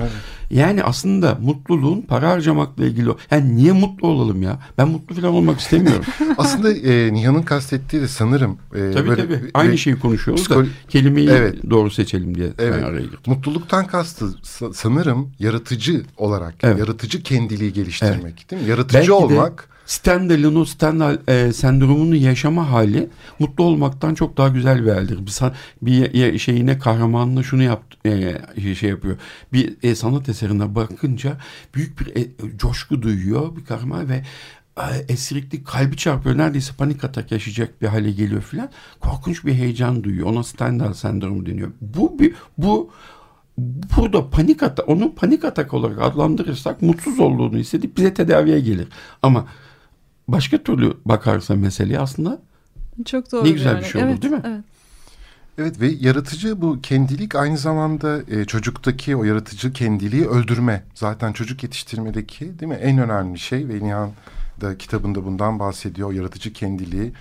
Yani 0.51 0.83
aslında 0.83 1.37
mutluluğun 1.41 2.01
para 2.01 2.29
harcamakla 2.29 2.85
ilgili. 2.85 3.09
Yani 3.31 3.55
niye 3.55 3.71
mutlu 3.71 4.07
olalım 4.07 4.41
ya? 4.41 4.59
Ben 4.77 4.87
mutlu 4.87 5.15
falan 5.15 5.33
olmak 5.33 5.59
istemiyorum. 5.59 6.03
Aslında 6.37 6.71
e, 6.71 7.13
Nihan'ın 7.13 7.41
kastettiği 7.41 8.01
de 8.01 8.07
sanırım 8.07 8.57
e, 8.75 8.91
tabii 8.91 9.09
böyle- 9.09 9.21
tabii. 9.21 9.39
Aynı 9.53 9.77
şeyi 9.77 9.99
konuşuyoruz 9.99 10.49
da 10.49 10.53
psikolo- 10.55 10.67
kelimeyi 10.89 11.29
Evet. 11.29 11.69
doğru 11.69 11.91
seçelim 11.91 12.35
diye 12.35 12.47
Evet. 12.59 12.83
araya 12.83 13.01
girdim. 13.01 13.19
Mutluluktan 13.25 13.87
kastı 13.87 14.25
sa- 14.25 14.73
sanırım 14.73 15.31
yaratıcı 15.39 16.03
olarak, 16.17 16.55
Evet. 16.63 16.79
yaratıcı 16.79 17.23
kendiliği 17.23 17.73
geliştirmek 17.73 18.51
değil 18.51 18.61
mi? 18.61 18.69
Yaratıcı 18.69 18.93
Belki 18.97 19.07
de- 19.09 19.13
olmak 19.13 19.69
Stendhal'ın 19.87 20.55
o 20.55 20.65
Stendhal 20.65 21.17
e, 21.27 21.53
sendromunu 21.53 22.15
yaşama 22.15 22.71
hali 22.71 23.09
mutlu 23.39 23.63
olmaktan 23.63 24.13
çok 24.13 24.37
daha 24.37 24.47
güzel 24.47 24.85
bir 24.85 24.91
haldir. 24.91 25.19
Bir, 25.81 26.13
bir 26.13 26.39
şeyine 26.39 26.79
kahramanına 26.79 27.43
şunu 27.43 27.63
yap 27.63 27.83
e, 28.05 28.75
şey 28.75 28.89
yapıyor. 28.89 29.17
Bir 29.53 29.77
e, 29.83 29.95
sanat 29.95 30.29
eserine 30.29 30.75
bakınca 30.75 31.37
büyük 31.75 31.99
bir 31.99 32.15
e, 32.15 32.27
coşku 32.57 33.01
duyuyor 33.01 33.55
bir 33.55 33.65
kahraman 33.65 34.09
ve 34.09 34.23
e, 34.77 35.13
esirikli 35.13 35.63
kalbi 35.63 35.97
çarpıyor. 35.97 36.37
Neredeyse 36.37 36.73
panik 36.77 37.03
atak 37.03 37.31
yaşayacak 37.31 37.81
bir 37.81 37.87
hale 37.87 38.11
geliyor 38.11 38.41
filan. 38.41 38.69
Korkunç 38.99 39.45
bir 39.45 39.53
heyecan 39.53 40.03
duyuyor. 40.03 40.27
Ona 40.27 40.43
Stendhal 40.43 40.93
sendromu 40.93 41.45
deniyor. 41.45 41.71
Bu 41.81 42.19
bir 42.19 42.33
bu 42.57 42.91
burada 43.97 44.29
panik 44.29 44.63
atak 44.63 44.89
onu 44.89 45.15
panik 45.15 45.45
atak 45.45 45.73
olarak 45.73 46.01
adlandırırsak 46.01 46.81
mutsuz 46.81 47.19
olduğunu 47.19 47.57
hissedip 47.57 47.97
bize 47.97 48.13
tedaviye 48.13 48.59
gelir. 48.59 48.87
Ama 49.21 49.47
başka 50.27 50.63
türlü 50.63 50.93
bakarsa 51.05 51.55
meseleye 51.55 51.99
aslında 51.99 52.41
çok 53.05 53.31
doğru 53.31 53.45
ne 53.45 53.51
güzel 53.51 53.79
bir 53.79 53.85
şey 53.85 54.01
olur 54.01 54.11
evet, 54.11 54.21
değil 54.21 54.33
mi? 54.33 54.41
Evet. 54.45 54.63
Evet 55.59 55.81
ve 55.81 55.87
yaratıcı 55.87 56.61
bu 56.61 56.81
kendilik 56.81 57.35
aynı 57.35 57.57
zamanda 57.57 58.21
e, 58.27 58.45
çocuktaki 58.45 59.15
o 59.15 59.23
yaratıcı 59.23 59.73
kendiliği 59.73 60.27
öldürme. 60.27 60.83
Zaten 60.95 61.33
çocuk 61.33 61.63
yetiştirmedeki 61.63 62.59
değil 62.59 62.71
mi 62.71 62.77
en 62.81 62.97
önemli 62.97 63.39
şey 63.39 63.67
ve 63.67 63.83
Nihan 63.83 64.11
da 64.61 64.77
kitabında 64.77 65.25
bundan 65.25 65.59
bahsediyor. 65.59 66.09
O 66.09 66.11
yaratıcı 66.11 66.53
kendiliği 66.53 67.13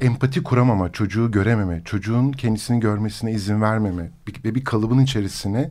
empati 0.00 0.42
kuramama, 0.42 0.92
çocuğu 0.92 1.30
görememe, 1.30 1.82
çocuğun 1.84 2.32
kendisini 2.32 2.80
görmesine 2.80 3.32
izin 3.32 3.62
vermeme 3.62 4.10
ve 4.44 4.54
bir 4.54 4.64
kalıbın 4.64 4.98
içerisine 4.98 5.70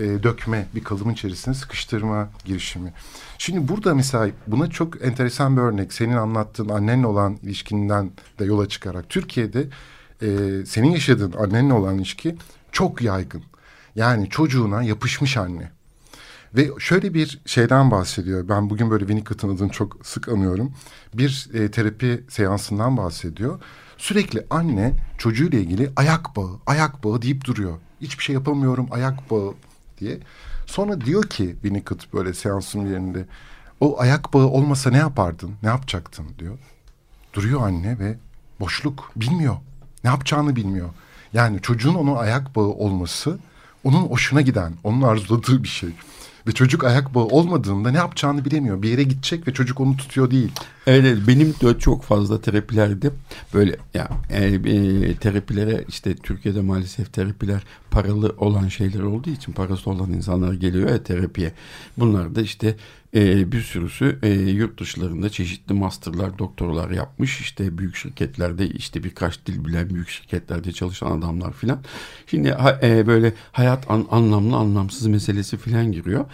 e, 0.00 0.22
dökme, 0.22 0.66
bir 0.74 0.84
kalıbın 0.84 1.12
içerisine 1.12 1.54
sıkıştırma 1.54 2.28
girişimi. 2.44 2.92
Şimdi 3.38 3.68
burada 3.68 3.94
mesela 3.94 4.30
buna 4.46 4.70
çok 4.70 5.04
enteresan 5.04 5.56
bir 5.56 5.62
örnek. 5.62 5.92
Senin 5.92 6.16
anlattığın 6.16 6.68
annenle 6.68 7.06
olan 7.06 7.38
ilişkinden 7.42 8.10
de 8.38 8.44
yola 8.44 8.68
çıkarak 8.68 9.08
Türkiye'de 9.08 9.66
e, 10.22 10.28
senin 10.66 10.90
yaşadığın 10.90 11.32
annenle 11.32 11.72
olan 11.72 11.98
ilişki 11.98 12.36
çok 12.72 13.02
yaygın. 13.02 13.42
Yani 13.94 14.28
çocuğuna 14.28 14.82
yapışmış 14.82 15.36
anne. 15.36 15.70
Ve 16.54 16.68
şöyle 16.78 17.14
bir 17.14 17.40
şeyden 17.46 17.90
bahsediyor. 17.90 18.48
Ben 18.48 18.70
bugün 18.70 18.90
böyle 18.90 19.06
Winnicott'ın 19.06 19.56
adını 19.56 19.68
çok 19.68 20.06
sık 20.06 20.28
anıyorum. 20.28 20.72
Bir 21.14 21.48
e, 21.54 21.70
terapi 21.70 22.24
seansından 22.28 22.96
bahsediyor. 22.96 23.60
Sürekli 23.98 24.46
anne 24.50 24.92
çocuğuyla 25.18 25.58
ilgili 25.58 25.90
ayak 25.96 26.36
bağı, 26.36 26.50
ayak 26.66 27.04
bağı 27.04 27.22
deyip 27.22 27.44
duruyor. 27.44 27.78
Hiçbir 28.00 28.24
şey 28.24 28.34
yapamıyorum, 28.34 28.88
ayak 28.90 29.30
bağı 29.30 29.54
diye. 30.00 30.18
Sonra 30.66 31.00
diyor 31.00 31.22
ki 31.22 31.56
Winnicott 31.62 32.12
böyle 32.12 32.34
seansın 32.34 32.86
yerinde. 32.86 33.26
O 33.80 34.00
ayak 34.00 34.34
bağı 34.34 34.46
olmasa 34.46 34.90
ne 34.90 34.96
yapardın, 34.96 35.54
ne 35.62 35.68
yapacaktın 35.68 36.26
diyor. 36.38 36.58
Duruyor 37.34 37.62
anne 37.62 37.98
ve 37.98 38.18
boşluk, 38.60 39.12
bilmiyor. 39.16 39.56
Ne 40.04 40.10
yapacağını 40.10 40.56
bilmiyor. 40.56 40.88
Yani 41.32 41.60
çocuğun 41.62 41.94
onun 41.94 42.16
ayak 42.16 42.56
bağı 42.56 42.68
olması 42.68 43.38
onun 43.84 44.02
hoşuna 44.02 44.40
giden, 44.40 44.72
onun 44.84 45.02
arzuladığı 45.02 45.62
bir 45.62 45.68
şey. 45.68 45.90
Ve 46.46 46.52
çocuk 46.52 46.84
ayak 46.84 47.14
bağı 47.14 47.24
olmadığında 47.24 47.90
ne 47.90 47.96
yapacağını 47.96 48.44
bilemiyor. 48.44 48.82
Bir 48.82 48.88
yere 48.88 49.02
gidecek 49.02 49.48
ve 49.48 49.52
çocuk 49.52 49.80
onu 49.80 49.96
tutuyor 49.96 50.30
değil. 50.30 50.52
Evet, 50.90 51.04
evet 51.04 51.18
benim 51.28 51.54
de 51.54 51.78
çok 51.78 52.02
fazla 52.02 52.40
terapilerde 52.40 53.10
böyle 53.54 53.76
ya 53.94 54.08
yani, 54.32 54.68
e, 54.68 55.14
terapilere 55.14 55.84
işte 55.88 56.14
Türkiye'de 56.14 56.60
maalesef 56.60 57.12
terapiler 57.12 57.62
paralı 57.90 58.34
olan 58.38 58.68
şeyler 58.68 59.00
olduğu 59.00 59.30
için 59.30 59.52
parası 59.52 59.90
olan 59.90 60.12
insanlar 60.12 60.52
geliyor 60.52 60.88
ya 60.90 61.02
terapiye. 61.02 61.52
Bunlar 61.98 62.34
da 62.34 62.42
işte 62.42 62.76
e, 63.14 63.52
bir 63.52 63.60
sürüsü 63.60 64.18
e, 64.22 64.28
yurt 64.32 64.80
dışlarında 64.80 65.30
çeşitli 65.30 65.74
masterlar, 65.74 66.38
doktorlar 66.38 66.90
yapmış. 66.90 67.40
İşte 67.40 67.78
büyük 67.78 67.96
şirketlerde 67.96 68.68
işte 68.68 69.04
birkaç 69.04 69.46
dil 69.46 69.64
bilen 69.64 69.90
büyük 69.90 70.08
şirketlerde 70.08 70.72
çalışan 70.72 71.18
adamlar 71.18 71.52
filan. 71.52 71.80
Şimdi 72.26 72.50
ha, 72.50 72.80
e, 72.82 73.06
böyle 73.06 73.32
hayat 73.52 73.90
an, 73.90 74.06
anlamlı 74.10 74.56
anlamsız 74.56 75.06
meselesi 75.06 75.56
filan 75.56 75.92
giriyor. 75.92 76.24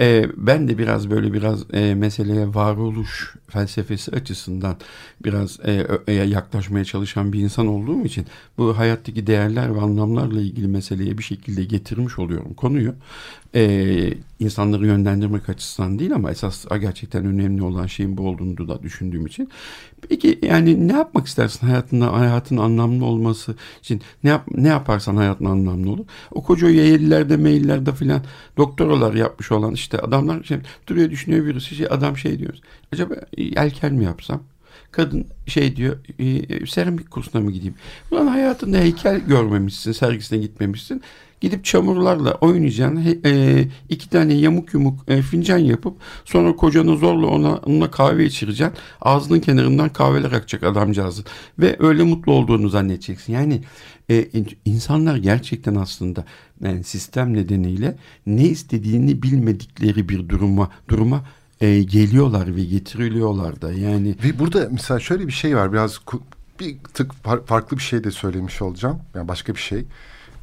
E, 0.00 0.26
ben 0.36 0.68
de 0.68 0.78
biraz 0.78 1.10
böyle 1.10 1.32
biraz 1.32 1.74
e, 1.74 1.94
meseleye 1.94 2.54
varoluş 2.54 3.34
felsefesi 3.48 4.12
açısından 4.12 4.76
biraz 5.24 5.60
e, 5.64 5.86
e, 6.06 6.12
yaklaşmaya 6.12 6.84
çalışan 6.84 7.32
bir 7.32 7.40
insan 7.40 7.66
olduğum 7.66 8.04
için 8.04 8.26
bu 8.58 8.78
hayattaki 8.78 9.26
değerler 9.26 9.76
ve 9.76 9.80
anlamlarla 9.80 10.40
ilgili 10.40 10.68
meseleye 10.68 11.18
bir 11.18 11.22
şekilde 11.22 11.64
getirmiş 11.64 12.18
oluyorum 12.18 12.54
konuyu. 12.54 12.94
E, 13.54 14.14
insanları 14.40 14.86
yönlendirmek 14.86 15.48
açısından 15.48 15.98
değil 15.98 16.14
ama 16.14 16.30
esas 16.30 16.64
gerçekten 16.80 17.24
önemli 17.26 17.62
olan 17.62 17.86
şeyin 17.86 18.16
bu 18.16 18.28
olduğunu 18.28 18.68
da 18.68 18.82
düşündüğüm 18.82 19.26
için. 19.26 19.48
Peki 20.08 20.38
yani 20.42 20.88
ne 20.88 20.92
yapmak 20.92 21.26
istersin 21.26 21.66
hayatında 21.66 22.12
hayatın 22.12 22.56
anlamlı 22.56 23.04
olması 23.04 23.54
için 23.80 24.02
ne 24.24 24.30
yap, 24.30 24.44
ne 24.54 24.68
yaparsan 24.68 25.16
hayatın 25.16 25.44
anlamlı 25.44 25.90
olur. 25.90 26.06
O 26.30 26.42
koca 26.42 26.70
Yale'lerde 26.70 27.36
maillerde 27.36 27.92
filan 27.92 28.22
doktoralar 28.56 29.14
yapmış 29.14 29.52
olan 29.52 29.74
işte 29.74 29.98
adamlar 29.98 30.42
şey, 30.42 30.58
duruyor 30.86 31.10
düşünüyor 31.10 31.46
birisi 31.46 31.74
şey 31.74 31.86
adam 31.90 32.16
şey 32.16 32.38
diyor. 32.38 32.54
Acaba 32.92 33.14
yelken 33.36 33.94
mi 33.94 34.04
yapsam? 34.04 34.42
Kadın 34.90 35.26
şey 35.46 35.76
diyor 35.76 35.96
e, 36.18 36.66
seramik 36.66 37.10
kursuna 37.10 37.42
mı 37.42 37.52
gideyim? 37.52 37.74
Ulan 38.10 38.26
hayatında 38.26 38.78
heykel 38.78 39.20
görmemişsin, 39.20 39.92
sergisine 39.92 40.38
gitmemişsin. 40.38 41.02
Gidip 41.44 41.64
çamurlarla 41.64 42.32
oynayacaksın. 42.32 43.20
E, 43.24 43.64
iki 43.88 44.10
tane 44.10 44.34
yamuk 44.34 44.74
yumuk 44.74 45.00
e, 45.08 45.22
fincan 45.22 45.58
yapıp 45.58 45.96
sonra 46.24 46.56
kocanı 46.56 46.96
zorla 46.96 47.26
ona, 47.26 47.56
onunla 47.56 47.90
kahve 47.90 48.24
içireceksin. 48.24 48.76
Ağzının 49.00 49.40
kenarından 49.40 49.88
kahveler 49.88 50.32
akacak 50.32 50.62
adamcağızın. 50.62 51.24
Ve 51.58 51.76
öyle 51.78 52.02
mutlu 52.02 52.32
olduğunu 52.32 52.68
zannedeceksin. 52.68 53.32
Yani 53.32 53.60
e, 54.10 54.28
insanlar 54.64 55.16
gerçekten 55.16 55.74
aslında 55.74 56.24
yani 56.60 56.84
sistem 56.84 57.34
nedeniyle 57.34 57.96
ne 58.26 58.44
istediğini 58.44 59.22
bilmedikleri 59.22 60.08
bir 60.08 60.28
duruma 60.28 60.70
duruma 60.88 61.24
e, 61.60 61.82
geliyorlar 61.82 62.56
ve 62.56 62.64
getiriliyorlar 62.64 63.62
da 63.62 63.72
yani. 63.72 64.14
Ve 64.24 64.38
burada 64.38 64.68
mesela 64.70 65.00
şöyle 65.00 65.26
bir 65.26 65.32
şey 65.32 65.56
var 65.56 65.72
biraz 65.72 66.00
bir 66.60 66.76
tık 66.94 67.12
farklı 67.46 67.76
bir 67.76 67.82
şey 67.82 68.04
de 68.04 68.10
söylemiş 68.10 68.62
olacağım. 68.62 68.98
Yani 69.14 69.28
başka 69.28 69.54
bir 69.54 69.60
şey. 69.60 69.84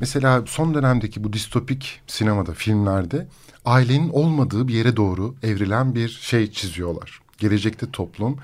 Mesela 0.01 0.43
son 0.47 0.73
dönemdeki 0.73 1.23
bu 1.23 1.33
distopik 1.33 1.99
sinemada, 2.07 2.53
filmlerde 2.53 3.27
ailenin 3.65 4.09
olmadığı 4.09 4.67
bir 4.67 4.73
yere 4.73 4.95
doğru 4.97 5.35
evrilen 5.43 5.95
bir 5.95 6.09
şey 6.09 6.51
çiziyorlar. 6.51 7.19
Gelecekte 7.37 7.91
toplum 7.91 8.37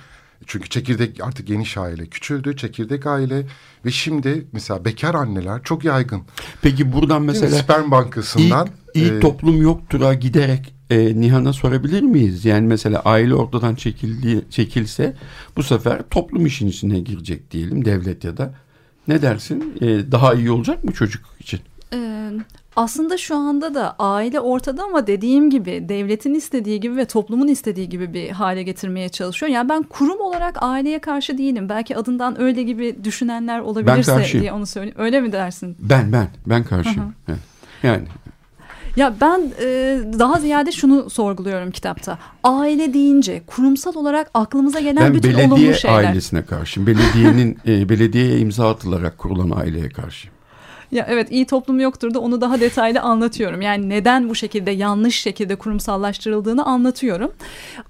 çünkü 0.45 0.70
çekirdek 0.70 1.24
artık 1.24 1.47
geniş 1.47 1.78
aile 1.78 2.05
küçüldü. 2.05 2.58
Çekirdek 2.58 3.05
aile 3.05 3.45
ve 3.86 3.91
şimdi 3.91 4.47
mesela 4.51 4.86
bekar 4.86 5.16
anneler 5.16 5.64
çok 5.64 5.86
yaygın. 5.86 6.22
Peki 6.62 6.93
buradan 6.93 7.22
mesela 7.22 7.58
sperm 7.58 7.91
bankasından 7.91 8.68
ilk, 8.93 9.05
ilk 9.05 9.14
e, 9.14 9.20
toplum 9.20 9.62
yoktur'a 9.62 10.14
giderek 10.14 10.74
e, 10.89 11.22
Nihan'a 11.22 11.53
sorabilir 11.53 12.01
miyiz? 12.01 12.45
Yani 12.45 12.68
mesela 12.68 12.99
aile 12.99 13.36
ortadan 13.36 13.76
çekildi, 13.76 14.45
çekilse 14.49 15.16
bu 15.55 15.64
sefer 15.64 16.01
toplum 16.10 16.45
işin 16.45 16.68
içine 16.68 16.99
girecek 16.99 17.51
diyelim 17.51 17.86
devlet 17.86 18.24
ya 18.24 18.38
da. 18.38 18.53
Ne 19.08 19.22
dersin? 19.22 19.74
E, 19.82 20.12
daha 20.12 20.34
iyi 20.34 20.51
olacak 20.51 20.84
mı 20.84 20.91
çocuk 20.91 21.26
için? 21.39 21.60
Ee, 21.93 22.32
aslında 22.76 23.18
şu 23.18 23.36
anda 23.36 23.74
da 23.74 23.95
aile 23.99 24.39
ortada 24.39 24.84
ama 24.84 25.08
dediğim 25.08 25.49
gibi 25.49 25.86
devletin 25.89 26.34
istediği 26.34 26.80
gibi 26.80 26.95
ve 26.97 27.05
toplumun 27.05 27.47
istediği 27.47 27.89
gibi 27.89 28.14
bir 28.14 28.30
hale 28.30 28.64
getirmeye 28.64 29.10
çalışıyor. 29.10 29.51
Yani 29.51 29.70
ben 29.70 29.84
kurum 29.84 30.22
olarak 30.22 30.58
aileye 30.64 30.99
karşı 30.99 31.38
değilim. 31.38 31.70
Belki 31.70 31.97
adından 31.97 32.41
öyle 32.41 32.64
gibi 32.64 33.03
düşünenler 33.03 33.60
olabilirse 33.60 34.39
diye 34.39 34.51
onu 34.51 34.66
söyleyeyim. 34.66 34.97
Öyle 34.99 35.22
mi 35.22 35.32
dersin? 35.32 35.78
Ben 35.80 36.12
ben 36.12 36.28
ben 36.45 36.64
karşıyım. 36.64 37.14
Yani, 37.28 37.39
yani 37.84 38.03
ya 38.97 39.13
ben 39.21 39.51
e, 39.61 39.99
daha 40.19 40.39
ziyade 40.39 40.71
şunu 40.71 41.09
sorguluyorum 41.09 41.71
kitapta. 41.71 42.17
Aile 42.43 42.93
deyince 42.93 43.41
kurumsal 43.47 43.95
olarak 43.95 44.31
aklımıza 44.33 44.79
gelen 44.79 44.97
ben 44.97 45.13
bütün 45.13 45.33
olumlu 45.33 45.57
şeyler. 45.57 45.73
Ben 45.73 45.81
belediye 45.81 46.07
ailesine 46.09 46.45
karşıyım. 46.45 46.87
Belediyenin 46.87 47.57
e, 47.67 47.89
belediyeye 47.89 48.39
imza 48.39 48.69
atılarak 48.69 49.17
kurulan 49.17 49.57
aileye 49.57 49.89
karşıyım. 49.89 50.37
Ya 50.91 51.05
evet 51.09 51.31
iyi 51.31 51.45
toplum 51.45 51.79
yoktur 51.79 52.13
da 52.13 52.19
onu 52.19 52.41
daha 52.41 52.59
detaylı 52.59 53.01
anlatıyorum. 53.01 53.61
Yani 53.61 53.89
neden 53.89 54.29
bu 54.29 54.35
şekilde 54.35 54.71
yanlış 54.71 55.15
şekilde 55.15 55.55
kurumsallaştırıldığını 55.55 56.65
anlatıyorum. 56.65 57.31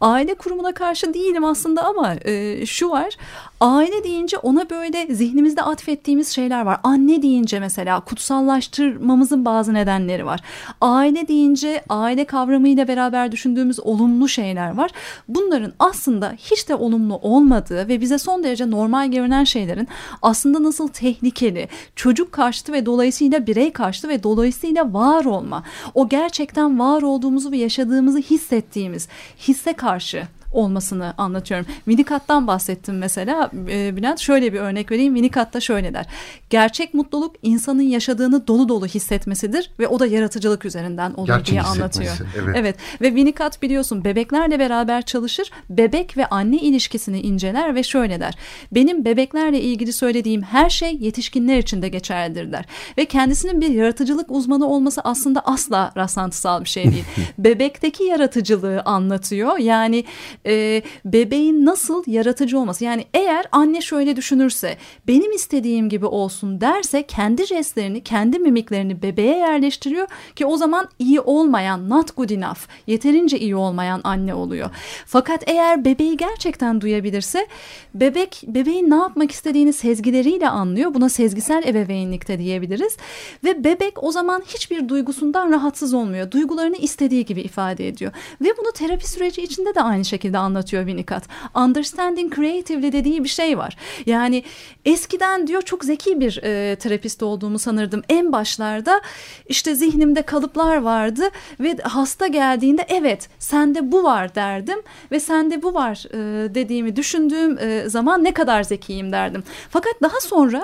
Aile 0.02 0.34
kurumuna 0.34 0.74
karşı 0.74 1.14
değilim 1.14 1.44
aslında 1.44 1.84
ama 1.84 2.16
e, 2.26 2.66
şu 2.66 2.90
var. 2.90 3.18
Aile 3.62 4.04
deyince 4.04 4.38
ona 4.38 4.70
böyle 4.70 5.16
zihnimizde 5.16 5.62
atfettiğimiz 5.62 6.30
şeyler 6.30 6.62
var. 6.62 6.80
Anne 6.84 7.22
deyince 7.22 7.60
mesela 7.60 8.00
kutsallaştırmamızın 8.00 9.46
bazı 9.46 9.74
nedenleri 9.74 10.26
var. 10.26 10.42
Aile 10.82 11.28
deyince 11.28 11.84
aile 11.90 12.26
kavramıyla 12.26 12.88
beraber 12.88 13.32
düşündüğümüz 13.32 13.80
olumlu 13.80 14.28
şeyler 14.28 14.74
var. 14.74 14.92
Bunların 15.28 15.74
aslında 15.80 16.34
hiç 16.38 16.70
de 16.70 16.76
olumlu 16.76 17.16
olmadığı 17.16 17.88
ve 17.88 18.02
bize 18.02 18.18
son 18.18 18.44
derece 18.44 18.72
normal 18.72 19.12
görünen 19.12 19.44
şeylerin 19.44 19.88
aslında 20.22 20.64
nasıl 20.64 20.88
tehlikeli, 20.88 21.68
çocuk 21.96 22.32
karşıtı 22.32 22.74
ve 22.74 22.86
dolayısıyla 22.86 23.48
birey 23.48 23.74
karşıtı 23.74 24.10
ve 24.10 24.24
dolayısıyla 24.24 24.94
var 24.94 25.26
olma. 25.26 25.64
O 25.96 26.10
gerçekten 26.10 26.80
var 26.80 27.02
olduğumuzu 27.02 27.52
ve 27.52 27.58
yaşadığımızı 27.58 28.20
hissettiğimiz 28.20 29.08
hisse 29.40 29.74
karşı 29.74 30.28
olmasını 30.52 31.14
anlatıyorum. 31.18 31.66
Winnicott'tan 31.76 32.48
bahsettim 32.48 32.98
mesela 32.98 33.52
e, 33.70 33.96
Bülent. 33.96 34.20
Şöyle 34.20 34.54
bir 34.54 34.60
örnek 34.60 34.92
vereyim. 34.92 35.16
Winnicott 35.16 35.62
şöyle 35.62 35.94
der. 35.94 36.06
Gerçek 36.50 36.94
mutluluk 36.94 37.36
insanın 37.44 37.82
yaşadığını 37.82 38.48
dolu 38.48 38.70
dolu 38.70 38.86
hissetmesidir 38.86 39.72
ve 39.80 39.88
o 39.88 40.00
da 40.00 40.06
yaratıcılık 40.06 40.66
üzerinden 40.66 41.14
olur 41.14 41.28
Gerçek 41.28 41.48
diye 41.48 41.62
anlatıyor. 41.62 42.18
Evet. 42.36 42.56
evet 42.56 42.76
ve 43.02 43.08
Winnicott 43.08 43.62
biliyorsun 43.62 44.04
bebeklerle 44.04 44.60
beraber 44.60 45.02
çalışır. 45.02 45.52
Bebek 45.70 46.18
ve 46.18 46.26
anne 46.26 46.58
ilişkisini 46.58 47.22
inceler 47.22 47.76
ve 47.76 47.84
şöyle 47.84 48.20
der. 48.20 48.38
Benim 48.72 49.06
bebeklerle 49.06 49.62
ilgili 49.62 49.94
söylediğim 49.94 50.42
her 50.42 50.70
şey 50.70 50.96
yetişkinler 50.96 51.58
için 51.58 51.82
de 51.82 51.90
geçerlidir 51.90 52.52
der. 52.52 52.66
Ve 52.98 53.06
kendisinin 53.06 53.62
bir 53.62 53.70
yaratıcılık 53.70 54.32
uzmanı 54.32 54.68
olması 54.68 55.02
aslında 55.02 55.40
asla 55.40 55.92
rastlantısal 55.98 56.64
bir 56.64 56.70
şey 56.70 56.84
değil. 56.84 57.06
Bebekteki 57.38 58.04
yaratıcılığı 58.04 58.82
anlatıyor. 58.82 59.58
Yani 59.58 60.06
e, 60.46 60.82
bebeğin 61.06 61.66
nasıl 61.66 62.04
yaratıcı 62.08 62.60
olması. 62.60 62.84
Yani 62.84 63.06
eğer 63.14 63.46
anne 63.52 63.82
şöyle 63.82 64.16
düşünürse 64.16 64.78
benim 65.08 65.32
istediğim 65.32 65.90
gibi 65.90 66.06
olsun 66.06 66.62
derse 66.62 67.04
kendi 67.04 67.46
jestlerini, 67.46 68.04
kendi 68.04 68.40
mimiklerini 68.40 69.02
bebeğe 69.02 69.38
yerleştiriyor 69.38 70.08
ki 70.36 70.46
o 70.46 70.58
zaman 70.58 70.90
iyi 71.00 71.20
olmayan, 71.20 71.90
not 71.90 72.16
good 72.16 72.30
enough, 72.30 72.60
yeterince 72.88 73.40
iyi 73.40 73.56
olmayan 73.56 74.02
anne 74.04 74.34
oluyor. 74.34 74.70
Fakat 75.06 75.44
eğer 75.48 75.86
bebeği 75.86 76.18
gerçekten 76.18 76.82
duyabilirse 76.82 77.48
bebek 77.94 78.44
bebeğin 78.48 78.90
ne 78.90 78.96
yapmak 78.96 79.32
istediğini 79.32 79.74
sezgileriyle 79.74 80.50
anlıyor. 80.50 80.94
Buna 80.94 81.10
sezgisel 81.10 81.64
ebeveynlikte 81.68 82.40
diyebiliriz. 82.40 82.98
Ve 83.44 83.64
bebek 83.64 84.04
o 84.04 84.12
zaman 84.12 84.44
hiçbir 84.48 84.90
duygusundan 84.90 85.52
rahatsız 85.52 85.94
olmuyor. 85.94 86.32
Duygularını 86.32 86.78
istediği 86.78 87.26
gibi 87.26 87.42
ifade 87.42 87.88
ediyor. 87.88 88.12
Ve 88.42 88.48
bunu 88.58 88.72
terapi 88.72 89.10
süreci 89.10 89.44
içinde 89.44 89.76
de 89.76 89.82
aynı 89.82 90.06
şekilde 90.06 90.27
anlatıyor 90.34 90.84
Winnicott. 90.88 91.24
Understanding 91.56 92.36
creatively 92.36 92.92
dediği 92.92 93.24
bir 93.24 93.30
şey 93.30 93.58
var. 93.58 93.78
Yani 94.06 94.44
eskiden 94.86 95.48
diyor 95.48 95.62
çok 95.62 95.86
zeki 95.86 96.20
bir 96.20 96.40
e, 96.44 96.76
terapist 96.76 97.24
olduğumu 97.24 97.60
sanırdım. 97.60 98.02
En 98.10 98.32
başlarda 98.32 99.02
işte 99.48 99.76
zihnimde 99.76 100.22
kalıplar 100.22 100.78
vardı 100.78 101.24
ve 101.60 101.78
hasta 101.84 102.28
geldiğinde 102.28 102.86
evet 102.90 103.30
sende 103.40 103.92
bu 103.92 104.04
var 104.04 104.36
derdim 104.36 104.80
ve 105.12 105.20
sende 105.20 105.62
bu 105.62 105.74
var 105.74 106.06
e, 106.14 106.56
dediğimi 106.56 106.96
düşündüğüm 106.96 107.58
e, 107.58 107.90
zaman 107.90 108.24
ne 108.24 108.34
kadar 108.34 108.64
zekiyim 108.64 109.12
derdim. 109.12 109.44
Fakat 109.70 109.94
daha 110.02 110.20
sonra 110.20 110.64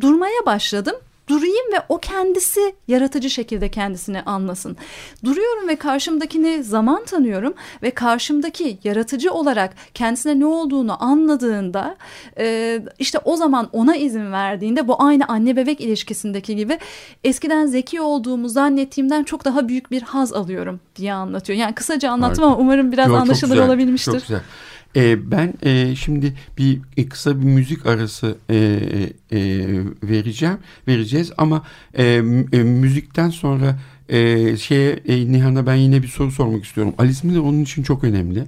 durmaya 0.00 0.46
başladım 0.46 0.94
durayım 1.28 1.72
ve 1.72 1.82
o 1.88 1.98
kendisi 1.98 2.74
yaratıcı 2.88 3.30
şekilde 3.30 3.68
kendisini 3.68 4.22
anlasın. 4.22 4.76
Duruyorum 5.24 5.68
ve 5.68 5.76
karşımdakini 5.76 6.64
zaman 6.64 7.04
tanıyorum 7.04 7.54
ve 7.82 7.90
karşımdaki 7.90 8.78
yaratıcı 8.84 9.32
olarak 9.32 9.74
kendisine 9.94 10.40
ne 10.40 10.46
olduğunu 10.46 11.04
anladığında 11.04 11.96
e, 12.38 12.80
işte 12.98 13.18
o 13.24 13.36
zaman 13.36 13.68
ona 13.72 13.96
izin 13.96 14.32
verdiğinde 14.32 14.88
bu 14.88 15.02
aynı 15.02 15.24
anne 15.28 15.56
bebek 15.56 15.80
ilişkisindeki 15.80 16.56
gibi 16.56 16.78
eskiden 17.24 17.66
zeki 17.66 18.00
olduğumu 18.00 18.48
zannettiğimden 18.48 19.24
çok 19.24 19.44
daha 19.44 19.68
büyük 19.68 19.90
bir 19.90 20.02
haz 20.02 20.32
alıyorum 20.32 20.80
diye 20.96 21.12
anlatıyor. 21.12 21.58
Yani 21.58 21.74
kısaca 21.74 22.10
anlattım 22.10 22.44
ama 22.44 22.56
umarım 22.56 22.92
biraz 22.92 23.08
Yo, 23.08 23.16
anlaşılır 23.16 23.54
güzel, 23.54 23.68
olabilmiştir. 23.68 24.12
Çok 24.12 24.20
güzel. 24.20 24.40
E, 24.96 25.30
ben 25.30 25.54
e, 25.62 25.94
şimdi 25.96 26.34
bir 26.58 26.78
e, 26.96 27.08
kısa 27.08 27.40
bir 27.40 27.44
müzik 27.44 27.86
arası 27.86 28.36
e, 28.50 28.56
e, 29.32 29.38
vereceğim, 30.02 30.58
vereceğiz 30.88 31.32
ama 31.38 31.62
e, 31.94 32.04
e, 32.52 32.62
müzikten 32.62 33.30
sonra 33.30 33.78
e, 34.08 34.56
şeye 34.56 34.90
e, 34.90 35.32
Nihan'a 35.32 35.66
ben 35.66 35.74
yine 35.74 36.02
bir 36.02 36.08
soru 36.08 36.30
sormak 36.30 36.64
istiyorum. 36.64 36.94
Alice 36.98 37.28
Miller 37.28 37.40
onun 37.40 37.62
için 37.62 37.82
çok 37.82 38.04
önemli. 38.04 38.44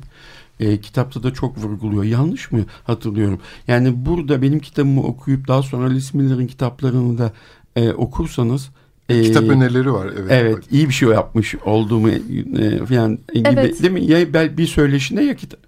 E, 0.60 0.80
kitapta 0.80 1.22
da 1.22 1.32
çok 1.32 1.58
vurguluyor. 1.58 2.04
Yanlış 2.04 2.52
mı 2.52 2.64
hatırlıyorum? 2.84 3.40
Yani 3.68 4.06
burada 4.06 4.42
benim 4.42 4.58
kitabımı 4.58 5.02
okuyup 5.02 5.48
daha 5.48 5.62
sonra 5.62 5.86
Alice 5.86 6.06
Miller'ın 6.12 6.46
kitaplarını 6.46 7.18
da 7.18 7.32
e, 7.76 7.90
okursanız 7.90 8.70
Kitap 9.08 9.44
önerileri 9.44 9.92
var. 9.92 10.08
Evet. 10.18 10.26
Evet, 10.30 10.58
iyi 10.70 10.88
bir 10.88 10.94
şey 10.94 11.08
yapmış 11.08 11.54
olduğumu 11.54 12.10
e, 12.10 12.86
falan 12.86 13.18
gibi 13.34 13.48
Evet. 13.48 13.82
değil 13.82 13.92
mi? 13.92 14.04
Ya 14.04 14.32
bel- 14.34 14.58
bir 14.58 14.66
söyleşinde 14.66 15.22
ya 15.22 15.36
kitap 15.36 15.60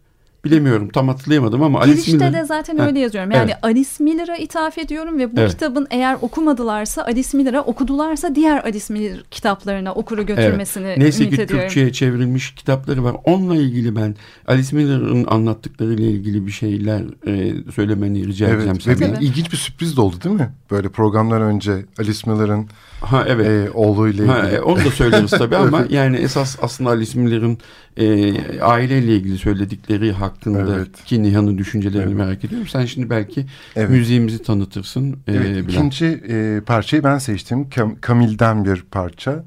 bilemiyorum 0.44 0.88
tam 0.88 1.08
hatırlayamadım 1.08 1.62
ama 1.62 1.80
Alice 1.80 1.94
Girişte 1.94 2.12
Miller 2.12 2.32
de 2.32 2.44
zaten 2.44 2.76
Ha, 2.78 2.86
öyle 2.86 3.00
yazıyorum. 3.00 3.30
Yani 3.30 3.50
evet. 3.50 3.58
Alice 3.64 3.90
Miller'a 4.00 4.36
ithaf 4.36 4.78
ediyorum 4.78 5.18
ve 5.18 5.36
bu 5.36 5.40
Evet. 5.40 5.50
kitabın 5.50 5.86
eğer 5.90 6.16
okumadılarsa 6.22 7.02
Alice 7.04 7.28
Miller'a 7.38 7.62
okudularsa 7.62 8.34
diğer 8.34 8.64
Alice 8.64 8.84
Miller 8.94 9.24
kitaplarına 9.30 9.92
okuru 9.92 10.26
götürmesini 10.26 10.94
Neyse 10.98 11.24
ümit 11.24 11.36
ki 11.36 11.42
ediyorum. 11.42 11.64
Türkçe'ye 11.64 11.92
çevrilmiş 11.92 12.54
kitapları 12.54 13.04
var. 13.04 13.16
Onunla 13.24 13.56
ilgili 13.56 13.96
ben 13.96 14.14
Alice 14.46 14.76
Miller'ın 14.76 15.24
anlattıklarıyla 15.24 16.06
ilgili 16.10 16.46
bir 16.46 16.52
şeyler 16.52 17.02
e, 17.26 17.54
söylemeni 17.72 18.26
rica 18.26 18.46
edeceğim 18.48 18.70
Evet 18.72 18.86
ve 18.88 18.94
senden. 18.96 19.20
bir 19.20 19.26
ilginç 19.26 19.52
bir 19.52 19.56
sürpriz 19.56 19.96
de 19.96 20.00
oldu 20.00 20.16
değil 20.24 20.34
mi? 20.34 20.50
Böyle 20.70 20.88
programlar 20.88 21.40
önce 21.40 21.84
Alice 21.98 22.30
Miller'ın 22.30 22.68
Ha 23.00 23.24
evet. 23.28 23.46
e, 23.46 23.70
oğluyla 23.70 24.24
ilgili. 24.24 24.38
Ha, 24.40 24.48
e, 24.50 24.60
onu 24.60 24.84
da 24.84 24.90
söyleriz 24.90 25.30
tabii 25.30 25.56
ama 25.66 25.84
yani 25.90 26.16
esas 26.16 26.56
aslında 26.62 26.90
Alice 26.90 27.18
Miller'ın 27.20 27.58
e, 27.98 28.60
aileyle 28.60 29.16
ilgili 29.16 29.38
söyledikleri 29.38 30.12
hakkında 30.12 30.76
Evet. 30.76 31.04
ki 31.04 31.22
Nihan'ın 31.22 31.58
düşüncelerini 31.58 32.02
Evet. 32.12 32.16
merak 32.16 32.44
ediyorum. 32.44 32.68
Sen 32.68 32.84
şimdi 32.84 33.10
belki 33.10 33.46
Evet. 33.76 33.90
müziğimizi 33.90 34.42
tanıtırsın. 34.42 35.12
e, 35.12 35.16
Evet, 35.32 35.46
Bülent. 35.46 35.70
ikinci 35.70 36.06
e, 36.06 36.60
parçayı 36.66 37.04
ben 37.04 37.18
seçtim. 37.18 37.62
Kam- 37.70 38.00
Kamil'den 38.00 38.64
bir 38.64 38.82
parça. 38.90 39.44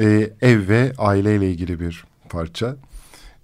E, 0.00 0.30
ev 0.42 0.68
ve 0.68 0.92
aileyle 0.98 1.50
ilgili 1.50 1.80
bir 1.80 2.04
parça. 2.28 2.76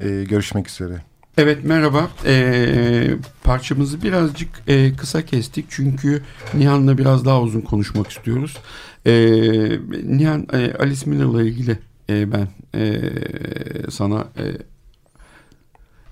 E, 0.00 0.24
görüşmek 0.28 0.68
üzere. 0.68 0.94
Evet 1.38 1.64
merhaba. 1.64 2.10
Ee, 2.26 3.10
parçamızı 3.44 4.02
birazcık 4.02 4.48
e, 4.66 4.92
kısa 4.96 5.22
kestik 5.24 5.66
çünkü 5.68 6.22
Nihan'la 6.54 6.98
biraz 6.98 7.24
daha 7.24 7.40
uzun 7.42 7.60
konuşmak 7.60 8.10
istiyoruz. 8.10 8.56
Ee, 9.06 9.12
Nihan 10.04 10.46
e, 10.52 10.72
Alice 10.80 11.10
Miller'la 11.10 11.42
ilgili 11.42 11.78
e, 12.10 12.32
ben 12.32 12.48
e, 12.74 13.00
sana 13.90 14.26
e, 14.36 14.44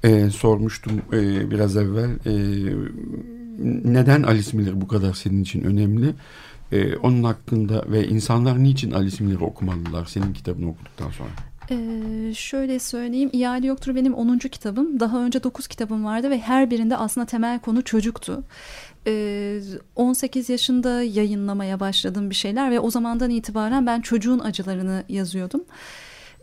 e, 0.08 0.30
sormuştum 0.30 1.02
e, 1.12 1.50
biraz 1.50 1.76
evvel. 1.76 2.10
E, 2.26 2.32
neden 3.84 4.22
Alice 4.22 4.56
Miller 4.56 4.80
bu 4.80 4.88
kadar 4.88 5.14
senin 5.14 5.42
için 5.42 5.62
önemli? 5.62 6.14
E, 6.72 6.96
onun 6.96 7.24
hakkında 7.24 7.84
ve 7.88 8.08
insanlar 8.08 8.64
niçin 8.64 8.90
Alice 8.90 9.24
Miller'ı 9.24 9.44
okumalılar 9.44 10.04
senin 10.06 10.32
kitabını 10.32 10.68
okuduktan 10.68 11.10
sonra? 11.10 11.30
Ee, 11.70 12.34
şöyle 12.34 12.78
söyleyeyim 12.78 13.30
İhale 13.32 13.66
Yoktur 13.66 13.94
benim 13.94 14.14
10. 14.14 14.38
kitabım. 14.38 15.00
Daha 15.00 15.24
önce 15.24 15.42
9 15.42 15.66
kitabım 15.66 16.04
vardı 16.04 16.30
ve 16.30 16.40
her 16.40 16.70
birinde 16.70 16.96
aslında 16.96 17.26
temel 17.26 17.58
konu 17.58 17.84
çocuktu. 17.84 18.44
Ee, 19.08 19.60
18 19.96 20.48
yaşında 20.48 21.02
yayınlamaya 21.02 21.80
başladım 21.80 22.30
bir 22.30 22.34
şeyler 22.34 22.70
ve 22.70 22.80
o 22.80 22.90
zamandan 22.90 23.30
itibaren 23.30 23.86
ben 23.86 24.00
çocuğun 24.00 24.38
acılarını 24.38 25.04
yazıyordum. 25.08 25.64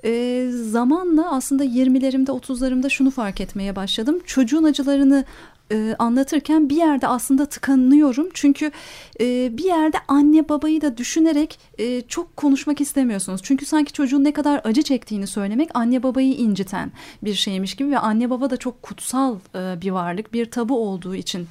Ee, 0.04 0.50
zamanla 0.52 1.32
aslında 1.32 1.66
20'lerimde 1.66 2.30
30'larımda 2.30 2.90
şunu 2.90 3.12
fark 3.12 3.42
etmeye 3.42 3.76
başladım. 3.76 4.20
Çocuğun 4.26 4.64
acılarını 4.64 5.26
e, 5.72 5.96
anlatırken 6.00 6.70
bir 6.70 6.76
yerde 6.76 7.08
aslında 7.08 7.46
tıkanıyorum. 7.46 8.30
Çünkü 8.34 8.72
e, 9.20 9.58
bir 9.58 9.64
yerde 9.64 9.98
anne 10.08 10.50
babayı 10.50 10.82
da 10.82 10.98
düşünerek 10.98 11.60
e, 11.78 12.02
çok 12.02 12.38
konuşmak 12.38 12.82
istemiyorsunuz. 12.82 13.42
Çünkü 13.44 13.66
sanki 13.66 13.94
çocuğun 13.94 14.24
ne 14.24 14.34
kadar 14.34 14.62
acı 14.64 14.82
çektiğini 14.82 15.28
söylemek 15.28 15.70
anne 15.74 16.04
babayı 16.04 16.34
inciten 16.34 16.92
bir 17.24 17.34
şeymiş 17.34 17.76
gibi 17.76 17.92
ve 17.92 18.00
anne 18.00 18.30
baba 18.30 18.50
da 18.50 18.58
çok 18.58 18.82
kutsal 18.82 19.36
e, 19.56 19.82
bir 19.82 19.92
varlık, 19.92 20.34
bir 20.34 20.52
tabu 20.52 20.80
olduğu 20.80 21.16
için 21.16 21.48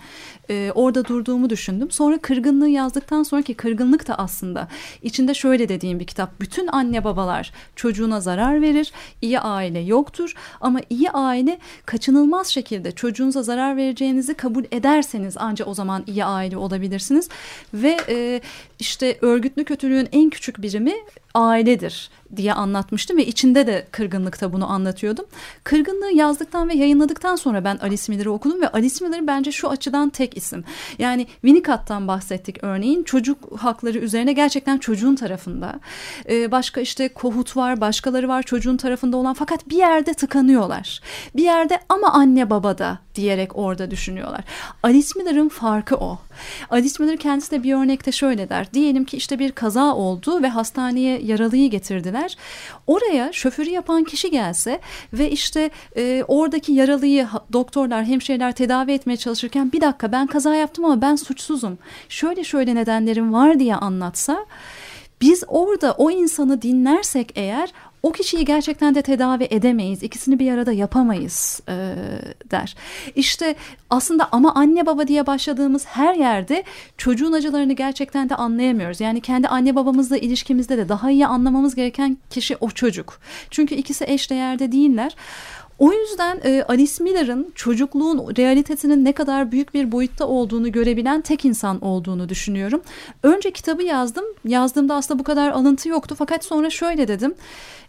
e, 0.51 0.72
orada 0.74 1.05
durduğumu 1.05 1.51
düşündüm. 1.51 1.90
Sonra 1.90 2.18
kırgınlığı 2.18 2.68
yazdıktan 2.68 3.22
sonraki 3.22 3.55
kırgınlık 3.55 4.09
da 4.09 4.18
aslında 4.18 4.68
içinde 5.03 5.34
şöyle 5.34 5.68
dediğim 5.68 6.01
bir 6.01 6.07
kitap. 6.07 6.40
Bütün 6.40 6.66
anne 6.66 7.05
babalar 7.05 7.53
çocuğuna 7.76 8.20
zarar 8.20 8.62
verir. 8.62 8.92
İyi 9.22 9.40
aile 9.40 9.78
yoktur 9.78 10.34
ama 10.61 10.80
iyi 10.90 11.11
aile 11.11 11.59
kaçınılmaz 11.86 12.47
şekilde 12.47 12.92
çocuğunuza 12.92 13.42
zarar 13.42 13.76
vereceğinizi 13.76 14.34
kabul 14.34 14.64
ederseniz 14.70 15.36
ancak 15.38 15.68
o 15.68 15.74
zaman 15.74 16.05
iyi 16.07 16.24
aile 16.24 16.57
olabilirsiniz. 16.57 17.28
Ve 17.74 17.97
e, 18.09 18.40
işte 18.78 19.18
örgütlü 19.20 19.64
kötülüğün 19.64 20.09
en 20.12 20.30
küçük 20.30 20.62
birimi 20.62 20.95
ailedir 21.34 22.11
diye 22.36 22.53
anlatmıştım 22.53 23.16
ve 23.16 23.26
içinde 23.26 23.66
de 23.66 23.86
kırgınlıkta 23.90 24.53
bunu 24.53 24.70
anlatıyordum. 24.70 25.24
Kırgınlığı 25.64 26.12
yazdıktan 26.12 26.68
ve 26.68 26.74
yayınladıktan 26.74 27.36
sonra 27.36 27.64
ben 27.64 27.76
Alice 27.76 28.03
Miller'ı 28.09 28.32
okudum 28.32 28.61
ve 28.61 28.68
Alice 28.68 29.05
Miller 29.05 29.26
bence 29.26 29.53
şu 29.53 29.70
açıdan 29.70 30.11
tek 30.11 30.34
isim. 30.37 30.64
Yani 30.99 31.26
Winnicott'tan 31.26 32.09
bahsettik 32.09 32.64
örneğin 32.64 33.03
çocuk 33.05 33.62
hakları 33.62 33.99
üzerine 33.99 34.32
gerçekten 34.32 34.78
çocuğun 34.78 35.14
tarafında. 35.14 35.80
Ee, 36.28 36.51
başka 36.53 36.80
işte 36.80 37.09
Kohut 37.09 37.57
var, 37.57 37.80
başkaları 37.80 38.28
var 38.28 38.43
çocuğun 38.43 38.76
tarafında 38.76 39.16
olan 39.16 39.35
fakat 39.35 39.68
bir 39.68 39.76
yerde 39.76 40.14
tıkanıyorlar. 40.14 41.01
Bir 41.37 41.43
yerde 41.43 41.78
ama 41.89 42.12
anne 42.12 42.51
baba 42.51 42.78
da 42.78 43.03
diyerek 43.14 43.56
orada 43.56 43.90
düşünüyorlar. 43.90 44.44
Alice 44.82 45.08
Miller'ın 45.16 45.48
farkı 45.48 45.96
o. 45.96 46.18
Alice 46.70 46.94
Miller 46.98 47.16
kendisi 47.16 47.50
de 47.50 47.62
bir 47.62 47.74
örnekte 47.74 48.12
şöyle 48.12 48.48
der. 48.48 48.72
Diyelim 48.72 49.04
ki 49.04 49.16
işte 49.16 49.38
bir 49.38 49.52
kaza 49.52 49.94
oldu 49.94 50.42
ve 50.42 50.48
hastaneye 50.48 51.20
yaralıyı 51.22 51.70
getirdiler. 51.70 52.36
Oraya 52.86 53.32
şoförü 53.32 53.70
yapan 53.70 54.04
kişi 54.04 54.30
gelse 54.30 54.80
ve 55.12 55.30
işte 55.30 55.70
e, 55.96 56.24
oradaki 56.28 56.72
yaralıyı 56.72 57.28
doktorlar, 57.52 58.04
hemşireler 58.04 58.52
tedavi 58.52 58.92
etmeye 58.92 59.16
çalışırken 59.16 59.72
bir 59.72 59.80
dakika 59.80 60.12
ben 60.12 60.26
kaza 60.26 60.54
yaptım 60.54 60.84
ama 60.84 61.02
ben 61.02 61.16
suçsuzum. 61.16 61.78
Şöyle 62.08 62.44
şöyle 62.44 62.74
nedenlerim 62.74 63.32
var 63.32 63.58
diye 63.58 63.74
anlatsa 63.76 64.46
biz 65.20 65.44
orada 65.48 65.92
o 65.92 66.10
insanı 66.10 66.62
dinlersek 66.62 67.32
eğer 67.34 67.72
o 68.05 68.12
kişiyi 68.12 68.44
gerçekten 68.44 68.94
de 68.94 69.02
tedavi 69.02 69.46
edemeyiz. 69.50 70.02
İkisini 70.02 70.38
bir 70.38 70.52
arada 70.52 70.72
yapamayız 70.72 71.61
e, 71.68 71.74
der. 72.50 72.74
İşte 73.14 73.55
aslında 73.90 74.28
ama 74.32 74.55
anne 74.55 74.86
baba 74.86 75.09
diye 75.09 75.26
başladığımız 75.26 75.86
her 75.86 76.14
yerde 76.14 76.64
çocuğun 76.98 77.32
acılarını 77.32 77.72
gerçekten 77.72 78.28
de 78.28 78.34
anlayamıyoruz. 78.34 79.00
Yani 79.00 79.20
kendi 79.20 79.48
anne 79.48 79.76
babamızla 79.76 80.16
ilişkimizde 80.16 80.78
de 80.78 80.88
daha 80.88 81.11
iyi 81.11 81.26
anlamamız 81.26 81.74
gereken 81.74 82.18
kişi 82.30 82.57
o 82.61 82.70
çocuk. 82.70 83.20
Çünkü 83.50 83.74
ikisi 83.74 84.05
eş 84.09 84.30
değerde 84.30 84.72
değiller. 84.72 85.16
O 85.79 85.93
yüzden 85.93 86.41
e, 86.45 86.62
Alice 86.68 87.05
Miller'ın 87.05 87.53
çocukluğun 87.55 88.37
realitesinin 88.37 89.05
ne 89.05 89.12
kadar 89.12 89.53
büyük 89.53 89.75
bir 89.75 89.93
boyutta 89.93 90.27
olduğunu 90.27 90.72
görebilen 90.72 91.20
tek 91.20 91.45
insan 91.45 91.85
olduğunu 91.85 92.29
düşünüyorum. 92.29 92.83
Önce 93.22 93.51
kitabı 93.51 93.83
yazdım. 93.83 94.25
Yazdığımda 94.45 94.95
aslında 94.95 95.18
bu 95.18 95.25
kadar 95.25 95.51
alıntı 95.51 95.89
yoktu 95.89 96.14
fakat 96.18 96.45
sonra 96.45 96.70
şöyle 96.70 97.09
dedim. 97.09 97.35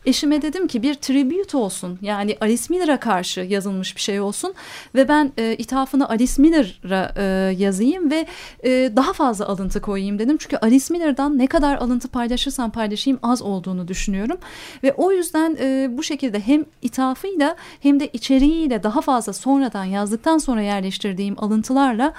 Eşime 0.06 0.42
dedim 0.42 0.68
ki 0.68 0.84
bir 0.84 0.94
tribute 0.94 1.58
olsun 1.58 2.00
yani 2.02 2.38
Alice 2.42 2.64
Miller'a 2.70 3.00
karşı 3.00 3.42
yazılmış 3.42 3.96
bir 3.96 4.02
şey 4.02 4.20
olsun 4.20 4.54
ve 4.96 5.08
ben 5.08 5.32
e, 5.38 5.56
ithafını 5.56 6.10
Alice 6.10 6.42
Miller'a 6.42 7.14
e, 7.18 7.24
yazayım 7.58 8.12
ve 8.12 8.26
e, 8.64 8.92
daha 8.96 9.14
fazla 9.14 9.48
alıntı 9.48 9.82
koyayım 9.82 10.20
dedim. 10.20 10.38
Çünkü 10.38 10.58
Alice 10.58 10.86
Miller'dan 10.90 11.38
ne 11.38 11.48
kadar 11.48 11.76
alıntı 11.76 12.08
paylaşırsam 12.08 12.72
paylaşayım 12.72 13.20
az 13.24 13.42
olduğunu 13.42 13.88
düşünüyorum 13.88 14.38
ve 14.84 14.94
o 14.94 15.12
yüzden 15.12 15.58
e, 15.60 15.88
bu 15.98 16.04
şekilde 16.04 16.40
hem 16.40 16.66
ithafıyla 16.82 17.56
hem 17.80 18.00
de 18.00 18.08
içeriğiyle 18.08 18.84
daha 18.84 19.02
fazla 19.02 19.34
sonradan 19.34 19.86
yazdıktan 19.86 20.38
sonra 20.38 20.62
yerleştirdiğim 20.62 21.36
alıntılarla 21.38 22.14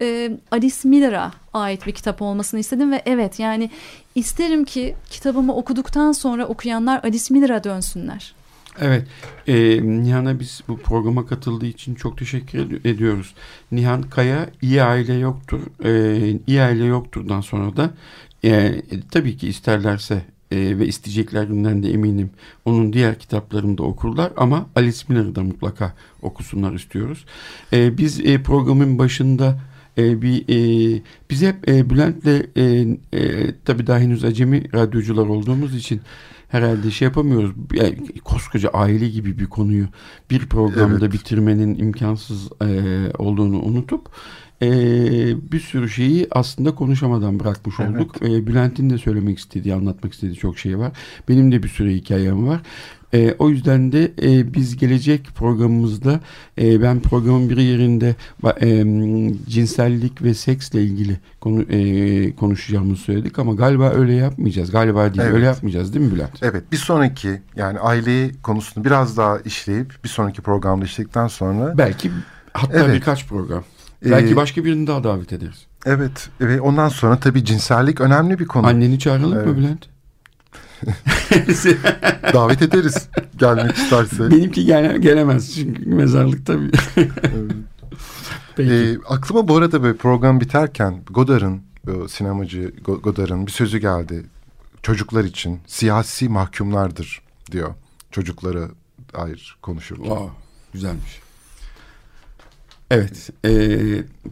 e, 0.00 0.30
Alice 0.50 0.88
Miller'a 0.88 1.32
ait 1.54 1.86
bir 1.86 1.92
kitap 1.92 2.22
olmasını 2.22 2.60
istedim 2.60 2.92
ve 2.92 3.02
evet 3.06 3.38
yani 3.40 3.70
isterim 4.14 4.64
ki 4.64 4.94
kitabımı 5.10 5.54
okuduktan 5.54 6.12
sonra 6.12 6.46
okuyanlar 6.46 7.00
Alice 7.04 7.34
Miller'a 7.34 7.64
dönsünler. 7.64 8.34
Evet, 8.80 9.06
e, 9.46 9.82
Nihan'a 9.82 10.40
biz 10.40 10.60
bu 10.68 10.78
programa 10.78 11.26
katıldığı 11.26 11.66
için 11.66 11.94
çok 11.94 12.18
teşekkür 12.18 12.58
ed- 12.58 12.88
ediyoruz. 12.88 13.34
Nihan 13.72 14.02
Kaya, 14.02 14.46
iyi 14.62 14.82
aile 14.82 15.14
yoktur, 15.14 15.60
e, 15.84 16.38
iyi 16.46 16.62
aile 16.62 16.84
yokturdan 16.84 17.40
sonra 17.40 17.76
da 17.76 17.90
e, 18.44 18.82
tabii 19.10 19.36
ki 19.36 19.48
isterlerse 19.48 20.22
e, 20.50 20.78
ve 20.78 20.86
isteyeceklerinden 20.86 21.82
de 21.82 21.92
eminim 21.92 22.30
onun 22.64 22.92
diğer 22.92 23.18
kitaplarını 23.18 23.78
da 23.78 23.82
okurlar 23.82 24.32
ama 24.36 24.66
Alice 24.76 24.98
Miller'ı 25.08 25.34
da 25.34 25.42
mutlaka 25.42 25.94
okusunlar 26.22 26.72
istiyoruz. 26.72 27.24
E, 27.72 27.98
biz 27.98 28.20
e, 28.20 28.42
programın 28.42 28.98
başında 28.98 29.58
e, 29.98 30.22
bir 30.22 30.44
e, 30.48 31.02
biz 31.30 31.42
hep 31.42 31.68
e, 31.68 31.90
Bülent'le 31.90 32.56
e, 32.56 32.86
e, 33.18 33.54
tabii 33.64 33.86
daha 33.86 33.98
henüz 33.98 34.24
acemi 34.24 34.72
radyocular 34.74 35.26
olduğumuz 35.26 35.74
için 35.74 36.00
herhalde 36.48 36.90
şey 36.90 37.06
yapamıyoruz. 37.06 37.50
Yani, 37.74 37.96
koskoca 38.24 38.68
aile 38.68 39.08
gibi 39.08 39.38
bir 39.38 39.46
konuyu 39.46 39.86
bir 40.30 40.46
programda 40.46 41.04
evet. 41.04 41.12
bitirmenin 41.12 41.78
imkansız 41.78 42.48
e, 42.62 42.66
olduğunu 43.18 43.62
unutup 43.62 44.08
e, 44.62 44.68
bir 45.52 45.60
sürü 45.60 45.88
şeyi 45.88 46.28
aslında 46.30 46.74
konuşamadan 46.74 47.40
bırakmış 47.40 47.80
olduk. 47.80 48.16
Evet. 48.20 48.32
E, 48.32 48.46
Bülent'in 48.46 48.90
de 48.90 48.98
söylemek 48.98 49.38
istediği, 49.38 49.74
anlatmak 49.74 50.12
istediği 50.12 50.36
çok 50.36 50.58
şey 50.58 50.78
var. 50.78 50.92
Benim 51.28 51.52
de 51.52 51.62
bir 51.62 51.68
sürü 51.68 51.94
hikayem 51.94 52.46
var. 52.46 52.60
E, 53.14 53.34
o 53.38 53.50
yüzden 53.50 53.92
de 53.92 54.12
e, 54.22 54.54
biz 54.54 54.76
gelecek 54.76 55.28
programımızda 55.34 56.20
e, 56.60 56.82
ben 56.82 57.00
programın 57.00 57.50
bir 57.50 57.56
yerinde 57.56 58.14
e, 58.60 58.84
cinsellik 59.50 60.22
ve 60.22 60.34
seksle 60.34 60.82
ilgili 60.82 61.16
konu, 61.40 61.62
e, 61.62 62.36
konuşacağımızı 62.36 63.02
söyledik 63.02 63.38
ama 63.38 63.54
galiba 63.54 63.90
öyle 63.90 64.12
yapmayacağız. 64.12 64.70
Galiba 64.70 65.14
değil 65.14 65.20
evet. 65.22 65.34
öyle 65.34 65.44
yapmayacağız 65.44 65.94
değil 65.94 66.06
mi 66.06 66.12
Bülent? 66.14 66.42
Evet 66.42 66.72
bir 66.72 66.76
sonraki 66.76 67.40
yani 67.56 67.78
aile 67.78 68.30
konusunu 68.42 68.84
biraz 68.84 69.16
daha 69.16 69.38
işleyip 69.38 69.94
bir 70.04 70.08
sonraki 70.08 70.42
programda 70.42 70.84
işledikten 70.84 71.26
sonra. 71.26 71.78
Belki 71.78 72.10
hatta 72.52 72.78
evet. 72.78 72.94
birkaç 72.94 73.26
program. 73.26 73.64
Belki 74.04 74.32
ee, 74.32 74.36
başka 74.36 74.64
birini 74.64 74.86
daha 74.86 75.04
davet 75.04 75.32
ederiz. 75.32 75.66
Evet 75.86 76.28
ve 76.40 76.60
ondan 76.60 76.88
sonra 76.88 77.20
tabii 77.20 77.44
cinsellik 77.44 78.00
önemli 78.00 78.38
bir 78.38 78.46
konu. 78.46 78.66
Anneni 78.66 78.98
çağıralım 78.98 79.36
evet. 79.36 79.46
mı 79.46 79.56
Bülent? 79.56 79.86
Davet 82.34 82.62
ederiz 82.62 83.08
gelmek 83.38 83.76
isterse. 83.76 84.30
Benimki 84.30 84.64
gele, 84.64 84.98
gelemez 84.98 85.54
çünkü 85.54 85.86
mezarlık 85.86 86.46
tabii. 86.46 86.70
Peki. 88.56 88.72
E, 88.72 88.98
aklıma 89.08 89.48
bu 89.48 89.56
arada 89.56 89.82
böyle 89.82 89.96
program 89.96 90.40
biterken 90.40 91.02
Godard'ın 91.10 91.62
sinemacı 92.08 92.72
Godard'ın 92.84 93.46
bir 93.46 93.52
sözü 93.52 93.78
geldi. 93.78 94.26
Çocuklar 94.82 95.24
için 95.24 95.60
siyasi 95.66 96.28
mahkumlardır 96.28 97.22
diyor. 97.52 97.74
Çocuklara 98.10 98.68
dair 99.14 99.56
konuşurken. 99.62 100.04
Wow, 100.04 100.30
güzelmiş. 100.72 101.20
Evet, 102.90 103.30
e, 103.44 103.50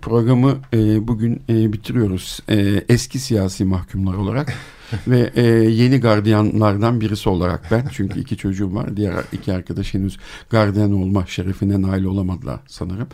programı 0.03 0.59
e, 0.75 1.09
bugün 1.09 1.43
e, 1.49 1.73
bitiriyoruz. 1.73 2.41
E, 2.49 2.85
eski 2.89 3.19
siyasi 3.19 3.65
mahkumlar 3.65 4.15
olarak. 4.15 4.55
ve 5.09 5.31
e, 5.35 5.43
yeni 5.71 6.01
gardiyanlardan 6.01 7.01
birisi 7.01 7.29
olarak 7.29 7.71
ben 7.71 7.85
çünkü 7.93 8.21
iki 8.21 8.37
çocuğum 8.37 8.75
var 8.75 8.97
diğer 8.97 9.15
iki 9.33 9.53
arkadaş 9.53 9.95
henüz 9.95 10.19
gardiyan 10.51 10.93
olma 10.93 11.27
şerefine 11.27 11.83
nail 11.83 12.05
olamadılar 12.05 12.61
sanırım 12.67 13.09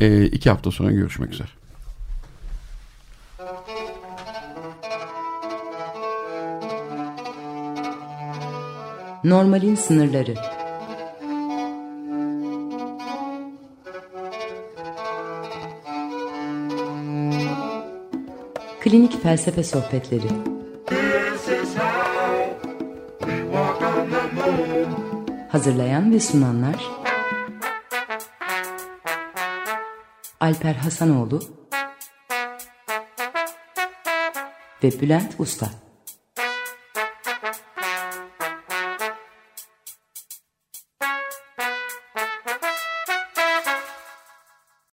e, 0.00 0.26
iki 0.26 0.50
hafta 0.50 0.70
sonra 0.70 0.90
görüşmek 0.90 1.32
üzere. 1.32 1.48
Normalin 9.24 9.74
sınırları 9.74 10.34
Klinik 18.88 19.22
Felsefe 19.22 19.64
Sohbetleri. 19.64 20.28
Hazırlayan 25.48 26.12
ve 26.12 26.20
sunanlar 26.20 26.84
Alper 30.40 30.74
Hasanoğlu 30.74 31.40
ve 34.82 35.00
Bülent 35.00 35.34
Usta 35.38 35.66